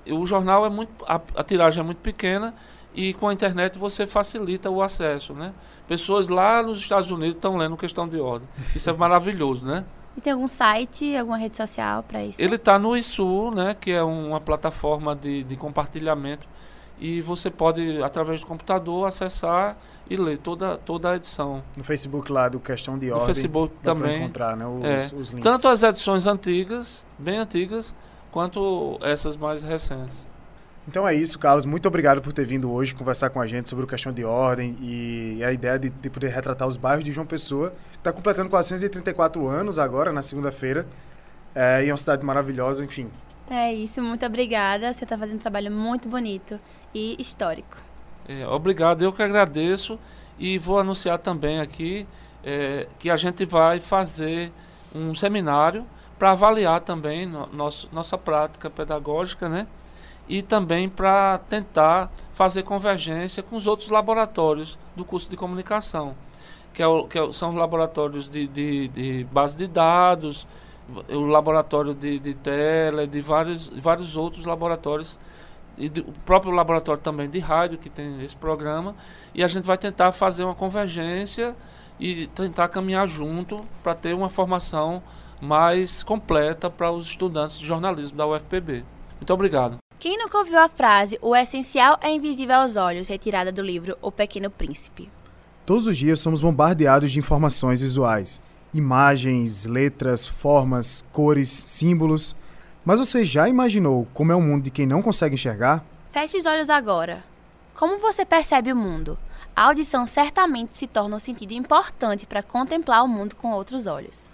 O 0.09 0.25
jornal 0.25 0.65
é 0.65 0.69
muito 0.69 0.91
a, 1.05 1.19
a 1.35 1.43
tiragem 1.43 1.81
é 1.81 1.83
muito 1.83 1.99
pequena 1.99 2.53
e 2.93 3.13
com 3.13 3.27
a 3.27 3.33
internet 3.33 3.77
você 3.77 4.07
facilita 4.07 4.69
o 4.69 4.81
acesso, 4.81 5.33
né? 5.33 5.53
Pessoas 5.87 6.29
lá 6.29 6.63
nos 6.63 6.79
Estados 6.79 7.11
Unidos 7.11 7.35
estão 7.35 7.57
lendo 7.57 7.77
questão 7.77 8.07
de 8.07 8.19
ordem. 8.19 8.47
Isso 8.75 8.89
é 8.89 8.93
maravilhoso, 8.93 9.65
né? 9.65 9.85
E 10.17 10.21
tem 10.21 10.33
algum 10.33 10.47
site, 10.47 11.15
alguma 11.15 11.37
rede 11.37 11.55
social 11.55 12.01
para 12.01 12.23
isso? 12.23 12.41
Ele 12.41 12.55
está 12.55 12.79
no 12.79 12.97
ISU, 12.97 13.51
né, 13.51 13.75
que 13.79 13.91
é 13.91 14.01
uma 14.01 14.41
plataforma 14.41 15.15
de, 15.15 15.43
de 15.43 15.55
compartilhamento 15.55 16.47
e 16.99 17.21
você 17.21 17.51
pode, 17.51 18.01
através 18.01 18.41
do 18.41 18.47
computador, 18.47 19.07
acessar 19.07 19.77
e 20.09 20.17
ler 20.17 20.39
toda, 20.39 20.77
toda 20.77 21.11
a 21.11 21.15
edição. 21.15 21.63
No 21.75 21.83
Facebook 21.83 22.31
lá 22.31 22.49
do 22.49 22.59
Questão 22.59 22.97
de 22.97 23.11
Ordem. 23.11 23.27
No 23.27 23.33
Facebook 23.33 23.75
também. 23.83 24.17
encontrar 24.17 24.57
né, 24.57 24.65
os, 24.65 24.83
é, 24.83 25.15
os 25.15 25.29
links. 25.29 25.43
Tanto 25.43 25.67
as 25.67 25.83
edições 25.83 26.25
antigas, 26.25 27.05
bem 27.19 27.37
antigas, 27.37 27.93
quanto 28.31 28.97
essas 29.01 29.37
mais 29.37 29.61
recentes. 29.61 30.25
Então 30.87 31.05
é 31.05 31.13
isso, 31.13 31.37
Carlos. 31.37 31.65
Muito 31.65 31.85
obrigado 31.87 32.21
por 32.21 32.31
ter 32.31 32.45
vindo 32.45 32.71
hoje 32.71 32.95
conversar 32.95 33.29
com 33.29 33.41
a 33.41 33.47
gente 33.47 33.67
sobre 33.67 33.83
o 33.83 33.87
Questão 33.87 34.13
de 34.13 34.23
Ordem 34.23 34.77
e 34.79 35.43
a 35.43 35.51
ideia 35.51 35.77
de, 35.77 35.89
de 35.89 36.09
poder 36.09 36.29
retratar 36.29 36.65
os 36.67 36.77
bairros 36.77 37.03
de 37.03 37.11
João 37.11 37.27
Pessoa, 37.27 37.71
que 37.91 37.97
está 37.97 38.13
completando 38.13 38.49
434 38.49 39.47
anos 39.47 39.77
agora, 39.77 40.13
na 40.13 40.21
segunda-feira. 40.21 40.87
É, 41.53 41.83
e 41.83 41.89
é 41.89 41.91
uma 41.91 41.97
cidade 41.97 42.25
maravilhosa, 42.25 42.85
enfim. 42.85 43.11
É 43.49 43.73
isso, 43.73 44.01
muito 44.01 44.25
obrigada. 44.25 44.91
O 44.91 44.93
senhor 44.93 45.03
está 45.03 45.17
fazendo 45.17 45.35
um 45.35 45.41
trabalho 45.41 45.71
muito 45.71 46.07
bonito 46.07 46.59
e 46.95 47.15
histórico. 47.19 47.77
É, 48.27 48.47
obrigado, 48.47 49.01
eu 49.01 49.11
que 49.11 49.23
agradeço 49.23 49.99
e 50.39 50.57
vou 50.57 50.79
anunciar 50.79 51.17
também 51.17 51.59
aqui 51.59 52.07
é, 52.43 52.87
que 52.99 53.09
a 53.09 53.17
gente 53.17 53.45
vai 53.45 53.79
fazer 53.79 54.51
um 54.95 55.13
seminário 55.15 55.85
para 56.17 56.31
avaliar 56.31 56.81
também 56.81 57.25
no, 57.25 57.47
nosso, 57.47 57.89
nossa 57.91 58.17
prática 58.17 58.69
pedagógica, 58.69 59.49
né? 59.49 59.67
E 60.27 60.41
também 60.41 60.89
para 60.89 61.39
tentar 61.49 62.11
fazer 62.31 62.63
convergência 62.63 63.41
com 63.41 63.55
os 63.55 63.65
outros 63.65 63.89
laboratórios 63.89 64.77
do 64.95 65.05
curso 65.05 65.29
de 65.29 65.37
comunicação, 65.37 66.15
que, 66.73 66.83
é 66.83 66.87
o, 66.87 67.07
que 67.07 67.17
é, 67.17 67.33
são 67.33 67.49
os 67.49 67.55
laboratórios 67.55 68.29
de, 68.29 68.47
de, 68.47 68.87
de 68.89 69.23
base 69.31 69.57
de 69.57 69.67
dados, 69.67 70.45
o 71.09 71.21
laboratório 71.21 71.93
de, 71.93 72.19
de 72.19 72.33
tela, 72.33 73.07
de 73.07 73.21
vários, 73.21 73.67
vários 73.67 74.15
outros 74.15 74.45
laboratórios, 74.45 75.17
e 75.77 75.87
o 75.87 76.11
próprio 76.25 76.51
laboratório 76.51 77.01
também 77.01 77.29
de 77.29 77.39
rádio, 77.39 77.77
que 77.77 77.89
tem 77.89 78.21
esse 78.23 78.35
programa, 78.35 78.95
e 79.33 79.43
a 79.43 79.47
gente 79.47 79.65
vai 79.65 79.77
tentar 79.77 80.11
fazer 80.11 80.43
uma 80.43 80.55
convergência 80.55 81.55
e 81.99 82.27
tentar 82.27 82.67
caminhar 82.67 83.07
junto 83.07 83.61
para 83.83 83.93
ter 83.93 84.13
uma 84.13 84.29
formação 84.29 85.01
mais 85.41 86.03
completa 86.03 86.69
para 86.69 86.91
os 86.91 87.07
estudantes 87.07 87.59
de 87.59 87.65
jornalismo 87.65 88.17
da 88.17 88.27
UFPB. 88.27 88.83
Muito 89.19 89.33
obrigado. 89.33 89.86
Quem 89.99 90.15
nunca 90.15 90.37
ouviu 90.37 90.59
a 90.59 90.69
frase 90.69 91.17
O 91.23 91.35
essencial 91.35 91.97
é 92.01 92.11
invisível 92.11 92.57
aos 92.57 92.75
olhos, 92.75 93.07
retirada 93.07 93.51
do 93.51 93.63
livro 93.63 93.97
O 93.99 94.11
Pequeno 94.11 94.47
Príncipe? 94.47 95.09
Todos 95.65 95.87
os 95.87 95.97
dias 95.97 96.19
somos 96.19 96.39
bombardeados 96.39 97.11
de 97.11 97.17
informações 97.17 97.81
visuais, 97.81 98.39
imagens, 98.71 99.65
letras, 99.65 100.27
formas, 100.27 101.03
cores, 101.11 101.49
símbolos. 101.49 102.37
Mas 102.85 102.99
você 102.99 103.25
já 103.25 103.49
imaginou 103.49 104.07
como 104.13 104.31
é 104.31 104.35
o 104.35 104.41
mundo 104.41 104.65
de 104.65 104.71
quem 104.71 104.85
não 104.85 105.01
consegue 105.01 105.33
enxergar? 105.33 105.83
Feche 106.11 106.37
os 106.37 106.45
olhos 106.45 106.69
agora. 106.69 107.23
Como 107.73 107.99
você 107.99 108.23
percebe 108.23 108.71
o 108.71 108.75
mundo? 108.75 109.17
A 109.55 109.63
audição 109.63 110.05
certamente 110.05 110.77
se 110.77 110.85
torna 110.85 111.15
um 111.15 111.19
sentido 111.19 111.53
importante 111.53 112.27
para 112.27 112.43
contemplar 112.43 113.03
o 113.03 113.07
mundo 113.07 113.35
com 113.35 113.51
outros 113.51 113.87
olhos. 113.87 114.29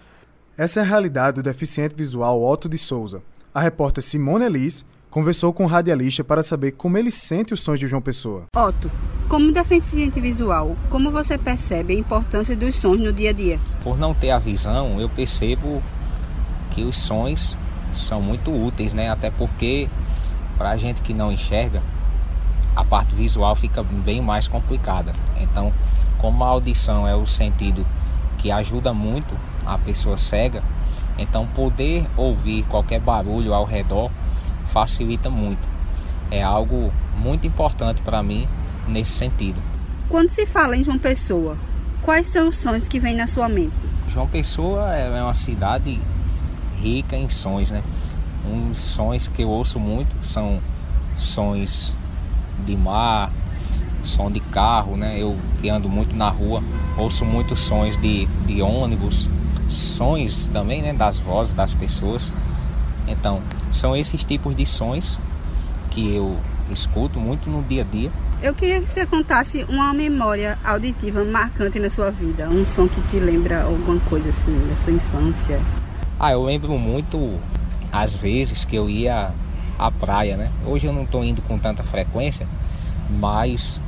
Essa 0.58 0.82
é 0.82 0.84
a 0.84 0.86
realidade 0.86 1.36
do 1.36 1.44
deficiente 1.44 1.96
visual 1.96 2.44
Otto 2.44 2.68
de 2.68 2.78
Souza. 2.78 3.24
A 3.54 3.62
repórter 3.62 4.04
Simone 4.04 4.44
Elis 4.44 4.86
conversou 5.14 5.54
com 5.54 5.66
o 5.66 5.68
radialista 5.68 6.24
para 6.24 6.42
saber 6.42 6.72
como 6.72 6.98
ele 6.98 7.12
sente 7.12 7.54
os 7.54 7.62
sons 7.62 7.80
de 7.80 7.86
João 7.86 8.02
Pessoa. 8.02 8.46
Otto, 8.58 8.90
como 9.30 9.52
deficiente 9.52 10.20
visual, 10.20 10.76
como 10.90 11.12
você 11.12 11.38
percebe 11.38 11.94
a 11.94 12.00
importância 12.00 12.56
dos 12.56 12.76
sons 12.76 13.00
no 13.00 13.14
dia 13.14 13.30
a 13.30 13.34
dia? 13.34 13.60
Por 13.84 13.96
não 13.96 14.16
ter 14.16 14.32
a 14.32 14.40
visão, 14.40 15.00
eu 15.00 15.08
percebo 15.08 15.84
que 16.72 16.82
os 16.82 16.98
sons 16.98 17.56
são 17.94 18.24
muito 18.24 18.50
úteis, 18.50 18.92
né? 18.92 19.12
Até 19.12 19.30
porque 19.30 19.88
para 20.58 20.72
a 20.72 20.78
gente 20.78 21.04
que 21.04 21.14
não 21.14 21.32
enxerga, 21.32 21.84
a 22.76 22.84
parte 22.84 23.14
visual 23.14 23.56
fica 23.56 23.84
bem 23.84 24.20
mais 24.20 24.48
complicada. 24.48 25.14
Então, 25.40 25.72
como 26.18 26.44
a 26.44 26.48
audição 26.48 27.08
é 27.08 27.16
o 27.16 27.28
sentido 27.28 27.86
que 28.40 28.50
ajuda 28.50 28.96
muito 28.96 29.36
a 29.64 29.78
pessoa 29.78 30.18
cega, 30.18 30.64
então 31.20 31.46
poder 31.46 32.04
ouvir 32.18 32.64
qualquer 32.64 33.00
barulho 33.00 33.54
ao 33.54 33.64
redor 33.64 34.10
facilita 34.74 35.30
muito. 35.30 35.62
É 36.32 36.42
algo 36.42 36.92
muito 37.16 37.46
importante 37.46 38.02
para 38.02 38.24
mim 38.24 38.48
nesse 38.88 39.12
sentido. 39.12 39.62
Quando 40.10 40.30
se 40.30 40.46
fala 40.46 40.76
em 40.76 40.84
João 40.84 40.98
Pessoa, 40.98 41.56
quais 42.02 42.28
são 42.28 42.50
os 42.50 42.56
sons 42.56 42.88
que 42.88 43.00
vêm 43.00 43.16
na 43.16 43.28
sua 43.28 43.48
mente? 43.48 43.86
João 44.12 44.28
Pessoa 44.28 44.94
é 44.96 45.22
uma 45.22 45.34
cidade 45.36 46.00
rica 46.82 47.16
em 47.16 47.30
sons, 47.30 47.70
né? 47.70 47.84
Uns 48.46 48.80
sons 48.80 49.28
que 49.28 49.44
eu 49.44 49.50
ouço 49.50 49.80
muito 49.80 50.14
são 50.26 50.60
sons 51.16 51.96
de 52.66 52.76
mar, 52.76 53.32
som 54.02 54.30
de 54.30 54.40
carro, 54.40 54.98
né? 54.98 55.22
Eu 55.22 55.38
que 55.62 55.70
ando 55.70 55.88
muito 55.88 56.16
na 56.16 56.30
rua, 56.30 56.64
ouço 56.98 57.24
muitos 57.24 57.62
sons 57.62 57.96
de, 57.98 58.26
de 58.46 58.62
ônibus, 58.62 59.30
sons 59.70 60.50
também, 60.52 60.82
né? 60.82 60.94
Das 60.94 61.20
vozes 61.20 61.54
das 61.54 61.74
pessoas. 61.74 62.34
Então, 63.08 63.42
são 63.74 63.96
esses 63.96 64.24
tipos 64.24 64.56
de 64.56 64.66
sons 64.66 65.20
que 65.90 66.16
eu 66.16 66.38
escuto 66.70 67.20
muito 67.20 67.50
no 67.50 67.62
dia 67.64 67.82
a 67.82 67.86
dia. 67.86 68.12
Eu 68.42 68.54
queria 68.54 68.82
que 68.82 68.88
você 68.88 69.06
contasse 69.06 69.66
uma 69.70 69.94
memória 69.94 70.58
auditiva 70.64 71.24
marcante 71.24 71.80
na 71.80 71.90
sua 71.90 72.12
vida, 72.12 72.50
um 72.50 72.66
som 72.66 72.88
que 72.88 73.02
te 73.10 73.18
lembra 73.18 73.64
alguma 73.64 74.00
coisa 74.02 74.30
assim 74.30 74.68
da 74.68 74.76
sua 74.76 74.94
infância. 74.94 75.62
Ah, 76.20 76.32
eu 76.32 76.44
lembro 76.44 76.78
muito 76.78 77.40
às 77.92 78.14
vezes 78.14 78.66
que 78.66 78.76
eu 78.76 78.90
ia 78.90 79.32
à 79.78 79.92
praia, 79.92 80.36
né? 80.36 80.52
Hoje 80.66 80.88
eu 80.88 80.94
não 80.94 81.04
estou 81.04 81.24
indo 81.24 81.42
com 81.42 81.58
tanta 81.58 81.84
frequência, 81.84 82.48
mas 83.10 83.82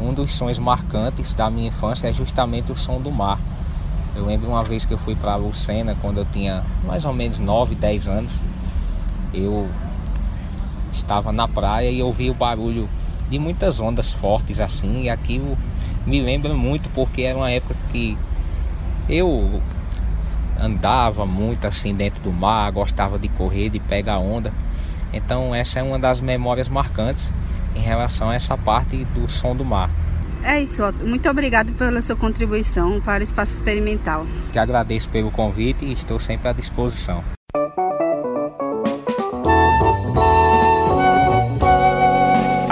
um 0.00 0.12
dos 0.12 0.32
sons 0.32 0.58
marcantes 0.58 1.34
da 1.34 1.50
minha 1.50 1.68
infância 1.68 2.08
é 2.08 2.12
justamente 2.12 2.72
o 2.72 2.76
som 2.76 3.00
do 3.00 3.10
mar. 3.10 3.38
Eu 4.16 4.24
lembro 4.24 4.48
uma 4.48 4.64
vez 4.64 4.84
que 4.84 4.92
eu 4.92 4.98
fui 4.98 5.14
para 5.14 5.36
Lucena 5.36 5.96
quando 6.00 6.18
eu 6.18 6.24
tinha 6.24 6.64
mais 6.84 7.04
ou 7.04 7.12
menos 7.12 7.38
9, 7.38 7.74
10 7.74 8.08
anos. 8.08 8.40
Eu 9.32 9.68
estava 10.92 11.32
na 11.32 11.46
praia 11.46 11.90
e 11.90 12.02
ouvi 12.02 12.30
o 12.30 12.34
barulho 12.34 12.88
de 13.28 13.38
muitas 13.38 13.80
ondas 13.80 14.12
fortes 14.12 14.60
assim, 14.60 15.04
e 15.04 15.10
aquilo 15.10 15.56
me 16.06 16.20
lembra 16.20 16.52
muito 16.54 16.88
porque 16.90 17.22
era 17.22 17.38
uma 17.38 17.50
época 17.50 17.76
que 17.92 18.18
eu 19.08 19.60
andava 20.58 21.24
muito 21.24 21.66
assim 21.66 21.94
dentro 21.94 22.20
do 22.22 22.32
mar, 22.32 22.70
gostava 22.72 23.18
de 23.18 23.28
correr, 23.28 23.68
de 23.70 23.78
pegar 23.78 24.18
onda. 24.18 24.52
Então 25.12 25.54
essa 25.54 25.80
é 25.80 25.82
uma 25.82 25.98
das 25.98 26.20
memórias 26.20 26.68
marcantes 26.68 27.32
em 27.74 27.80
relação 27.80 28.30
a 28.30 28.34
essa 28.34 28.56
parte 28.56 29.04
do 29.04 29.30
som 29.30 29.54
do 29.54 29.64
mar. 29.64 29.90
É 30.42 30.60
isso, 30.62 30.82
Otto. 30.82 31.06
Muito 31.06 31.28
obrigado 31.28 31.72
pela 31.72 32.00
sua 32.00 32.16
contribuição 32.16 33.00
para 33.00 33.20
o 33.20 33.22
Espaço 33.22 33.54
Experimental. 33.56 34.26
Que 34.52 34.58
agradeço 34.58 35.08
pelo 35.10 35.30
convite 35.30 35.84
e 35.84 35.92
estou 35.92 36.18
sempre 36.18 36.48
à 36.48 36.52
disposição. 36.52 37.22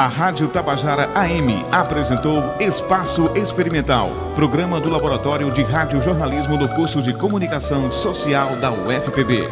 A 0.09 0.11
Rádio 0.11 0.49
Tabajara 0.49 1.11
AM 1.15 1.67
apresentou 1.71 2.43
Espaço 2.59 3.31
Experimental, 3.37 4.09
programa 4.35 4.81
do 4.81 4.89
Laboratório 4.89 5.51
de 5.51 5.63
Rádio 5.63 6.03
Jornalismo 6.03 6.57
do 6.57 6.67
curso 6.67 7.03
de 7.03 7.13
Comunicação 7.13 7.93
Social 7.93 8.57
da 8.57 8.71
UFPB. 8.71 9.47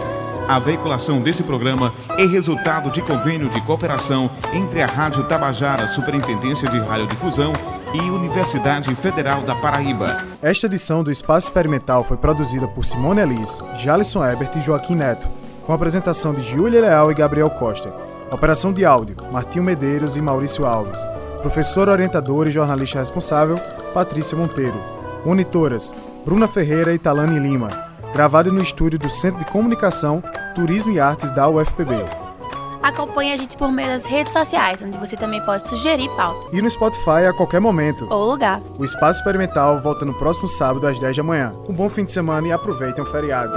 A 0.49 0.59
veiculação 0.59 1.21
desse 1.21 1.43
programa 1.43 1.93
é 2.17 2.25
resultado 2.25 2.91
de 2.91 3.03
convênio 3.03 3.51
de 3.51 3.61
cooperação 3.67 4.31
entre 4.55 4.81
a 4.81 4.87
Rádio 4.87 5.25
Tabajara, 5.25 5.89
Superintendência 5.89 6.67
de 6.71 6.79
Radiodifusão 6.79 7.53
e 7.93 8.01
Universidade 8.09 8.95
Federal 8.95 9.43
da 9.43 9.55
Paraíba. 9.57 10.25
Esta 10.41 10.69
edição 10.69 11.05
do 11.05 11.11
Espaço 11.11 11.49
Experimental 11.49 12.03
foi 12.03 12.17
produzida 12.17 12.67
por 12.67 12.83
Simone 12.83 13.21
Elis, 13.21 13.61
Jalisson 13.77 14.25
Ebert 14.25 14.57
e 14.57 14.63
Joaquim 14.63 14.95
Neto, 14.95 15.29
com 15.67 15.73
a 15.73 15.75
apresentação 15.75 16.33
de 16.33 16.41
Júlia 16.41 16.81
Leal 16.81 17.13
e 17.13 17.15
Gabriel 17.15 17.51
Costa. 17.51 18.16
Operação 18.31 18.73
de 18.73 18.85
áudio, 18.85 19.17
Martinho 19.33 19.65
Medeiros 19.65 20.17
e 20.17 20.21
Maurício 20.21 20.67
Alves. 20.67 21.01
Professor 21.43 21.89
orientador 21.89 22.49
e 22.49 22.51
jornalista 22.51 22.99
responsável, 22.99 23.59
Patrícia 23.93 24.37
Monteiro. 24.37 24.81
Monitoras, 25.25 25.95
Bruna 26.25 26.47
Ferreira 26.47 26.93
e 26.93 26.99
Talane 26.99 27.39
Lima 27.39 27.87
gravado 28.17 28.51
no 28.51 28.63
estúdio 28.63 28.99
do 28.99 29.11
Centro 29.11 29.45
de 29.45 29.51
Comunicação, 29.51 30.23
Turismo 30.55 30.91
e 30.91 30.99
Artes 30.99 31.31
da 31.33 31.47
UFPB. 31.51 31.95
Acompanhe 32.83 33.33
a 33.33 33.37
gente 33.37 33.59
por 33.59 33.71
meio 33.71 33.89
das 33.89 34.07
redes 34.07 34.33
sociais, 34.33 34.81
onde 34.81 34.97
você 34.97 35.19
também 35.19 35.45
pode 35.45 35.69
sugerir 35.69 36.09
pauta. 36.17 36.49
E 36.51 36.63
no 36.63 36.71
Spotify 36.71 37.27
a 37.29 37.33
qualquer 37.35 37.61
momento. 37.61 38.07
Ou 38.09 38.25
lugar. 38.25 38.63
O 38.79 38.85
Espaço 38.87 39.19
Experimental 39.19 39.83
volta 39.83 40.07
no 40.07 40.15
próximo 40.15 40.49
sábado 40.49 40.87
às 40.87 40.99
10 40.99 41.19
da 41.19 41.23
manhã. 41.23 41.53
Um 41.69 41.75
bom 41.75 41.91
fim 41.91 42.07
de 42.07 42.13
semana 42.13 42.49
e 42.49 42.53
aproveitem 42.53 43.05
o 43.05 43.07
feriado. 43.07 43.53